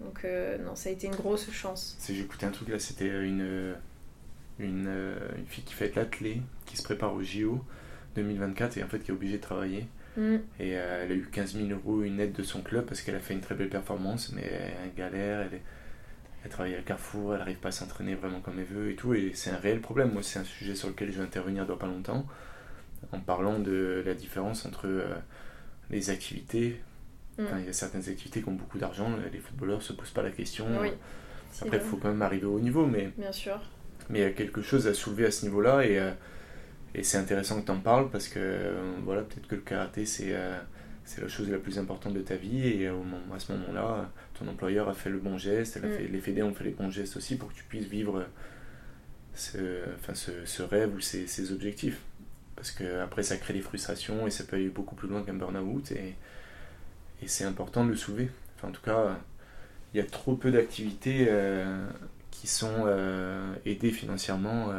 Donc 0.04 0.26
non, 0.64 0.74
ça 0.74 0.88
a 0.88 0.92
été 0.92 1.06
une 1.06 1.14
grosse 1.14 1.50
chance. 1.50 1.96
J'ai 2.06 2.20
écouté 2.20 2.46
un 2.46 2.50
truc 2.50 2.68
là, 2.68 2.78
c'était 2.78 3.08
une, 3.08 3.76
une, 4.58 4.88
une, 4.88 5.46
fille 5.46 5.64
qui 5.64 5.74
fait 5.74 5.94
l'athlé 5.94 6.42
qui 6.66 6.76
se 6.76 6.82
prépare 6.82 7.14
au 7.14 7.22
JO 7.22 7.64
2024 8.16 8.78
et 8.78 8.82
en 8.82 8.88
fait 8.88 9.00
qui 9.00 9.10
est 9.10 9.14
obligée 9.14 9.36
de 9.36 9.42
travailler. 9.42 9.86
Mm. 10.16 10.36
Et 10.60 10.76
euh, 10.76 11.04
elle 11.04 11.12
a 11.12 11.14
eu 11.14 11.28
15 11.30 11.54
000 11.56 11.68
euros 11.70 12.02
une 12.02 12.20
aide 12.20 12.32
de 12.32 12.42
son 12.42 12.62
club 12.62 12.84
parce 12.84 13.00
qu'elle 13.02 13.14
a 13.14 13.20
fait 13.20 13.34
une 13.34 13.40
très 13.40 13.54
belle 13.54 13.70
performance, 13.70 14.32
mais 14.32 14.42
elle 14.42 14.94
galère, 14.94 15.40
elle, 15.40 15.60
elle 16.44 16.50
travaille 16.50 16.74
à 16.74 16.82
Carrefour, 16.82 17.32
elle 17.32 17.38
n'arrive 17.40 17.58
pas 17.58 17.68
à 17.68 17.72
s'entraîner 17.72 18.14
vraiment 18.14 18.40
comme 18.40 18.58
elle 18.58 18.66
veut 18.66 18.90
et 18.90 18.96
tout. 18.96 19.14
Et 19.14 19.32
c'est 19.34 19.50
un 19.50 19.56
réel 19.56 19.80
problème. 19.80 20.12
Moi, 20.12 20.22
c'est 20.22 20.38
un 20.38 20.44
sujet 20.44 20.74
sur 20.74 20.88
lequel 20.88 21.10
je 21.12 21.18
vais 21.18 21.24
intervenir 21.24 21.66
dans 21.66 21.76
pas 21.76 21.86
longtemps 21.86 22.26
en 23.10 23.20
parlant 23.20 23.58
de 23.58 24.02
la 24.04 24.14
différence 24.14 24.64
entre 24.66 24.86
euh, 24.86 25.14
les 25.90 26.10
activités. 26.10 26.80
Mm. 27.38 27.44
il 27.60 27.66
y 27.66 27.68
a 27.68 27.72
certaines 27.72 28.08
activités 28.08 28.42
qui 28.42 28.48
ont 28.48 28.54
beaucoup 28.54 28.78
d'argent, 28.78 29.08
les 29.32 29.38
footballeurs 29.38 29.78
ne 29.78 29.82
se 29.82 29.92
posent 29.92 30.10
pas 30.10 30.22
la 30.22 30.30
question. 30.30 30.66
Après, 31.60 31.76
il 31.76 31.82
faut 31.82 31.96
quand 31.96 32.08
même 32.08 32.22
arriver 32.22 32.46
au 32.46 32.60
niveau, 32.60 32.86
mais, 32.86 33.10
Bien 33.18 33.32
sûr. 33.32 33.60
mais 34.08 34.20
il 34.20 34.22
y 34.22 34.26
a 34.26 34.30
quelque 34.30 34.62
chose 34.62 34.86
à 34.86 34.94
soulever 34.94 35.26
à 35.26 35.30
ce 35.30 35.44
niveau-là. 35.44 35.84
Et, 35.84 35.98
euh, 35.98 36.12
et 36.94 37.02
c'est 37.02 37.18
intéressant 37.18 37.60
que 37.60 37.66
tu 37.66 37.72
en 37.72 37.80
parles 37.80 38.10
parce 38.10 38.28
que 38.28 38.38
euh, 38.38 38.82
voilà, 39.04 39.22
peut-être 39.22 39.46
que 39.48 39.54
le 39.54 39.62
karaté 39.62 40.04
c'est 40.04 40.34
euh, 40.34 40.58
c'est 41.04 41.20
la 41.20 41.28
chose 41.28 41.50
la 41.50 41.58
plus 41.58 41.78
importante 41.78 42.14
de 42.14 42.20
ta 42.20 42.36
vie 42.36 42.68
et 42.68 42.88
au 42.88 42.98
moment, 43.02 43.34
à 43.34 43.38
ce 43.40 43.50
moment-là, 43.52 44.10
ton 44.38 44.46
employeur 44.46 44.88
a 44.88 44.94
fait 44.94 45.10
le 45.10 45.18
bon 45.18 45.36
geste, 45.36 45.76
elle 45.76 45.84
a 45.84 45.88
mm. 45.88 46.12
les 46.12 46.20
fédés 46.20 46.42
ont 46.42 46.54
fait 46.54 46.64
les 46.64 46.70
bons 46.70 46.90
gestes 46.90 47.16
aussi 47.16 47.36
pour 47.36 47.48
que 47.48 47.54
tu 47.54 47.64
puisses 47.64 47.86
vivre 47.86 48.24
ce, 49.34 49.58
enfin, 49.96 50.14
ce, 50.14 50.30
ce 50.44 50.62
rêve 50.62 50.94
ou 50.94 51.00
ces, 51.00 51.26
ces, 51.26 51.50
objectifs. 51.52 52.00
Parce 52.54 52.70
que 52.70 53.00
après 53.00 53.24
ça 53.24 53.36
crée 53.36 53.54
des 53.54 53.62
frustrations 53.62 54.26
et 54.28 54.30
ça 54.30 54.44
peut 54.44 54.56
aller 54.56 54.68
beaucoup 54.68 54.94
plus 54.94 55.08
loin 55.08 55.22
qu'un 55.24 55.34
burn-out 55.34 55.90
et, 55.90 56.14
et 57.22 57.28
c'est 57.28 57.44
important 57.44 57.85
de 57.85 57.90
le 57.90 57.96
soulever. 57.96 58.30
Enfin, 58.56 58.68
en 58.68 58.72
tout 58.72 58.82
cas, 58.82 59.18
il 59.94 59.98
y 59.98 60.00
a 60.00 60.06
trop 60.06 60.35
peu 60.35 60.50
d'activités 60.50 61.26
euh, 61.28 61.87
qui 62.30 62.46
sont 62.46 62.87
aidées 63.64 63.90
financièrement 63.90 64.72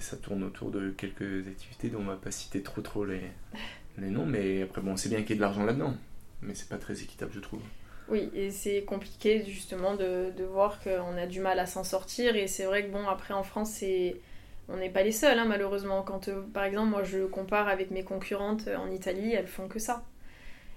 ça 0.00 0.16
tourne 0.16 0.44
autour 0.44 0.70
de 0.70 0.90
quelques 0.90 1.46
activités 1.48 1.88
dont 1.88 2.00
on 2.00 2.04
va 2.04 2.16
pas 2.16 2.30
citer 2.30 2.62
trop 2.62 2.80
trop 2.80 3.04
les, 3.04 3.22
les 3.98 4.10
noms, 4.10 4.26
mais 4.26 4.62
après 4.62 4.80
bon, 4.80 4.96
c'est 4.96 5.08
bien 5.08 5.20
qu'il 5.22 5.30
y 5.30 5.32
ait 5.32 5.36
de 5.36 5.40
l'argent 5.40 5.64
là-dedans, 5.64 5.94
mais 6.42 6.54
c'est 6.54 6.68
pas 6.68 6.78
très 6.78 7.02
équitable 7.02 7.32
je 7.34 7.40
trouve. 7.40 7.60
Oui, 8.08 8.30
et 8.34 8.50
c'est 8.50 8.82
compliqué 8.84 9.44
justement 9.46 9.96
de, 9.96 10.30
de 10.36 10.44
voir 10.44 10.78
qu'on 10.80 11.16
a 11.16 11.26
du 11.26 11.40
mal 11.40 11.58
à 11.58 11.66
s'en 11.66 11.84
sortir, 11.84 12.36
et 12.36 12.46
c'est 12.46 12.64
vrai 12.64 12.86
que 12.86 12.92
bon, 12.92 13.06
après 13.08 13.34
en 13.34 13.42
France, 13.42 13.82
on 14.68 14.76
n'est 14.76 14.90
pas 14.90 15.02
les 15.02 15.12
seuls 15.12 15.38
hein, 15.38 15.46
malheureusement. 15.46 16.02
Quand 16.02 16.28
euh, 16.28 16.42
par 16.52 16.64
exemple, 16.64 16.90
moi 16.90 17.02
je 17.02 17.24
compare 17.24 17.68
avec 17.68 17.90
mes 17.90 18.04
concurrentes 18.04 18.68
en 18.68 18.90
Italie, 18.90 19.32
elles 19.32 19.48
font 19.48 19.68
que 19.68 19.78
ça 19.78 20.04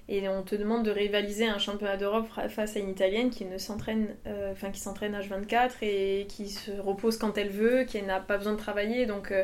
et 0.09 0.27
on 0.29 0.41
te 0.41 0.55
demande 0.55 0.85
de 0.85 0.91
rivaliser 0.91 1.47
un 1.47 1.57
championnat 1.57 1.97
d'Europe 1.97 2.27
face 2.49 2.77
à 2.77 2.79
une 2.79 2.89
italienne 2.89 3.29
qui 3.29 3.43
ne 3.43 3.57
s'entraîne 3.57 4.07
euh, 4.25 4.53
enfin 4.53 4.71
qui 4.71 4.79
s'entraîne 4.79 5.13
H24 5.13 5.71
et 5.81 6.25
qui 6.29 6.49
se 6.49 6.71
repose 6.71 7.17
quand 7.17 7.37
elle 7.37 7.49
veut 7.49 7.83
qui 7.83 8.01
n'a 8.01 8.19
pas 8.21 8.37
besoin 8.37 8.53
de 8.53 8.57
travailler. 8.57 9.05
Donc 9.05 9.31
euh, 9.31 9.43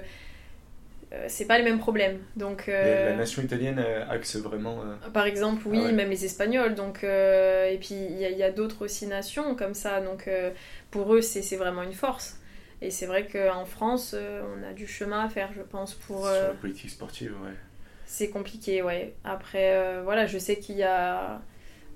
euh, 1.11 1.25
c'est 1.27 1.45
pas 1.45 1.57
les 1.57 1.65
mêmes 1.65 1.79
problèmes 1.79 2.17
donc 2.37 2.67
la 2.67 3.15
nation 3.15 3.41
italienne 3.41 3.77
axe 4.09 4.37
vraiment 4.37 4.79
par 5.13 5.27
exemple 5.27 5.61
oui 5.67 5.83
ah 5.85 5.91
même 5.91 6.09
les 6.09 6.23
espagnols. 6.23 6.75
Donc 6.75 7.03
et 7.03 7.77
puis 7.81 7.95
il 7.95 8.17
y 8.19 8.43
a, 8.43 8.51
d'autres 8.51 8.85
aussi 8.85 9.05
nations 9.05 9.55
comme 9.55 9.73
ça. 9.73 9.99
Donc 9.99 10.29
pour 10.91 11.13
eux 11.13 11.21
c'est 11.21 11.57
vraiment 11.57 11.83
une 11.83 11.93
force. 11.93 12.39
Et 12.81 12.89
c'est 12.89 13.05
vrai 13.05 13.27
qu'en 13.27 13.65
France 13.65 14.15
on 14.15 14.69
a 14.69 14.71
du 14.71 14.87
chemin 14.87 15.25
à 15.25 15.29
faire 15.29 15.49
je 15.53 15.61
pense 15.61 15.93
pour 15.93 16.25
sur 16.25 16.33
la 16.33 16.53
politique 16.53 16.89
sportive 16.89 17.33
ouais 17.43 17.51
c'est 18.13 18.29
compliqué, 18.29 18.83
ouais. 18.83 19.15
Après, 19.23 19.75
euh, 19.75 20.01
voilà, 20.03 20.27
je 20.27 20.37
sais 20.37 20.57
qu'il 20.57 20.75
y 20.75 20.83
a. 20.83 21.41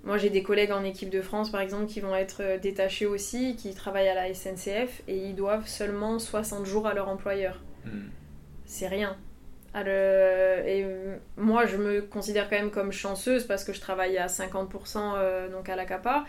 Moi, 0.04 0.18
j'ai 0.18 0.32
des 0.32 0.42
collègues 0.42 0.72
en 0.72 0.84
équipe 0.84 1.12
de 1.12 1.22
France, 1.22 1.52
par 1.52 1.62
exemple, 1.62 1.86
qui 1.86 2.00
vont 2.00 2.16
être 2.16 2.42
euh, 2.42 2.58
détachés 2.58 3.06
aussi, 3.06 3.56
qui 3.56 3.76
travaillent 3.76 4.10
à 4.10 4.16
la 4.16 4.34
SNCF 4.34 5.04
et 5.08 5.16
ils 5.16 5.36
doivent 5.36 5.68
seulement 5.68 6.18
60 6.18 6.66
jours 6.66 6.88
à 6.88 6.96
leur 6.96 7.08
employeur. 7.08 7.62
Hmm. 7.86 8.10
C'est 8.66 8.88
rien. 8.88 9.16
Et 9.76 10.84
moi, 11.38 11.68
je 11.68 11.78
me 11.78 12.02
considère 12.02 12.50
quand 12.50 12.56
même 12.56 12.72
comme 12.72 12.92
chanceuse 12.92 13.44
parce 13.44 13.64
que 13.64 13.72
je 13.72 13.80
travaille 13.80 14.18
à 14.18 14.26
50% 14.26 14.98
euh, 14.98 15.50
donc 15.50 15.70
à 15.70 15.76
la 15.76 15.86
CAPA 15.86 16.26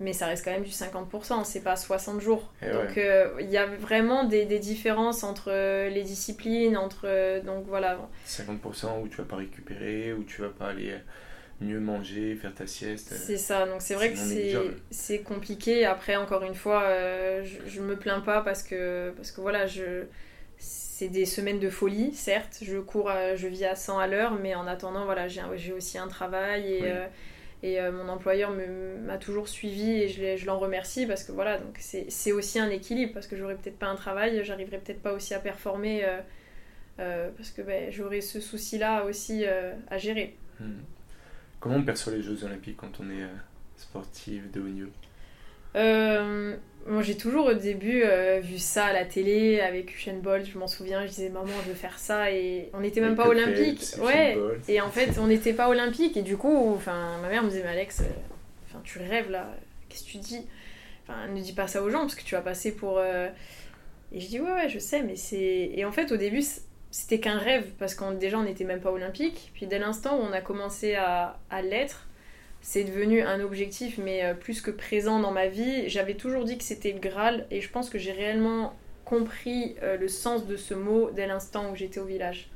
mais 0.00 0.14
ça 0.14 0.26
reste 0.26 0.44
quand 0.44 0.50
même 0.50 0.64
du 0.64 0.70
50%, 0.70 1.44
c'est 1.44 1.60
pas 1.60 1.76
60 1.76 2.20
jours. 2.20 2.50
Eh 2.62 2.70
donc 2.70 2.96
euh, 2.96 3.28
il 3.38 3.50
y 3.50 3.58
a 3.58 3.66
vraiment 3.66 4.24
des, 4.24 4.46
des, 4.46 4.58
différences 4.58 5.22
entre 5.22 5.50
euh, 5.52 5.90
les 5.90 6.02
disciplines, 6.02 6.76
entre... 6.76 7.02
Euh, 7.04 7.40
donc 7.42 7.66
voilà. 7.66 7.98
50% 8.26 9.02
où 9.02 9.08
tu 9.08 9.18
vas 9.18 9.24
pas 9.24 9.36
récupérer, 9.36 10.14
où 10.14 10.24
tu 10.24 10.40
vas 10.40 10.48
pas 10.48 10.68
aller 10.68 10.94
mieux 11.60 11.78
manger, 11.78 12.34
faire 12.36 12.54
ta 12.54 12.66
sieste. 12.66 13.12
C'est 13.14 13.36
ça, 13.36 13.66
donc 13.66 13.82
c'est 13.82 13.94
vrai 13.94 14.12
que 14.12 14.18
c'est 14.90 15.20
compliqué. 15.20 15.84
Après, 15.84 16.16
encore 16.16 16.44
une 16.44 16.54
fois, 16.54 16.84
je, 17.44 17.58
je, 17.66 17.82
me 17.82 17.96
plains 17.96 18.20
pas 18.20 18.40
parce 18.40 18.62
que, 18.62 19.12
parce 19.16 19.30
que 19.30 19.42
voilà, 19.42 19.66
je... 19.66 20.04
C'est 20.56 21.08
des 21.08 21.24
semaines 21.24 21.60
de 21.60 21.70
folie, 21.70 22.12
certes. 22.12 22.58
Je 22.62 22.76
cours, 22.76 23.10
je 23.34 23.46
vis 23.46 23.64
à 23.64 23.74
100 23.74 23.98
à 23.98 24.06
l'heure, 24.06 24.32
mais 24.32 24.54
en 24.54 24.66
attendant, 24.66 25.06
voilà, 25.06 25.28
j'ai 25.28 25.72
aussi 25.72 25.96
un 25.96 26.08
travail 26.08 26.72
et, 26.72 26.92
et 27.62 27.80
euh, 27.80 27.92
mon 27.92 28.08
employeur 28.08 28.52
m'a 28.52 29.18
toujours 29.18 29.48
suivi 29.48 29.90
et 29.90 30.08
je, 30.08 30.46
l'en 30.46 30.58
remercie 30.58 31.06
parce 31.06 31.24
que 31.24 31.32
voilà, 31.32 31.58
donc 31.58 31.78
c'est 31.78 32.32
aussi 32.32 32.58
un 32.58 32.70
équilibre 32.70 33.12
parce 33.12 33.26
que 33.26 33.36
j'aurais 33.36 33.56
peut-être 33.56 33.78
pas 33.78 33.88
un 33.88 33.96
travail, 33.96 34.42
j'arriverais 34.44 34.78
peut-être 34.78 35.02
pas 35.02 35.12
aussi 35.12 35.34
à 35.34 35.40
performer 35.40 36.04
euh, 36.04 36.20
euh, 37.00 37.30
parce 37.36 37.50
que 37.50 37.60
ben, 37.60 37.90
j'aurais 37.92 38.22
ce 38.22 38.40
souci-là 38.40 39.04
aussi 39.04 39.44
à 39.44 39.98
gérer. 39.98 40.36
Hmm. 40.58 40.80
Comment 41.58 41.76
on 41.76 41.84
perçoit 41.84 42.14
les 42.14 42.22
Jeux 42.22 42.44
Olympiques 42.44 42.78
quand 42.78 43.00
on 43.00 43.10
est 43.10 43.26
sportif 43.76 44.50
de 44.50 44.60
haut 44.60 44.68
niveau? 44.68 44.90
Moi, 45.74 47.02
j'ai 47.02 47.16
toujours 47.16 47.46
au 47.46 47.54
début 47.54 48.02
euh, 48.04 48.40
vu 48.40 48.58
ça 48.58 48.86
à 48.86 48.92
la 48.92 49.04
télé 49.04 49.60
avec 49.60 49.94
Usain 49.96 50.14
Bolt, 50.14 50.46
je 50.46 50.58
m'en 50.58 50.66
souviens, 50.66 51.02
je 51.02 51.10
disais 51.10 51.28
maman, 51.28 51.52
je 51.64 51.68
veux 51.68 51.76
faire 51.76 51.98
ça 51.98 52.30
et 52.30 52.70
on 52.72 52.80
n'était 52.80 53.00
même 53.00 53.16
pas 53.16 53.28
olympique. 53.28 53.80
Ouais. 54.00 54.36
Et 54.66 54.80
en 54.80 54.90
fait, 54.90 55.18
on 55.18 55.26
n'était 55.26 55.52
pas 55.52 55.68
olympique 55.68 56.16
et 56.16 56.22
du 56.22 56.36
coup, 56.36 56.74
enfin, 56.74 57.18
ma 57.22 57.28
mère 57.28 57.42
me 57.42 57.48
disait 57.48 57.62
mais 57.62 57.70
Alex, 57.70 58.00
euh, 58.00 58.04
enfin, 58.68 58.80
tu 58.82 58.98
rêves 58.98 59.30
là, 59.30 59.54
qu'est-ce 59.88 60.04
que 60.04 60.10
tu 60.10 60.18
dis? 60.18 60.46
Enfin, 61.06 61.28
ne 61.28 61.40
dis 61.40 61.52
pas 61.52 61.68
ça 61.68 61.82
aux 61.82 61.90
gens 61.90 62.00
parce 62.00 62.14
que 62.14 62.24
tu 62.24 62.34
vas 62.34 62.40
passer 62.40 62.72
pour 62.72 62.98
euh, 62.98 63.28
et 64.12 64.20
je 64.20 64.26
dis 64.26 64.40
ouais, 64.40 64.52
ouais, 64.52 64.68
je 64.68 64.78
sais, 64.78 65.02
mais 65.02 65.16
c'est 65.16 65.70
et 65.74 65.84
en 65.84 65.92
fait 65.92 66.10
au 66.12 66.16
début 66.16 66.42
c'était 66.90 67.20
qu'un 67.20 67.38
rêve 67.38 67.66
parce 67.78 67.94
qu'on 67.94 68.12
déjà 68.12 68.38
on 68.38 68.44
n'était 68.44 68.64
même 68.64 68.80
pas 68.80 68.90
olympique. 68.90 69.52
Puis 69.54 69.66
dès 69.66 69.78
l'instant 69.78 70.18
où 70.18 70.22
on 70.22 70.32
a 70.32 70.40
commencé 70.40 70.94
à, 70.94 71.38
à 71.50 71.62
l'être, 71.62 72.08
c'est 72.62 72.84
devenu 72.84 73.22
un 73.22 73.40
objectif, 73.40 73.98
mais 73.98 74.24
euh, 74.24 74.34
plus 74.34 74.60
que 74.60 74.70
présent 74.70 75.18
dans 75.18 75.30
ma 75.30 75.46
vie. 75.46 75.88
J'avais 75.88 76.14
toujours 76.14 76.44
dit 76.44 76.58
que 76.58 76.64
c'était 76.64 76.92
le 76.92 76.98
Graal, 76.98 77.46
et 77.50 77.60
je 77.60 77.70
pense 77.70 77.88
que 77.88 77.98
j'ai 77.98 78.12
réellement 78.12 78.74
compris 79.04 79.76
euh, 79.82 79.96
le 79.96 80.08
sens 80.08 80.46
de 80.46 80.56
ce 80.56 80.74
mot 80.74 81.10
dès 81.10 81.26
l'instant 81.26 81.72
où 81.72 81.76
j'étais 81.76 82.00
au 82.00 82.04
village, 82.04 82.50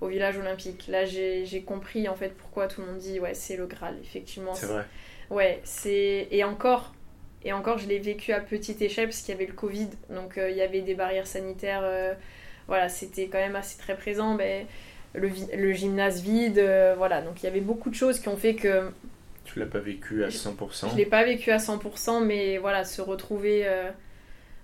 au 0.00 0.06
village 0.06 0.38
olympique. 0.38 0.86
Là, 0.88 1.04
j'ai 1.04 1.62
compris 1.66 2.08
en 2.08 2.14
fait 2.14 2.34
pourquoi 2.36 2.68
tout 2.68 2.80
le 2.82 2.86
monde 2.86 2.98
dit 2.98 3.18
ouais, 3.18 3.34
c'est 3.34 3.56
le 3.56 3.66
Graal, 3.66 3.96
effectivement. 4.02 4.54
C'est 4.54 4.66
vrai. 4.66 4.84
Ouais, 5.30 5.60
c'est. 5.64 6.28
Et 6.30 6.44
encore, 6.44 6.94
et 7.44 7.52
encore, 7.52 7.78
je 7.78 7.88
l'ai 7.88 7.98
vécu 7.98 8.32
à 8.32 8.40
petite 8.40 8.80
échelle 8.80 9.06
parce 9.06 9.20
qu'il 9.20 9.34
y 9.34 9.36
avait 9.36 9.46
le 9.46 9.52
Covid, 9.52 9.88
donc 10.08 10.38
euh, 10.38 10.50
il 10.50 10.56
y 10.56 10.62
avait 10.62 10.82
des 10.82 10.94
barrières 10.94 11.26
sanitaires 11.26 11.84
voilà, 12.68 12.90
c'était 12.90 13.28
quand 13.28 13.38
même 13.38 13.56
assez 13.56 13.78
très 13.78 13.96
présent. 13.96 14.34
Mais 14.34 14.66
le, 15.14 15.30
le 15.56 15.72
gymnase 15.72 16.20
vide, 16.20 16.62
voilà. 16.96 17.22
Donc 17.22 17.42
il 17.42 17.46
y 17.46 17.48
avait 17.48 17.60
beaucoup 17.60 17.88
de 17.90 17.94
choses 17.94 18.20
qui 18.20 18.28
ont 18.28 18.36
fait 18.36 18.54
que. 18.54 18.90
Tu 19.48 19.58
l'as 19.58 19.66
pas 19.66 19.80
vécu 19.80 20.24
à 20.24 20.28
100% 20.28 20.92
Je, 20.92 20.96
l'ai 20.96 21.06
pas 21.06 21.24
vécu 21.24 21.50
à 21.50 21.56
100%, 21.56 22.24
mais 22.24 22.58
voilà, 22.58 22.84
se 22.84 23.00
retrouver. 23.00 23.66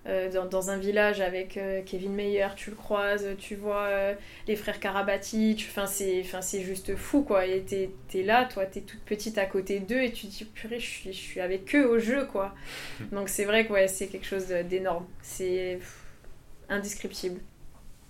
Euh, 0.06 0.30
dans, 0.30 0.68
un 0.68 0.76
village 0.76 1.22
avec 1.22 1.56
euh, 1.56 1.80
Kevin 1.82 2.12
Meyer, 2.12 2.48
tu 2.56 2.68
le 2.68 2.76
croises, 2.76 3.26
tu 3.38 3.54
vois 3.54 3.84
euh, 3.84 4.14
les 4.46 4.54
frères 4.54 4.78
Karabatic, 4.78 5.66
enfin 5.70 5.86
c'est 5.86 6.60
juste 6.60 6.94
fou 6.94 7.22
quoi. 7.22 7.46
Et 7.46 7.62
t'es 7.62 7.90
es 8.12 8.22
là, 8.22 8.44
toi 8.44 8.66
t'es 8.66 8.82
toute 8.82 9.00
petite 9.00 9.38
à 9.38 9.46
côté 9.46 9.80
d'eux 9.80 10.02
et 10.02 10.12
tu 10.12 10.26
te 10.26 10.32
dis 10.32 10.44
purée, 10.44 10.78
je 10.78 10.86
suis, 10.86 11.12
je 11.12 11.18
suis 11.18 11.40
avec 11.40 11.74
eux 11.74 11.88
au 11.88 11.98
jeu 11.98 12.26
quoi. 12.26 12.54
Donc 13.12 13.30
c'est 13.30 13.46
vrai 13.46 13.66
que 13.66 13.72
ouais, 13.72 13.88
c'est 13.88 14.08
quelque 14.08 14.26
chose 14.26 14.48
d'énorme. 14.48 15.06
C'est 15.22 15.78
indescriptible. 16.68 17.40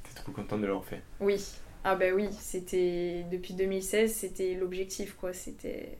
T'es 0.03 0.21
trop 0.21 0.33
contente 0.33 0.63
de 0.63 0.67
l'avoir 0.67 0.85
fait 0.85 1.01
Oui. 1.21 1.45
Ah 1.85 1.95
bah 1.95 2.07
oui, 2.13 2.29
c'était 2.41 3.25
depuis 3.31 3.55
2016, 3.55 4.13
c'était 4.13 4.55
l'objectif 4.55 5.15
quoi. 5.15 5.33
C'était 5.33 5.97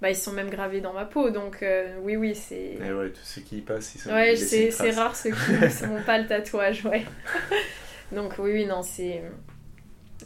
bah, 0.00 0.10
ils 0.10 0.16
sont 0.16 0.32
même 0.32 0.50
gravés 0.50 0.80
dans 0.80 0.92
ma 0.92 1.04
peau. 1.04 1.30
Donc 1.30 1.62
euh, 1.62 1.96
oui, 2.02 2.16
oui, 2.16 2.34
c'est... 2.34 2.78
Et 2.84 2.92
ouais, 2.92 3.10
tous 3.10 3.24
ceux 3.24 3.40
qui 3.40 3.58
y 3.58 3.60
passent, 3.60 3.94
ils 3.94 3.98
sont... 3.98 4.10
Ouais, 4.10 4.36
c'est, 4.36 4.70
rare 4.90 5.16
ceux 5.16 5.30
qui 5.30 5.86
n'ont 5.86 6.02
pas 6.04 6.18
le 6.18 6.26
tatouage, 6.26 6.84
ouais. 6.84 7.04
donc 8.12 8.34
oui, 8.38 8.52
oui, 8.52 8.66
non, 8.66 8.82
c'est... 8.82 9.22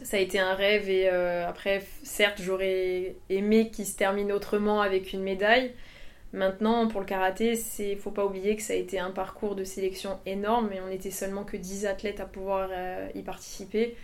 Ça 0.03 0.17
a 0.17 0.19
été 0.19 0.39
un 0.39 0.53
rêve 0.53 0.89
et 0.89 1.09
euh, 1.09 1.47
après, 1.47 1.83
certes, 2.01 2.41
j'aurais 2.41 3.15
aimé 3.29 3.69
qu'il 3.69 3.85
se 3.85 3.95
termine 3.95 4.31
autrement 4.31 4.81
avec 4.81 5.13
une 5.13 5.21
médaille. 5.21 5.73
Maintenant, 6.33 6.87
pour 6.87 7.01
le 7.01 7.05
karaté, 7.05 7.59
il 7.79 7.97
faut 7.97 8.09
pas 8.09 8.25
oublier 8.25 8.55
que 8.55 8.61
ça 8.61 8.73
a 8.73 8.77
été 8.77 8.99
un 8.99 9.11
parcours 9.11 9.53
de 9.53 9.65
sélection 9.65 10.17
énorme 10.25 10.71
et 10.71 10.79
on 10.79 10.89
était 10.89 11.11
seulement 11.11 11.43
que 11.43 11.57
10 11.57 11.85
athlètes 11.85 12.21
à 12.21 12.25
pouvoir 12.25 12.69
euh, 12.71 13.09
y 13.13 13.21
participer. 13.21 13.95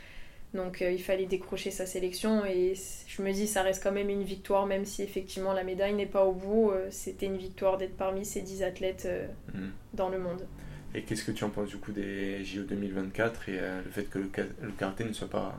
Donc 0.58 0.82
euh, 0.82 0.92
il 0.92 1.02
fallait 1.02 1.28
décrocher 1.28 1.70
sa 1.70 1.86
sélection 1.86 2.44
et 2.44 2.74
je 3.06 3.22
me 3.22 3.32
dis 3.32 3.46
ça 3.46 3.62
reste 3.62 3.84
quand 3.84 3.92
même 3.92 4.10
une 4.10 4.24
victoire 4.24 4.66
même 4.66 4.86
si 4.86 5.04
effectivement 5.04 5.54
la 5.54 5.64
médaille 5.64 5.94
n'est 5.94 6.08
pas 6.08 6.26
au 6.26 6.34
bout. 6.34 6.72
Euh, 6.72 6.88
c'était 6.90 7.28
une 7.28 7.38
victoire 7.38 7.78
d'être 7.78 7.96
parmi 7.96 8.26
ces 8.26 8.42
10 8.42 8.64
athlètes 8.64 9.04
euh, 9.06 9.28
mm. 9.54 9.70
dans 9.94 10.10
le 10.10 10.18
monde. 10.18 10.48
Et 10.96 11.04
qu'est-ce 11.04 11.24
que 11.24 11.32
tu 11.32 11.44
en 11.44 11.52
penses 11.52 11.70
du 11.70 11.78
coup 11.78 11.92
des 11.92 12.44
JO 12.44 12.64
2024 12.64 13.50
et 13.50 13.60
le 13.86 13.92
fait 13.92 14.06
que 14.06 14.18
le, 14.18 14.32
le, 14.64 14.72
karaté 14.72 15.04
ne 15.04 15.14
soit 15.14 15.30
pas 15.30 15.54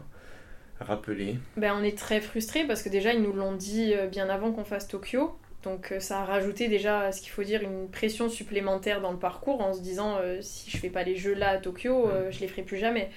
rappelé? 0.81 1.37
Ben, 1.57 1.77
On 1.79 1.85
est 1.85 1.97
très 1.97 2.21
frustrés 2.21 2.67
parce 2.67 2.83
que 2.83 2.89
déjà 2.89 3.13
ils 3.13 3.23
nous 3.23 3.33
l'ont 3.33 3.55
dit 3.55 3.95
bien 4.11 4.29
avant 4.29 4.51
qu'on 4.51 4.65
fasse 4.65 4.89
Tokyo. 4.89 5.39
Donc 5.63 5.95
ça 6.01 6.23
a 6.23 6.25
rajouté 6.25 6.67
déjà, 6.67 7.13
ce 7.13 7.21
qu'il 7.21 7.31
faut 7.31 7.45
dire, 7.45 7.63
une 7.63 7.89
pression 7.89 8.29
supplémentaire 8.29 9.01
dans 9.01 9.13
le 9.13 9.19
parcours 9.19 9.61
en 9.61 9.75
se 9.75 9.81
disant 9.81 10.19
si 10.41 10.71
je 10.71 10.79
fais 10.79 10.91
pas 10.91 11.05
les 11.05 11.15
jeux 11.15 11.35
là 11.35 11.51
à 11.51 11.59
Tokyo, 11.59 12.07
mm. 12.07 12.33
je 12.33 12.41
les 12.41 12.49
ferai 12.49 12.63
plus 12.63 12.79
jamais. 12.79 13.09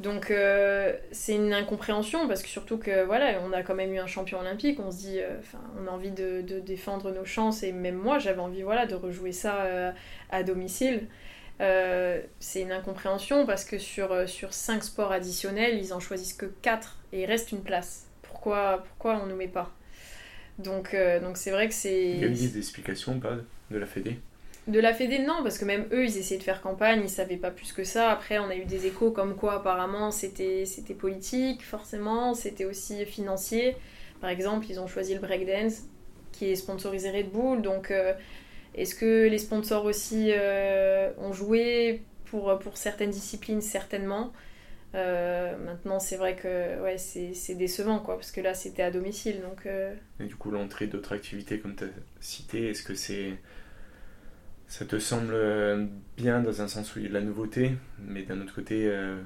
Donc 0.00 0.30
euh, 0.30 0.92
c'est 1.12 1.36
une 1.36 1.52
incompréhension 1.52 2.26
parce 2.26 2.42
que 2.42 2.48
surtout 2.48 2.78
que 2.78 3.04
voilà, 3.04 3.40
on 3.44 3.52
a 3.52 3.62
quand 3.62 3.76
même 3.76 3.94
eu 3.94 3.98
un 3.98 4.08
champion 4.08 4.40
olympique, 4.40 4.80
on 4.80 4.90
se 4.90 4.98
dit, 4.98 5.20
euh, 5.20 5.38
enfin, 5.38 5.60
on 5.80 5.86
a 5.86 5.90
envie 5.90 6.10
de, 6.10 6.42
défendre 6.60 7.12
nos 7.12 7.24
chances 7.24 7.62
et 7.62 7.70
même 7.72 7.94
moi 7.94 8.18
j'avais 8.18 8.40
envie 8.40 8.62
voilà 8.62 8.86
de 8.86 8.94
rejouer 8.94 9.32
ça 9.32 9.62
euh, 9.62 9.92
à 10.30 10.42
domicile. 10.42 11.06
c'est 11.60 12.60
une 12.60 12.72
incompréhension 12.72 13.46
parce 13.46 13.64
que 13.64 13.78
sur, 13.78 14.28
sur 14.28 14.52
5 14.52 14.82
sports 14.82 15.12
additionnels, 15.12 15.78
ils 15.78 15.94
en 15.94 16.00
choisissent 16.00 16.34
que 16.34 16.46
4 16.46 16.98
et 17.12 17.22
il 17.22 17.26
reste 17.26 17.52
une 17.52 17.62
place. 17.62 18.08
Pourquoi, 18.22 18.82
pourquoi 18.88 19.20
on 19.22 19.26
ne 19.26 19.30
nous 19.30 19.36
met 19.36 19.48
pas? 19.48 19.72
Donc 20.58 20.96
donc 21.22 21.36
c'est 21.36 21.52
vrai 21.52 21.68
que 21.68 21.74
c'est... 21.74 22.10
Il 22.10 22.18
y 22.18 22.24
a 22.24 22.26
eu 22.26 22.30
des 22.30 22.58
explications 22.58 23.20
pas 23.20 23.36
de 23.70 23.78
la 23.78 23.86
Fédé? 23.86 24.18
De 24.66 24.80
la 24.80 24.94
Fédé, 24.94 25.18
non, 25.18 25.42
parce 25.42 25.58
que 25.58 25.66
même 25.66 25.86
eux, 25.92 26.04
ils 26.04 26.16
essayaient 26.16 26.38
de 26.38 26.44
faire 26.44 26.62
campagne, 26.62 27.02
ils 27.02 27.10
savaient 27.10 27.36
pas 27.36 27.50
plus 27.50 27.72
que 27.72 27.84
ça. 27.84 28.10
Après, 28.10 28.38
on 28.38 28.48
a 28.48 28.56
eu 28.56 28.64
des 28.64 28.86
échos 28.86 29.10
comme 29.10 29.36
quoi, 29.36 29.54
apparemment, 29.56 30.10
c'était 30.10 30.64
politique, 30.98 31.62
forcément, 31.62 32.34
c'était 32.34 32.64
aussi 32.64 33.04
financier. 33.04 33.76
Par 34.20 34.30
exemple, 34.30 34.66
ils 34.70 34.80
ont 34.80 34.86
choisi 34.86 35.12
le 35.12 35.20
breakdance, 35.20 35.82
qui 36.32 36.50
est 36.50 36.56
sponsorisé 36.56 37.10
Red 37.10 37.30
Bull. 37.30 37.60
Donc, 37.60 37.90
euh, 37.90 38.14
est-ce 38.74 38.94
que 38.94 39.28
les 39.28 39.38
sponsors 39.38 39.84
aussi 39.84 40.30
euh, 40.32 41.10
ont 41.18 41.32
joué 41.34 42.02
pour, 42.24 42.58
pour 42.58 42.78
certaines 42.78 43.10
disciplines? 43.10 43.60
Certainement. 43.60 44.32
Euh, 44.94 45.58
maintenant, 45.58 45.98
c'est 45.98 46.16
vrai 46.16 46.36
que 46.36 46.80
ouais, 46.82 46.96
c'est 46.96 47.54
décevant, 47.54 47.98
quoi, 47.98 48.14
parce 48.14 48.30
que 48.30 48.40
là, 48.40 48.54
c'était 48.54 48.82
à 48.82 48.90
domicile. 48.90 49.42
Donc, 49.42 49.66
Et 49.66 50.24
du 50.24 50.36
coup, 50.36 50.50
l'entrée 50.50 50.86
d'autres 50.86 51.12
activités, 51.12 51.58
comme 51.58 51.76
tu 51.76 51.84
as 51.84 51.88
cité, 52.20 52.70
est-ce 52.70 52.82
que 52.82 52.94
c'est 52.94 53.34
ça 54.68 54.84
te 54.84 54.98
semble 54.98 55.34
euh, 55.34 55.86
bien 56.16 56.40
dans 56.40 56.62
un 56.62 56.68
sens 56.68 56.94
où 56.94 56.98
il 56.98 57.04
y 57.04 57.06
a 57.06 57.08
de 57.08 57.14
la 57.14 57.20
nouveauté, 57.20 57.72
mais 57.98 58.22
d'un 58.22 58.40
autre 58.40 58.54
côté, 58.54 58.86
euh, 58.86 59.16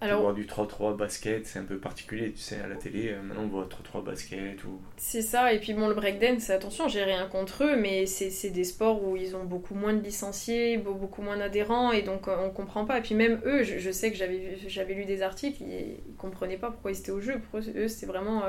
Alors, 0.00 0.22
voir 0.22 0.34
du 0.34 0.46
3-3 0.46 0.96
basket, 0.96 1.46
c'est 1.46 1.58
un 1.58 1.64
peu 1.64 1.78
particulier, 1.78 2.32
tu 2.32 2.38
sais, 2.38 2.60
à 2.60 2.68
la 2.68 2.76
télé, 2.76 3.10
euh, 3.10 3.22
maintenant 3.22 3.42
on 3.42 3.48
voit 3.48 3.68
3-3 3.68 4.04
basket 4.04 4.64
ou... 4.64 4.80
C'est 4.96 5.22
ça, 5.22 5.52
et 5.52 5.58
puis 5.58 5.74
bon, 5.74 5.88
le 5.88 5.94
breakdance, 5.94 6.48
attention, 6.50 6.88
j'ai 6.88 7.02
rien 7.02 7.26
contre 7.26 7.64
eux, 7.64 7.76
mais 7.76 8.06
c'est 8.06 8.50
des 8.50 8.64
sports 8.64 9.02
où 9.04 9.16
ils 9.16 9.34
ont 9.36 9.44
beaucoup 9.44 9.74
moins 9.74 9.92
de 9.92 10.02
licenciés, 10.02 10.78
beaucoup 10.78 11.22
moins 11.22 11.36
d'adhérents, 11.36 11.92
et 11.92 12.02
donc 12.02 12.28
on 12.28 12.50
comprend 12.50 12.84
pas. 12.84 12.98
Et 12.98 13.02
puis 13.02 13.14
même 13.14 13.40
eux, 13.44 13.64
je, 13.64 13.90
sais 13.90 14.12
que 14.12 14.16
j'avais 14.16 14.94
lu 14.94 15.04
des 15.04 15.22
articles, 15.22 15.62
ils, 15.62 15.98
ils, 16.08 16.16
comprenaient 16.16 16.56
pas 16.56 16.70
pourquoi 16.70 16.92
ils 16.92 16.98
étaient 16.98 17.10
au 17.10 17.20
jeu, 17.20 17.40
pour 17.50 17.58
eux, 17.58 17.88
c'était 17.88 18.06
vraiment 18.06 18.44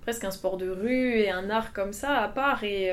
presque 0.00 0.24
un 0.24 0.30
sport 0.30 0.56
de 0.56 0.68
rue 0.68 1.12
et 1.12 1.30
un 1.30 1.50
art 1.50 1.72
comme 1.72 1.92
ça 1.92 2.16
à 2.16 2.28
part, 2.28 2.64
et 2.64 2.90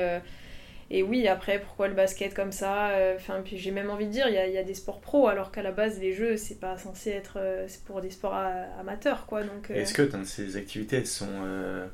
et 0.90 1.02
oui, 1.02 1.26
après, 1.26 1.60
pourquoi 1.60 1.88
le 1.88 1.94
basket 1.94 2.34
comme 2.34 2.52
ça 2.52 2.90
euh, 2.90 3.16
Enfin, 3.16 3.40
puis 3.44 3.56
j'ai 3.56 3.70
même 3.70 3.90
envie 3.90 4.06
de 4.06 4.10
dire, 4.10 4.28
il 4.28 4.34
y 4.34 4.38
a, 4.38 4.46
y 4.46 4.58
a, 4.58 4.62
des 4.62 4.74
sports 4.74 5.00
pros, 5.00 5.28
alors 5.28 5.50
qu'à 5.50 5.62
la 5.62 5.72
base, 5.72 5.98
les 6.00 6.12
jeux, 6.12 6.36
c'est 6.36 6.60
pas 6.60 6.76
censé 6.76 7.10
être. 7.10 7.38
Euh, 7.38 7.64
c'est 7.68 7.82
pour 7.84 8.00
des 8.00 8.10
sports 8.10 8.34
amateurs, 8.34 9.26
quoi. 9.26 9.42
Donc. 9.42 9.70
Euh. 9.70 9.74
Est-ce 9.74 9.94
que 9.94 10.02
dans 10.02 10.24
ces 10.24 10.56
activités, 10.56 10.96
elles 10.96 11.06
sont, 11.06 11.44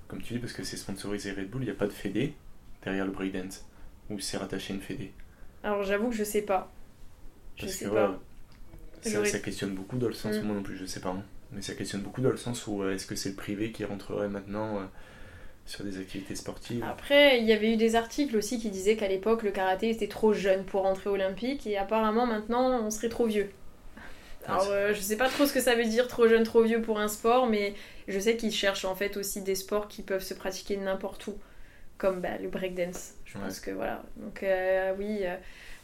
comme 0.09 0.21
tu 0.23 0.35
dis, 0.35 0.41
parce 0.41 0.53
que 0.53 0.65
c'est 0.65 0.77
sponsorisé 0.77 1.33
Red 1.33 1.49
Bull, 1.51 1.63
il 1.63 1.67
n'y 1.67 1.71
a 1.71 1.75
pas 1.75 1.87
de 1.87 1.93
fédé 1.93 2.35
derrière 2.83 3.05
le 3.05 3.13
breakdance 3.13 3.67
Ou 4.11 4.19
c'est 4.21 4.37
rattaché 4.37 4.73
à 4.73 4.77
une 4.77 4.83
fédé? 4.83 5.13
Alors 5.63 5.83
j'avoue 5.83 6.09
que 6.11 6.17
je 6.17 6.25
sais 6.25 6.43
pas. 6.43 6.71
Je 7.57 7.63
parce 7.63 7.75
sais 7.75 7.85
que, 7.87 7.91
pas. 7.91 8.19
ça, 9.03 9.39
questionne 9.41 9.75
beaucoup 9.75 9.99
dans 9.99 10.07
le 10.07 10.13
sens, 10.15 10.41
moi 10.43 10.55
non 10.55 10.63
plus, 10.63 10.77
je 10.77 10.87
sais 10.87 11.01
pas. 11.01 11.11
Hein. 11.11 11.25
mais 11.53 11.63
ça 11.63 11.75
questionne 11.75 12.03
beaucoup 12.03 12.21
dans 12.21 12.31
le 12.31 12.37
sens 12.37 12.67
où 12.67 12.89
est-ce 12.89 13.07
que 13.07 13.17
c'est 13.17 13.31
le 13.31 13.35
privé 13.35 13.73
qui 13.73 13.85
rentrerait 13.85 14.29
maintenant 14.29 14.89
sur 15.69 15.85
des 15.85 15.99
activités 15.99 16.35
sportives. 16.35 16.83
Après, 16.89 17.39
il 17.39 17.45
y 17.45 17.53
avait 17.53 17.73
eu 17.73 17.77
des 17.77 17.95
articles 17.95 18.37
aussi 18.37 18.59
qui 18.59 18.71
disaient 18.71 18.97
qu'à 18.97 19.09
l'époque, 19.09 19.43
le 19.43 19.51
karaté 19.51 19.91
était 19.91 20.09
trop 20.09 20.33
jeune 20.33 20.65
pour 20.65 20.87
entrer 20.87 21.11
olympique 21.11 21.67
et 21.67 21.77
apparemment 21.77 22.27
maintenant, 22.27 22.83
on 22.83 22.91
serait 22.91 23.11
trop 23.11 23.27
vieux. 23.27 23.51
Alors, 24.47 24.69
euh, 24.71 24.95
je 24.95 25.01
sais 25.01 25.17
pas 25.17 25.29
trop 25.29 25.45
ce 25.45 25.53
que 25.53 25.61
ça 25.61 25.75
veut 25.75 25.85
dire 25.85 26.09
trop 26.09 26.27
jeune, 26.27 26.43
trop 26.43 26.63
vieux 26.63 26.81
pour 26.81 26.99
un 26.99 27.09
sport, 27.09 27.47
mais 27.47 27.75
je 28.09 28.19
sais 28.19 28.37
qu'ils 28.39 28.53
cherchent 28.53 28.87
en 28.87 28.95
fait 28.95 29.19
aussi 29.19 29.43
des 29.43 29.55
sports 29.55 29.89
qui 29.89 30.01
peuvent 30.01 30.23
se 30.23 30.33
pratiquer 30.33 30.79
n'importe 30.79 31.27
où, 31.27 31.35
comme 31.99 32.23
bah, 32.23 32.39
le 32.41 32.49
breakdance. 32.49 33.13
Je 33.27 33.37
pense 33.37 33.61
que 33.61 33.71
voilà. 33.71 34.03
Donc, 34.17 34.43
euh, 34.43 34.95
oui, 34.99 35.19
euh, 35.23 35.37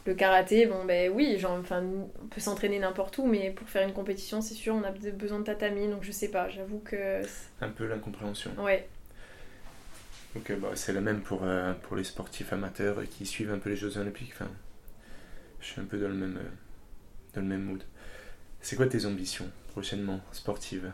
le 0.07 0.15
karaté, 0.15 0.65
bon, 0.65 0.83
ben 0.83 1.11
oui, 1.13 1.37
genre, 1.37 1.59
enfin, 1.59 1.83
on 2.23 2.27
peut 2.27 2.41
s'entraîner 2.41 2.79
n'importe 2.79 3.19
où, 3.19 3.27
mais 3.27 3.51
pour 3.51 3.69
faire 3.69 3.87
une 3.87 3.93
compétition, 3.93 4.41
c'est 4.41 4.55
sûr, 4.55 4.73
on 4.73 4.83
a 4.83 4.89
besoin 4.91 5.39
de 5.39 5.43
tatami, 5.43 5.87
donc 5.87 6.03
je 6.03 6.11
sais 6.11 6.29
pas, 6.29 6.49
j'avoue 6.49 6.79
que. 6.79 7.21
Un 7.61 7.69
peu 7.69 7.85
l'incompréhension. 7.85 8.49
Ouais, 8.57 8.87
donc 10.35 10.51
bah, 10.59 10.71
c'est 10.75 10.91
le 10.91 10.99
même 10.99 11.21
pour, 11.21 11.43
euh, 11.43 11.73
pour 11.83 11.95
les 11.95 12.03
sportifs 12.03 12.51
amateurs 12.51 12.97
qui 13.09 13.25
suivent 13.25 13.51
un 13.51 13.57
peu 13.57 13.69
les 13.69 13.77
Jeux 13.77 13.97
Olympiques. 13.97 14.31
Enfin, 14.33 14.51
je 15.61 15.65
suis 15.65 15.81
un 15.81 15.85
peu 15.85 15.97
dans 15.97 16.09
le 16.09 16.13
même, 16.13 16.37
euh, 16.37 16.49
dans 17.33 17.41
le 17.41 17.47
même 17.47 17.63
mood. 17.63 17.81
C'est 18.59 18.75
quoi 18.75 18.85
tes 18.87 19.05
ambitions 19.05 19.49
prochainement 19.71 20.19
sportives? 20.33 20.91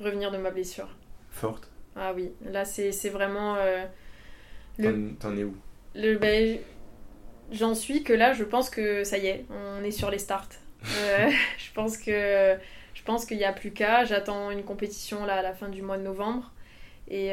Revenir 0.00 0.30
de 0.30 0.36
ma 0.36 0.50
blessure. 0.50 0.94
Forte? 1.30 1.70
Ah 1.96 2.12
oui, 2.14 2.32
là 2.44 2.64
c'est 2.64 2.90
vraiment. 3.08 3.56
Euh, 3.56 3.86
T'en 5.18 5.36
es 5.36 5.44
où? 5.44 5.56
le, 5.94 6.16
ben, 6.18 6.58
J'en 7.52 7.74
suis 7.74 8.02
que 8.02 8.12
là, 8.12 8.32
je 8.32 8.42
pense 8.44 8.68
que 8.68 9.04
ça 9.04 9.16
y 9.16 9.26
est, 9.28 9.46
on 9.50 9.82
est 9.82 9.92
sur 9.92 10.10
les 10.10 10.18
starts. 10.18 10.48
je 10.82 11.72
pense 11.72 11.96
que 11.96 12.56
je 12.92 13.02
pense 13.04 13.24
qu'il 13.24 13.38
n'y 13.38 13.44
a 13.44 13.52
plus 13.52 13.70
qu'à. 13.70 14.04
J'attends 14.04 14.50
une 14.50 14.64
compétition 14.64 15.24
là 15.24 15.36
à 15.36 15.42
la 15.42 15.54
fin 15.54 15.68
du 15.70 15.80
mois 15.80 15.96
de 15.96 16.02
novembre. 16.02 16.52
Et 17.08 17.32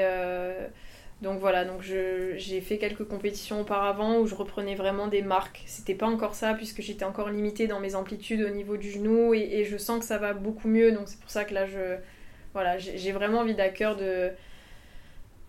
donc 1.22 1.40
voilà, 1.40 1.66
donc 1.66 1.84
j'ai 1.84 2.62
fait 2.62 2.80
quelques 2.80 3.04
compétitions 3.04 3.62
auparavant 3.62 4.18
où 4.18 4.26
je 4.26 4.34
reprenais 4.34 4.74
vraiment 4.74 5.08
des 5.08 5.22
marques. 5.22 5.62
C'était 5.68 5.94
pas 5.94 6.08
encore 6.08 6.34
ça 6.34 6.56
puisque 6.56 6.82
j'étais 6.82 7.06
encore 7.06 7.30
limitée 7.30 7.68
dans 7.68 7.80
mes 7.80 7.94
amplitudes 7.94 8.42
au 8.42 8.50
niveau 8.50 8.76
du 8.76 8.90
genou 8.90 9.36
et, 9.36 9.64
je 9.64 9.78
sens 9.78 10.00
que 10.00 10.06
ça 10.06 10.18
va 10.18 10.34
beaucoup 10.34 10.68
mieux. 10.68 10.92
Donc 10.92 11.04
c'est 11.06 11.20
pour 11.20 11.30
ça 11.30 11.46
que 11.46 11.54
là, 11.54 11.68
je, 11.68 11.98
voilà, 12.54 12.80
j'ai 12.80 13.12
vraiment 13.12 13.42
envie 13.42 13.56
à 13.62 13.70
de, 13.94 14.32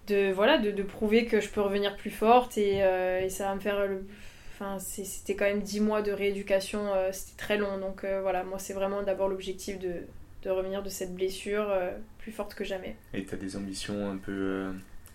de, 0.09 0.31
voilà, 0.31 0.59
de, 0.59 0.83
prouver 0.83 1.25
que 1.25 1.41
je 1.41 1.49
peux 1.49 1.63
revenir 1.63 1.97
plus 1.97 2.11
forte 2.11 2.59
et, 2.59 2.83
euh, 2.83 3.27
ça 3.31 3.47
va 3.47 3.55
me 3.55 3.61
faire... 3.61 3.87
Le, 3.87 4.05
enfin, 4.53 4.79
c'était 4.79 5.37
quand 5.37 5.47
même 5.47 5.63
10 5.63 5.81
mois 5.81 6.03
de 6.03 6.13
rééducation, 6.13 6.93
euh, 6.93 7.13
c'était 7.13 7.39
très 7.39 7.57
long. 7.57 7.79
Donc 7.79 8.05
euh, 8.05 8.21
voilà, 8.21 8.45
moi 8.45 8.59
c'est 8.59 8.75
vraiment 8.75 9.03
d'abord 9.03 9.29
l'objectif 9.29 9.79
de, 9.79 10.03
de, 10.43 10.51
revenir 10.51 10.83
de 10.83 10.91
cette 10.91 11.15
blessure 11.15 11.75
plus 12.19 12.31
forte 12.31 12.53
que 12.53 12.63
jamais. 12.63 12.95
Et 13.15 13.25
tu 13.25 13.35
as 13.35 13.39
des 13.39 13.57
ambitions 13.57 14.11
un 14.11 14.19
peu 14.19 14.67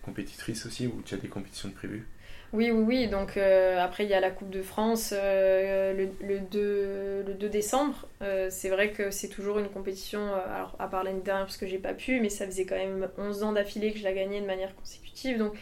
compétitrice 0.08 0.66
aussi 0.66 0.86
ou 0.86 1.02
tu 1.04 1.14
as 1.14 1.18
des 1.18 1.28
compétitions 1.28 1.70
prévues? 1.70 2.06
Oui, 2.54 2.70
oui, 2.70 2.82
oui. 2.86 3.08
Donc 3.08 3.36
euh, 3.36 3.78
après, 3.78 4.04
il 4.04 4.10
y 4.10 4.14
a 4.14 4.20
la 4.20 4.30
Coupe 4.30 4.50
de 4.50 4.62
France 4.62 5.12
euh, 5.14 5.92
le, 5.92 6.08
le 6.26 6.40
2, 6.40 7.24
le 7.26 7.34
2 7.34 7.48
décembre. 7.48 8.08
Euh, 8.22 8.48
c'est 8.50 8.70
vrai 8.70 8.92
que 8.92 9.10
c'est 9.10 9.28
toujours 9.28 9.58
une 9.58 9.68
compétition, 9.68 10.20
alors 10.34 10.74
à 10.78 10.88
part 10.88 11.04
l'année 11.04 11.20
dernière 11.20 11.44
parce 11.44 11.58
que 11.58 11.66
j'ai 11.66 11.78
pas 11.78 11.92
pu, 11.92 12.20
mais 12.20 12.30
ça 12.30 12.46
faisait 12.46 12.64
quand 12.64 12.76
même 12.76 13.08
11 13.18 13.42
ans 13.42 13.52
d'affilée 13.52 13.92
que 13.92 13.98
je 13.98 14.04
la 14.04 14.12
gagnais 14.12 14.40
de 14.40 14.46
manière 14.46 14.74
consécutive. 14.74 15.38
Donc 15.38 15.54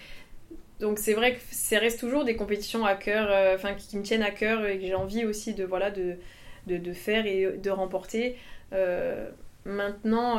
donc 0.78 0.98
c'est 0.98 1.14
vrai 1.14 1.34
que 1.34 1.40
ça 1.50 1.78
reste 1.78 1.98
toujours 1.98 2.24
des 2.24 2.36
compétitions 2.36 2.84
à 2.84 2.94
cœur, 2.94 3.54
enfin 3.54 3.74
qui, 3.74 3.96
me 3.96 4.02
tiennent 4.02 4.22
à 4.22 4.30
cœur 4.30 4.66
et 4.66 4.78
que 4.78 4.84
j'ai 4.84 4.94
envie 4.94 5.24
aussi 5.24 5.54
de, 5.54 5.64
voilà, 5.64 5.90
de, 5.90 6.16
de, 6.66 6.76
de 6.76 6.92
faire 6.92 7.26
et 7.26 7.56
de 7.56 7.70
remporter. 7.70 8.36
maintenant 9.64 10.38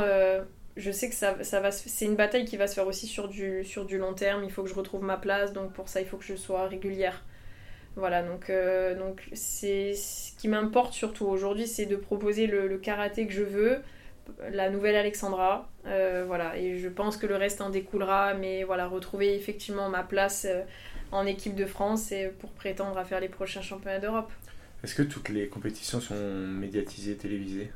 je 0.78 0.92
sais 0.92 1.10
que 1.10 1.16
ça, 1.16 1.44
ça 1.44 1.60
va 1.60 1.72
c'est 1.72 2.06
une 2.06 2.16
bataille 2.16 2.46
qui 2.46 2.56
va 2.56 2.68
se 2.68 2.76
faire 2.76 2.88
aussi 2.88 3.08
sur 3.08 3.28
du, 3.28 3.64
sur 3.66 3.86
du 3.86 3.98
long 3.98 4.14
terme. 4.14 4.44
Il 4.44 4.52
faut 4.52 4.64
que 4.64 4.70
je 4.70 4.76
retrouve 4.76 5.04
ma 5.04 5.18
place, 5.18 5.52
donc 5.52 5.74
pour 5.74 5.90
ça, 5.90 6.02
il 6.02 6.08
faut 6.08 6.18
que 6.18 6.26
je 6.26 6.36
sois 6.36 6.68
régulière. 6.68 7.24
Voilà, 7.96 8.22
donc 8.22 8.52
euh, 8.52 8.96
donc 8.96 9.28
c'est 9.34 9.96
ce 9.96 10.32
qui 10.38 10.48
m'importe 10.48 10.94
surtout 10.94 11.26
aujourd'hui, 11.26 11.66
c'est 11.66 11.88
de 11.88 11.96
proposer 11.96 12.46
le, 12.46 12.78
karaté 12.78 13.26
que 13.26 13.34
je 13.34 13.42
veux, 13.42 13.80
la 14.52 14.70
nouvelle 14.70 14.96
Alexandra. 14.96 15.68
Euh, 15.88 16.24
voilà, 16.28 16.56
et 16.58 16.78
je 16.78 16.90
pense 16.90 17.18
que 17.18 17.26
le 17.26 17.36
reste 17.36 17.60
en 17.60 17.72
découlera, 17.72 18.36
mais 18.36 18.64
voilà, 18.64 18.88
retrouver 18.88 19.34
effectivement 19.34 19.90
ma 19.90 20.04
place 20.04 20.46
euh, 20.48 20.62
en 21.12 21.26
équipe 21.26 21.56
de 21.56 21.66
France 21.66 22.12
et 22.12 22.28
pour 22.40 22.52
prétendre 22.52 23.00
à 23.00 23.04
faire 23.04 23.20
les 23.20 23.30
prochains 23.30 23.64
championnats 23.64 24.00
d'Europe. 24.00 24.32
Est-ce 24.84 24.94
que 24.94 25.02
toutes 25.02 25.30
les 25.30 25.48
compétitions 25.48 26.00
sont 26.00 26.14
médiatisées, 26.16 27.16
télévisées? 27.16 27.72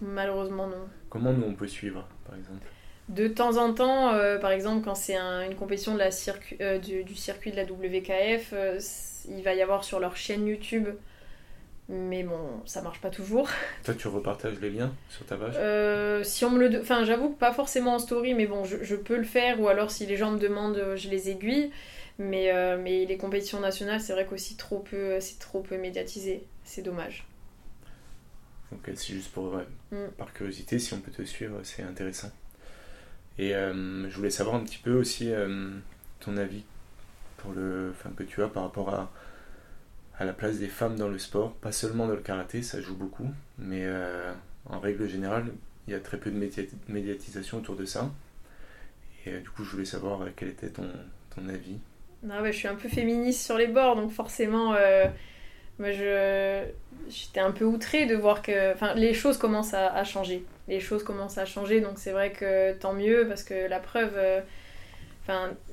Malheureusement 0.00 0.66
non. 0.66 0.88
Comment 1.10 1.32
nous 1.32 1.46
on 1.46 1.54
peut 1.54 1.68
suivre 1.68 2.08
par 2.24 2.36
exemple? 2.36 2.66
De 3.10 3.26
temps 3.26 3.56
en 3.56 3.74
temps, 3.74 4.14
euh, 4.14 4.38
par 4.38 4.52
exemple, 4.52 4.84
quand 4.84 4.94
c'est 4.94 5.16
une 5.16 5.56
compétition 5.56 5.94
de 5.94 5.98
la 5.98 6.10
euh, 6.60 6.78
du, 6.78 7.14
circuit 7.16 7.50
de 7.50 7.56
la 7.56 7.64
WKF, 7.64 8.52
euh, 8.52 8.78
il 9.28 9.42
va 9.42 9.52
y 9.54 9.62
avoir 9.62 9.82
sur 9.82 9.98
leur 9.98 10.16
chaîne 10.16 10.46
YouTube. 10.46 10.88
Mais 11.88 12.22
bon, 12.22 12.38
ça 12.66 12.82
marche 12.82 13.00
pas 13.00 13.10
toujours. 13.10 13.48
Toi, 13.84 13.94
tu 13.94 14.06
repartages 14.06 14.60
les 14.60 14.70
liens 14.70 14.92
sur 15.08 15.26
ta 15.26 15.36
page? 15.36 15.54
Si 16.24 16.44
on 16.44 16.50
me 16.50 16.68
le, 16.68 16.80
enfin, 16.80 17.04
j'avoue 17.04 17.30
que 17.30 17.38
pas 17.38 17.52
forcément 17.52 17.94
en 17.94 17.98
story, 17.98 18.32
mais 18.34 18.46
bon, 18.46 18.62
je, 18.62 18.76
je, 18.84 18.94
peux 18.94 19.16
le 19.16 19.24
faire. 19.24 19.60
Ou 19.60 19.66
alors, 19.66 19.90
si 19.90 20.06
les 20.06 20.16
gens 20.16 20.30
me 20.30 20.38
demandent, 20.38 20.80
je 20.94 21.08
les 21.08 21.30
aiguille. 21.30 21.72
Mais, 22.20 22.52
mais 22.76 23.06
les 23.06 23.16
compétitions 23.16 23.58
nationales, 23.58 24.00
c'est 24.00 24.12
vrai 24.12 24.24
qu'aussi 24.24 24.56
trop 24.56 24.78
peu, 24.78 25.18
c'est 25.18 25.40
trop 25.40 25.62
peu 25.62 25.78
médiatisé. 25.78 26.44
C'est 26.62 26.82
dommage. 26.82 27.26
Ok, 28.72 28.90
c'est 28.94 29.14
juste 29.14 29.32
pour, 29.32 29.56
mm. 29.90 29.96
par 30.16 30.32
curiosité, 30.32 30.78
si 30.78 30.94
on 30.94 31.00
peut 31.00 31.10
te 31.10 31.22
suivre, 31.22 31.60
c'est 31.64 31.82
intéressant. 31.82 32.30
Et 33.38 33.54
euh, 33.54 34.08
je 34.08 34.16
voulais 34.16 34.30
savoir 34.30 34.56
un 34.56 34.64
petit 34.64 34.78
peu 34.78 34.92
aussi 34.92 35.32
euh, 35.32 35.70
ton 36.20 36.36
avis 36.36 36.64
pour 37.38 37.52
le, 37.52 37.90
enfin, 37.90 38.10
que 38.16 38.22
tu 38.22 38.42
as 38.42 38.48
par 38.48 38.64
rapport 38.64 38.94
à, 38.94 39.10
à 40.18 40.24
la 40.24 40.32
place 40.32 40.58
des 40.58 40.68
femmes 40.68 40.96
dans 40.96 41.08
le 41.08 41.18
sport, 41.18 41.54
pas 41.54 41.72
seulement 41.72 42.06
dans 42.06 42.14
le 42.14 42.20
karaté, 42.20 42.62
ça 42.62 42.80
joue 42.80 42.94
beaucoup, 42.94 43.30
mais 43.58 43.88
en 44.66 44.78
règle 44.78 45.08
générale, 45.08 45.46
il 45.86 45.92
y 45.94 45.96
a 45.96 46.00
très 46.00 46.18
peu 46.18 46.30
de 46.30 46.50
médiatisation 46.88 47.58
autour 47.58 47.76
de 47.76 47.86
ça. 47.86 48.10
Et 49.24 49.38
du 49.40 49.48
coup, 49.48 49.64
je 49.64 49.70
voulais 49.70 49.86
savoir 49.86 50.20
quel 50.36 50.48
était 50.48 50.68
ton, 50.68 50.86
ton 51.34 51.48
avis 51.48 51.78
non, 52.22 52.34
je 52.44 52.50
suis 52.52 52.68
un 52.68 52.74
peu 52.74 52.88
féministe 52.88 53.44
sur 53.44 53.56
les 53.56 53.66
bords, 53.66 53.96
donc 53.96 54.10
forcément, 54.10 54.74
euh, 54.74 55.06
moi, 55.80 55.92
je, 55.92 56.62
j'étais 57.08 57.40
un 57.40 57.52
peu 57.52 57.64
outrée 57.64 58.04
de 58.04 58.14
voir 58.14 58.42
que 58.42 58.74
enfin, 58.74 58.92
les 58.94 59.14
choses 59.14 59.38
commencent 59.38 59.72
à, 59.72 60.04
changer. 60.04 60.44
Les 60.68 60.78
choses 60.78 61.02
commencent 61.02 61.38
à 61.38 61.46
changer, 61.46 61.80
donc 61.80 61.94
c'est 61.96 62.12
vrai 62.12 62.32
que 62.32 62.72
tant 62.74 62.92
mieux, 62.92 63.26
parce 63.26 63.42
que 63.42 63.66
la 63.66 63.80
preuve, 63.80 64.12
euh, 64.16 64.40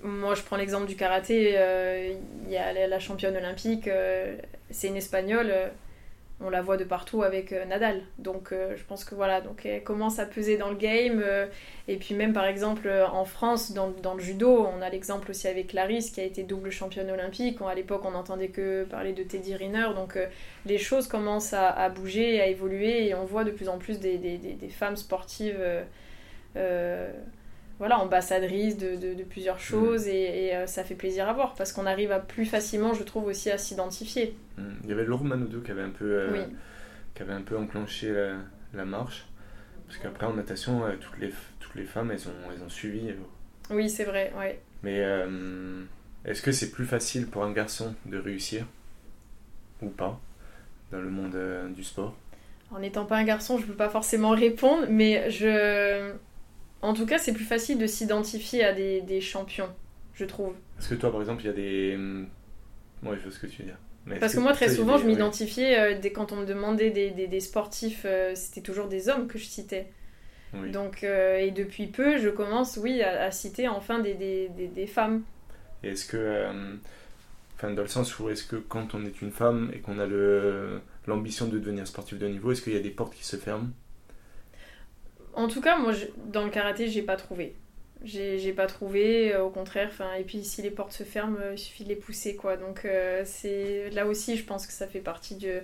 moi 0.02 0.34
je 0.34 0.42
prends 0.44 0.56
l'exemple 0.56 0.88
du 0.88 0.96
karaté, 0.96 1.56
euh, 1.58 2.14
il 2.46 2.52
y 2.52 2.58
a 2.58 2.88
la 2.88 3.00
championne 3.00 3.36
olympique, 3.36 3.90
c'est 4.72 4.88
une 4.88 4.96
espagnole 4.96 5.54
on 6.40 6.50
la 6.52 6.62
voit 6.62 6.78
de 6.78 6.84
partout 6.84 7.24
avec 7.24 7.52
euh, 7.52 7.66
Nadal. 7.66 8.02
Donc 8.20 8.52
euh, 8.52 8.76
je 8.78 8.84
pense 8.84 9.04
que 9.04 9.16
voilà, 9.16 9.42
donc 9.42 9.66
elle 9.66 9.84
commence 9.84 10.20
à 10.20 10.26
peser 10.26 10.58
dans 10.58 10.70
le 10.70 10.76
game. 10.76 11.22
Euh, 11.24 11.48
et 11.88 11.96
puis 11.98 12.14
même 12.14 12.34
par 12.34 12.46
exemple 12.46 12.90
en 13.12 13.26
France, 13.26 13.72
dans, 13.72 14.14
le 14.14 14.22
judo, 14.22 14.68
on 14.68 14.82
a 14.82 14.90
l'exemple 14.90 15.32
aussi 15.32 15.48
avec 15.48 15.68
Clarisse 15.68 16.12
qui 16.12 16.22
a 16.22 16.24
été 16.24 16.44
double 16.44 16.70
championne 16.70 17.10
olympique. 17.10 17.60
À 17.68 17.74
l'époque, 17.74 18.02
on 18.06 18.12
n'entendait 18.12 18.50
que 18.50 18.84
parler 18.84 19.14
de 19.14 19.24
Teddy 19.24 19.56
Riner. 19.56 19.90
Donc 19.96 20.18
les 20.66 20.78
choses 20.78 21.08
commencent 21.08 21.54
à, 21.54 21.90
bouger, 21.90 22.42
à 22.42 22.48
évoluer 22.48 23.08
et 23.08 23.16
on 23.16 23.26
voit 23.26 23.44
de 23.44 23.52
plus 23.52 23.70
en 23.70 23.78
plus 23.78 24.00
des, 24.00 24.18
des 24.18 24.70
femmes 24.70 24.98
sportives 24.98 25.60
voilà, 27.80 28.00
ambassadrice 28.00 28.78
de, 28.78 28.96
de, 28.96 29.24
plusieurs 29.24 29.60
choses 29.60 30.08
mm. 30.08 30.12
et, 30.12 30.56
euh, 30.56 30.68
ça 30.68 30.84
fait 30.84 30.96
plaisir 30.96 31.30
à 31.30 31.34
voir 31.34 31.54
parce 31.54 31.72
qu'on 31.72 31.86
arrive 31.86 32.12
à 32.12 32.20
plus 32.20 32.46
facilement, 32.46 32.94
je 32.94 33.04
trouve, 33.04 33.26
aussi 33.26 33.52
à 33.52 33.58
s'identifier. 33.58 34.36
Mm. 34.58 34.64
Il 34.84 34.90
y 34.90 34.94
avait 34.94 35.06
Laure 35.06 35.24
Manodou 35.24 35.62
qui 35.62 35.72
avait 35.72 35.84
un 35.84 35.90
peu, 35.90 36.06
euh, 36.06 36.44
qui 37.14 37.22
avait 37.22 37.34
un 37.34 37.42
peu 37.42 37.58
enclenché 37.58 38.12
la, 38.74 38.86
marche 38.86 39.28
parce 39.88 40.00
qu'après 40.00 40.26
en 40.26 40.34
natation, 40.34 40.86
euh, 40.86 40.94
toutes, 41.00 41.20
les, 41.20 41.32
toutes 41.60 41.76
les 41.76 41.86
femmes, 41.86 42.12
elles 42.12 42.28
ont, 42.28 42.52
elles 42.54 42.64
ont 42.64 42.70
suivi. 42.70 43.14
Oui, 43.70 43.90
c'est 43.90 44.06
vrai, 44.06 44.34
ouais. 44.38 44.60
Mais 44.84 45.04
est-ce 46.26 46.42
que 46.42 46.52
c'est 46.52 46.72
plus 46.72 46.86
facile 46.86 47.28
pour 47.28 47.44
un 47.44 47.52
garçon 47.52 47.96
de 48.06 48.18
réussir 48.18 48.66
ou 49.82 49.90
pas 49.90 50.20
dans 50.92 51.00
le 51.00 51.10
monde 51.10 51.38
du 51.76 51.84
sport? 51.84 52.16
En 52.72 52.80
n'étant 52.80 53.06
pas 53.06 53.16
un 53.16 53.24
garçon, 53.24 53.58
je 53.58 53.64
ne 53.64 53.68
peux 53.68 53.78
pas 53.78 53.90
forcément 53.90 54.32
répondre, 54.32 54.88
mais 54.90 55.32
je 55.32 56.14
en 56.82 56.94
tout 56.94 57.06
cas, 57.06 57.18
c'est 57.18 57.34
plus 57.34 57.46
facile 57.46 57.78
de 57.78 57.88
s'identifier 57.88 58.64
à 58.64 58.74
des, 58.74 59.22
champions, 59.22 59.70
je 60.14 60.26
trouve. 60.26 60.54
Parce 60.76 60.88
que 60.88 60.96
toi, 60.96 61.12
par 61.12 61.22
exemple, 61.22 61.44
il 61.44 61.48
y 61.48 61.50
a 61.50 61.54
des. 61.54 61.98
Moi, 63.02 63.16
je 63.16 63.22
vois 63.22 63.32
ce 63.32 63.40
que 63.40 63.48
tu 63.48 63.62
veux 63.62 63.68
dire. 63.68 63.78
Parce 64.20 64.36
que, 64.36 64.40
moi, 64.40 64.54
très 64.54 64.70
souvent, 64.70 64.98
je 64.98 65.06
m'identifiais, 65.06 65.80
euh, 65.80 66.10
quand 66.14 66.32
on 66.32 66.38
me 66.38 66.46
demandait 66.46 66.92
des, 66.92 67.40
sportifs, 67.40 68.04
euh, 68.06 68.34
c'était 68.36 68.62
toujours 68.62 68.88
des 68.88 69.10
hommes 69.10 69.28
que 69.28 69.38
je 69.38 69.46
citais. 69.46 69.88
Donc, 70.72 71.04
euh, 71.04 71.38
et 71.38 71.52
depuis 71.52 71.88
peu, 71.88 72.18
je 72.18 72.30
commence, 72.30 72.78
oui, 72.82 73.02
à, 73.02 73.32
citer 73.32 73.68
enfin 73.68 74.00
des, 74.00 74.88
femmes. 74.88 75.24
Et 75.84 75.90
est-ce 75.90 76.06
que. 76.06 76.48
Enfin, 77.56 77.72
dans 77.72 77.82
le 77.82 77.88
sens 77.88 78.20
où 78.20 78.30
est-ce 78.30 78.44
que 78.44 78.56
quand 78.56 78.94
on 78.94 79.04
est 79.04 79.20
une 79.20 79.32
femme 79.32 79.72
et 79.74 79.80
qu'on 79.80 79.98
a 80.00 80.06
l'ambition 81.08 81.48
de 81.48 81.58
devenir 81.58 81.88
sportif 81.88 82.20
de 82.20 82.28
haut 82.28 82.30
niveau, 82.30 82.52
est-ce 82.52 82.62
qu'il 82.62 82.74
y 82.74 82.78
a 82.78 82.82
des 82.82 82.92
portes 82.92 83.16
qui 83.16 83.26
se 83.26 83.36
ferment? 83.36 83.72
En 85.38 85.48
tout 85.48 85.62
cas, 85.62 85.78
moi, 85.78 85.94
dans 86.26 86.44
le 86.44 86.50
karaté, 86.50 86.88
j'ai 86.88 87.04
pas 87.04 87.16
trouvé. 87.16 87.56
J'ai 88.04 88.54
pas 88.54 88.66
trouvé, 88.66 89.34
euh, 89.34 89.44
au 89.44 89.50
contraire. 89.50 89.92
Et 90.20 90.24
puis, 90.24 90.44
si 90.44 90.64
les 90.64 90.72
portes 90.72 90.92
se 90.92 91.04
ferment, 91.04 91.38
euh, 91.40 91.54
il 91.54 91.60
suffit 91.60 91.84
de 91.84 91.90
les 91.90 91.96
pousser, 91.96 92.36
quoi. 92.36 92.58
Donc, 92.58 92.86
euh, 92.86 93.22
c'est 93.24 93.92
là 93.92 94.08
aussi, 94.08 94.36
je 94.36 94.44
pense 94.44 94.66
que 94.66 94.74
ça 94.74 94.88
fait 94.88 95.00
partie 95.00 95.36
de, 95.36 95.62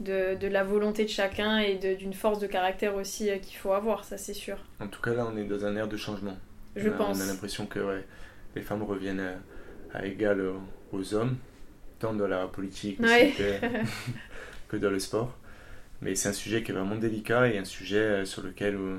de, 0.00 0.46
la 0.46 0.64
volonté 0.64 1.04
de 1.04 1.10
chacun 1.10 1.58
et 1.58 1.74
d'une 1.76 2.14
force 2.14 2.38
de 2.38 2.46
caractère 2.46 2.94
aussi 2.94 3.30
qu'il 3.40 3.58
faut 3.58 3.72
avoir, 3.72 4.04
ça, 4.04 4.16
c'est 4.16 4.34
sûr. 4.34 4.56
En 4.80 4.88
tout 4.88 5.02
cas, 5.02 5.12
là, 5.12 5.28
on 5.30 5.36
est 5.36 5.44
dans 5.44 5.64
un 5.66 5.76
air 5.76 5.88
de 5.88 5.96
changement. 5.98 6.36
Je 6.74 6.88
pense. 6.88 7.18
On 7.18 7.20
a 7.20 7.26
l'impression 7.26 7.66
que 7.66 8.02
les 8.54 8.62
femmes 8.62 8.82
reviennent 8.82 9.40
à, 9.92 10.06
égal 10.06 10.42
aux 10.92 11.14
hommes, 11.14 11.36
tant 11.98 12.14
dans 12.14 12.28
la 12.28 12.46
politique 12.46 12.98
que 14.68 14.76
dans 14.76 14.90
le 14.90 14.98
sport. 14.98 15.36
Mais 16.02 16.14
c'est 16.14 16.28
un 16.28 16.34
sujet 16.34 16.62
qui 16.62 16.72
est 16.72 16.74
vraiment 16.74 16.96
délicat 16.96 17.48
et 17.48 17.58
un 17.58 17.64
sujet 17.64 17.98
euh, 17.98 18.24
sur 18.24 18.42
lequel 18.42 18.76
euh, 18.76 18.98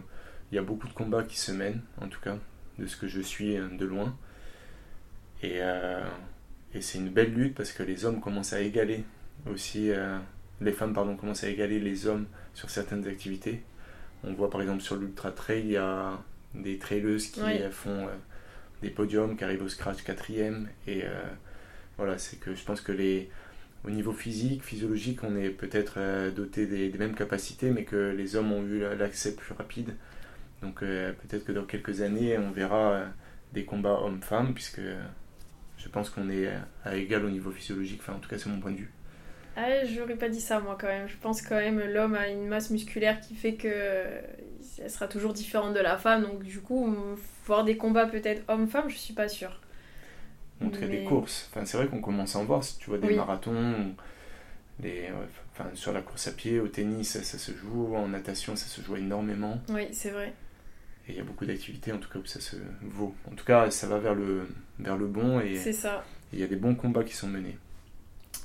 il 0.51 0.55
y 0.55 0.57
a 0.57 0.63
beaucoup 0.63 0.87
de 0.87 0.93
combats 0.93 1.23
qui 1.23 1.37
se 1.37 1.51
mènent, 1.51 1.81
en 2.01 2.07
tout 2.07 2.19
cas, 2.19 2.37
de 2.79 2.87
ce 2.87 2.97
que 2.97 3.07
je 3.07 3.21
suis 3.21 3.57
euh, 3.57 3.67
de 3.69 3.85
loin. 3.85 4.17
Et, 5.43 5.59
et 6.73 6.81
c'est 6.81 6.97
une 6.97 7.09
belle 7.09 7.31
lutte 7.31 7.53
parce 7.53 7.71
que 7.71 7.83
les 7.83 8.05
hommes 8.05 8.19
commencent 8.19 8.53
à 8.53 8.61
égaler 8.61 9.03
aussi, 9.47 9.91
les 10.61 10.71
femmes 10.71 10.95
pardon, 10.95 11.15
commencent 11.15 11.43
à 11.43 11.49
égaler 11.49 11.79
les 11.79 12.07
hommes 12.07 12.25
sur 12.55 12.71
certaines 12.71 13.07
activités. 13.07 13.61
On 14.23 14.33
voit 14.33 14.49
par 14.49 14.63
exemple 14.63 14.81
sur 14.81 14.95
l'ultra 14.95 15.31
trail, 15.31 15.59
il 15.59 15.71
y 15.73 15.77
a 15.77 16.17
des 16.55 16.79
traileuses 16.79 17.27
qui 17.27 17.41
font 17.69 18.09
des 18.81 18.89
podiums, 18.89 19.37
qui 19.37 19.43
arrivent 19.43 19.61
au 19.61 19.69
scratch 19.69 20.01
quatrième. 20.01 20.69
Et 20.87 21.03
voilà, 21.97 22.17
c'est 22.17 22.37
que 22.37 22.55
je 22.55 22.63
pense 22.63 22.81
que 22.81 22.91
les, 22.91 23.29
au 23.87 23.89
niveau 23.89 24.11
physique, 24.11 24.63
physiologique, 24.63 25.23
on 25.23 25.37
est 25.37 25.49
peut-être 25.49 25.93
euh, 25.97 26.29
doté 26.29 26.67
des, 26.67 26.95
mêmes 26.97 27.15
capacités, 27.15 27.69
mais 27.71 27.85
que 27.85 28.13
les 28.15 28.35
hommes 28.35 28.51
ont 28.51 28.61
eu 28.61 28.79
l'accès 28.97 29.33
plus 29.33 29.53
rapide. 29.53 29.95
Donc 30.61 30.83
euh, 30.83 31.13
peut-être 31.13 31.45
que 31.45 31.53
dans 31.53 31.63
quelques 31.63 32.01
années, 32.01 32.37
on 32.37 32.51
verra 32.51 32.91
euh, 32.91 33.05
des 33.53 33.63
combats 33.63 34.01
hommes-femmes, 34.01 34.53
puisque 34.53 34.81
je 35.77 35.89
pense 35.89 36.09
qu'on 36.09 36.29
est 36.29 36.49
à 36.83 36.95
égal 36.95 37.23
au 37.23 37.29
niveau 37.29 37.49
physiologique. 37.49 38.01
Enfin, 38.01 38.13
en 38.13 38.19
tout 38.19 38.29
cas, 38.29 38.37
c'est 38.37 38.49
mon 38.49 38.59
point 38.59 38.71
de 38.71 38.77
vue. 38.77 38.91
Ah, 39.55 39.85
j'aurais 39.85 40.17
pas 40.17 40.29
dit 40.29 40.41
ça 40.41 40.59
moi 40.59 40.77
quand 40.79 40.87
même. 40.87 41.07
Je 41.07 41.17
pense 41.17 41.41
quand 41.41 41.55
même 41.55 41.79
l'homme 41.79 42.13
a 42.13 42.27
une 42.27 42.47
masse 42.47 42.69
musculaire 42.69 43.19
qui 43.21 43.33
fait 43.33 43.55
que 43.55 44.05
elle 44.79 44.91
sera 44.91 45.07
toujours 45.07 45.33
différente 45.33 45.73
de 45.73 45.79
la 45.79 45.97
femme. 45.97 46.23
Donc 46.23 46.43
du 46.43 46.59
coup, 46.59 46.93
voir 47.45 47.63
des 47.63 47.77
combats 47.77 48.05
peut-être 48.05 48.43
homme-femme, 48.49 48.89
je 48.89 48.97
suis 48.97 49.13
pas 49.13 49.29
sûre 49.29 49.59
montrer 50.61 50.87
des 50.87 51.03
courses. 51.03 51.49
Enfin, 51.51 51.65
c'est 51.65 51.77
vrai 51.77 51.87
qu'on 51.87 52.01
commence 52.01 52.35
à 52.35 52.39
en 52.39 52.45
voir. 52.45 52.63
Si 52.63 52.77
tu 52.77 52.89
vois 52.89 52.99
des 52.99 53.15
marathons, 53.15 53.93
les, 54.81 55.09
enfin, 55.53 55.69
sur 55.73 55.93
la 55.93 56.01
course 56.01 56.27
à 56.27 56.31
pied, 56.31 56.59
au 56.59 56.67
tennis, 56.67 57.19
ça, 57.19 57.37
se 57.37 57.51
joue. 57.51 57.95
En 57.95 58.07
natation, 58.07 58.55
ça 58.55 58.67
se 58.67 58.81
joue 58.81 58.95
énormément. 58.95 59.59
Oui, 59.69 59.87
c'est 59.91 60.11
vrai. 60.11 60.33
Et 61.07 61.11
il 61.13 61.17
y 61.17 61.19
a 61.19 61.23
beaucoup 61.23 61.45
d'activités, 61.45 61.91
en 61.91 61.97
tout 61.97 62.09
cas, 62.09 62.19
où 62.19 62.25
ça 62.25 62.39
se 62.39 62.57
vaut. 62.81 63.15
En 63.31 63.35
tout 63.35 63.45
cas, 63.45 63.71
ça 63.71 63.87
va 63.87 63.97
vers 63.99 64.15
le, 64.15 64.47
vers 64.79 64.97
le 64.97 65.07
bon. 65.07 65.39
Et, 65.39 65.57
il 66.33 66.39
y 66.39 66.43
a 66.43 66.47
des 66.47 66.55
bons 66.57 66.75
combats 66.75 67.03
qui 67.03 67.15
sont 67.15 67.27
menés. 67.27 67.57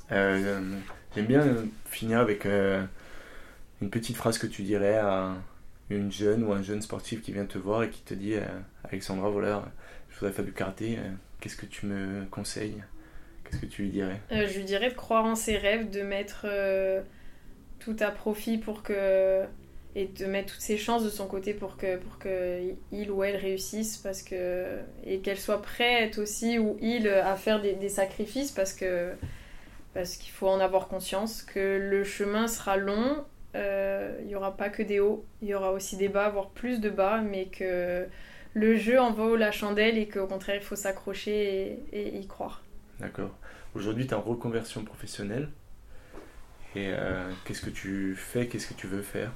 J'aime 0.09 1.25
bien 1.27 1.43
finir 1.85 2.19
avec 2.19 2.45
une 2.45 3.89
petite 3.89 4.15
phrase 4.15 4.37
que 4.37 4.47
tu 4.47 4.63
dirais 4.63 4.97
à 4.97 5.35
une 5.89 6.11
jeune 6.11 6.43
ou 6.43 6.53
un 6.53 6.61
jeune 6.63 6.81
sportif 6.81 7.21
qui 7.21 7.33
vient 7.33 7.45
te 7.45 7.57
voir 7.57 7.83
et 7.83 7.89
qui 7.89 8.01
te 8.01 8.13
dit 8.13 8.35
Alexandra, 8.85 9.29
voilà, 9.29 9.65
je 10.09 10.19
voudrais 10.19 10.31
faire 10.31 10.45
du 10.45 10.53
karaté, 10.53 10.97
qu'est-ce 11.43 11.57
que 11.57 11.65
tu 11.65 11.87
me 11.87 12.23
conseilles? 12.31 12.81
Qu'est-ce 13.43 13.59
que 13.59 13.65
tu 13.65 13.81
lui 13.81 13.89
dirais? 13.89 14.21
Je 14.31 14.57
lui 14.57 14.63
dirais 14.63 14.89
de 14.89 14.95
croire 14.95 15.25
en 15.25 15.35
ses 15.35 15.57
rêves, 15.57 15.89
de 15.89 16.01
mettre 16.01 16.47
tout 17.79 17.97
à 17.99 18.11
profit 18.11 18.57
pour 18.57 18.81
que 18.81 19.43
et 19.95 20.05
de 20.05 20.25
mettre 20.25 20.53
toutes 20.53 20.61
ses 20.61 20.77
chances 20.77 21.03
de 21.03 21.09
son 21.09 21.27
côté 21.27 21.53
pour 21.53 21.77
que 21.77 21.97
pour 21.97 22.17
que 22.17 22.61
il 22.91 23.11
ou 23.11 23.23
elle 23.23 23.35
réussisse 23.35 23.97
parce 23.97 24.23
que 24.23 24.79
et 25.05 25.19
qu'elle 25.19 25.39
soit 25.39 25.61
prête 25.61 26.17
aussi 26.17 26.57
ou 26.57 26.77
il 26.81 27.07
à 27.07 27.35
faire 27.35 27.61
des, 27.61 27.89
sacrifices 27.89 28.51
parce 28.51 28.73
que 28.73 29.11
parce 29.93 30.15
qu'il 30.15 30.31
faut 30.31 30.47
en 30.47 30.59
avoir 30.59 30.87
conscience 30.87 31.43
que 31.43 31.77
le 31.77 32.03
chemin 32.03 32.47
sera 32.47 32.75
long 32.77 33.23
euh, 33.55 34.17
il 34.21 34.27
n'y 34.27 34.35
aura 34.35 34.57
pas 34.57 34.69
que 34.69 34.81
des 34.81 34.99
hauts 34.99 35.23
il 35.43 35.49
y 35.49 35.53
aura 35.53 35.71
aussi 35.71 35.95
des 35.95 36.09
bas 36.09 36.29
voire 36.29 36.49
plus 36.49 36.79
de 36.79 36.89
bas 36.89 37.21
mais 37.21 37.45
que 37.45 38.07
le 38.53 38.77
jeu 38.77 38.99
en 38.99 39.11
vaut 39.11 39.35
la 39.35 39.51
chandelle 39.51 39.97
et 39.97 40.07
qu'au 40.07 40.27
contraire 40.27 40.57
il 40.57 40.63
faut 40.63 40.75
s'accrocher 40.75 41.79
et, 41.91 42.17
y 42.17 42.27
croire. 42.27 42.63
D'accord. 42.99 43.31
Aujourd'hui 43.75 44.05
tu 44.05 44.11
es 44.11 44.15
en 44.15 44.21
reconversion 44.21 44.83
professionnelle. 44.83 45.49
Et 46.75 46.87
euh, 46.89 47.29
qu'est-ce 47.45 47.61
que 47.61 47.69
tu 47.69 48.15
fais? 48.15 48.47
Qu'est-ce 48.47 48.67
que 48.67 48.73
tu 48.73 48.87
veux 48.87 49.01
faire? 49.01 49.31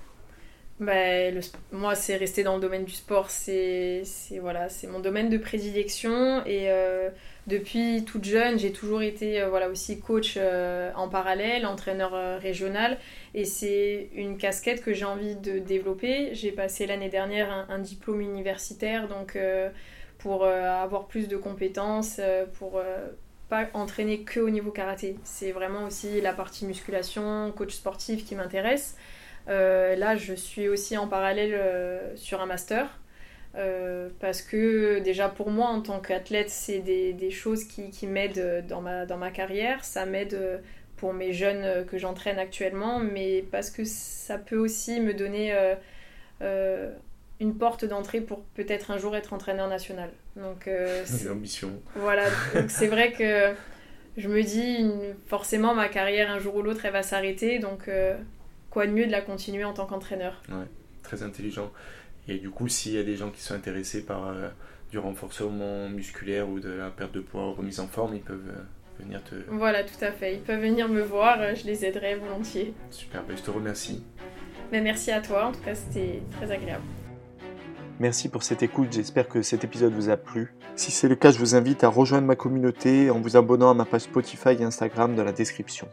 Bah, 0.79 1.31
moi, 1.71 1.95
c'est 1.95 2.15
rester 2.17 2.43
dans 2.43 2.55
le 2.55 2.61
domaine 2.61 2.85
du 2.85 2.91
sport, 2.91 3.31
c'est 3.31 4.03
voilà, 4.39 4.67
mon 4.89 4.99
domaine 4.99 5.29
de 5.29 5.39
prédilection. 5.39 6.45
Et 6.45 6.69
euh, 6.69 7.09
depuis 7.47 8.05
toute 8.05 8.25
jeune, 8.25 8.59
j'ai 8.59 8.71
toujours 8.71 9.01
été 9.01 9.41
euh, 9.41 9.49
voilà, 9.49 9.69
aussi 9.69 9.99
coach 9.99 10.35
euh, 10.37 10.91
en 10.95 11.09
parallèle, 11.09 11.65
entraîneur 11.65 12.39
régional. 12.39 12.99
Et 13.33 13.43
c'est 13.45 14.09
une 14.13 14.37
casquette 14.37 14.83
que 14.83 14.93
j'ai 14.93 15.05
envie 15.05 15.35
de 15.35 15.57
développer. 15.57 16.35
J'ai 16.35 16.51
passé 16.51 16.85
l'année 16.85 17.09
dernière 17.09 17.51
un, 17.51 17.65
un, 17.69 17.79
diplôme 17.79 18.21
universitaire 18.21 19.07
donc, 19.07 19.35
pour 20.19 20.45
avoir 20.45 21.07
plus 21.07 21.27
de 21.27 21.37
compétences, 21.37 22.21
pour 22.59 22.81
pas 23.49 23.67
entraîner 23.73 24.21
que 24.21 24.39
au 24.39 24.51
niveau 24.51 24.71
karaté. 24.71 25.15
C'est 25.23 25.51
vraiment 25.51 25.85
aussi 25.85 26.21
la 26.21 26.33
partie 26.33 26.65
musculation, 26.65 27.51
coach 27.55 27.73
sportif 27.73 28.25
qui 28.25 28.35
m'intéresse. 28.35 28.95
Euh, 29.49 29.95
là, 29.95 30.15
je 30.15 30.33
suis 30.33 30.67
aussi 30.67 30.97
en 30.97 31.07
parallèle 31.07 31.53
euh, 31.53 32.15
sur 32.15 32.41
un 32.41 32.45
master. 32.45 32.99
Euh, 33.55 34.09
parce 34.19 34.43
que 34.43 34.99
déjà 34.99 35.29
pour 35.29 35.49
moi 35.49 35.67
en 35.67 35.81
tant 35.81 35.99
qu'athlète 35.99 36.49
c'est 36.49 36.77
des, 36.77 37.13
des, 37.13 37.31
choses 37.31 37.63
qui, 37.63 37.89
qui 37.89 38.05
m'aident 38.05 38.65
dans 38.67 38.81
ma, 38.81 39.07
dans 39.07 39.17
ma 39.17 39.31
carrière, 39.31 39.83
ça 39.83 40.05
m'aide 40.05 40.61
pour 40.95 41.11
mes 41.13 41.33
jeunes 41.33 41.85
que 41.85 41.97
j'entraîne 41.97 42.37
actuellement, 42.37 42.99
mais 42.99 43.43
parce 43.49 43.71
que 43.71 43.83
ça 43.83 44.37
peut 44.37 44.57
aussi 44.57 44.99
me 44.99 45.13
donner 45.13 45.55
une 47.39 47.57
porte 47.57 47.85
d'entrée 47.85 48.21
pour 48.21 48.43
peut-être 48.53 48.91
un 48.91 48.99
jour 48.99 49.15
être 49.15 49.33
entraîneur 49.33 49.69
national. 49.69 50.11
Donc 50.35 50.69
c'est 51.05 51.27
l'ambition. 51.27 51.71
Voilà, 51.95 52.25
donc 52.53 52.69
c'est 52.69 52.87
vrai 52.87 53.11
que 53.13 53.55
je 54.17 54.27
me 54.27 54.43
dis 54.43 54.85
forcément 55.25 55.73
ma 55.73 55.87
carrière 55.87 56.29
un 56.29 56.37
jour 56.37 56.55
ou 56.55 56.61
l'autre 56.61 56.85
elle 56.85 56.93
va 56.93 57.01
s'arrêter, 57.01 57.57
donc 57.57 57.89
quoi 58.77 58.85
de 58.85 58.91
mieux 58.91 59.07
de 59.07 59.11
la 59.11 59.21
continuer 59.21 59.65
en 59.65 59.73
tant 59.73 59.87
qu'entraîneur? 59.87 60.39
Ouais, 60.49 60.67
très 61.01 61.23
intelligent. 61.23 61.71
Et 62.27 62.37
du 62.37 62.51
coup, 62.51 62.67
s'il 62.67 62.91
y 62.91 62.99
a 62.99 63.03
des 63.03 63.15
gens 63.15 63.31
qui 63.31 63.41
sont 63.41 63.55
intéressés 63.55 64.05
par 64.05 64.27
euh, 64.27 64.49
du 64.91 64.99
renforcement 64.99 65.89
musculaire 65.89 66.47
ou 66.47 66.59
de 66.59 66.69
la 66.69 66.91
perte 66.91 67.11
de 67.11 67.21
poids 67.21 67.47
ou 67.47 67.53
remise 67.53 67.79
en 67.79 67.87
forme, 67.87 68.13
ils 68.13 68.21
peuvent 68.21 68.47
euh, 68.47 69.03
venir 69.03 69.23
te... 69.23 69.33
Voilà, 69.47 69.83
tout 69.83 69.97
à 70.01 70.11
fait. 70.11 70.35
Ils 70.35 70.41
peuvent 70.41 70.61
venir 70.61 70.89
me 70.89 71.01
voir, 71.01 71.55
je 71.55 71.65
les 71.65 71.85
aiderai 71.85 72.17
volontiers. 72.17 72.75
Super, 72.91 73.23
ben, 73.23 73.35
je 73.35 73.41
te 73.41 73.49
remercie. 73.49 74.03
Mais 74.71 74.79
merci 74.79 75.09
à 75.09 75.21
toi, 75.21 75.47
en 75.47 75.53
tout 75.53 75.61
cas 75.61 75.73
c'était 75.73 76.21
très 76.33 76.51
agréable. 76.51 76.83
Merci 77.99 78.29
pour 78.29 78.43
cette 78.43 78.61
écoute, 78.61 78.89
j'espère 78.91 79.27
que 79.27 79.41
cet 79.41 79.63
épisode 79.63 79.93
vous 79.93 80.11
a 80.11 80.17
plu. 80.17 80.53
Si 80.75 80.91
c'est 80.91 81.07
le 81.07 81.15
cas, 81.15 81.31
je 81.31 81.39
vous 81.39 81.55
invite 81.55 81.83
à 81.83 81.87
rejoindre 81.87 82.27
ma 82.27 82.35
communauté 82.35 83.09
en 83.09 83.19
vous 83.19 83.37
abonnant 83.37 83.71
à 83.71 83.73
ma 83.73 83.85
page 83.85 84.01
Spotify 84.01 84.49
et 84.49 84.63
Instagram 84.63 85.15
dans 85.15 85.23
la 85.23 85.31
description. 85.31 85.87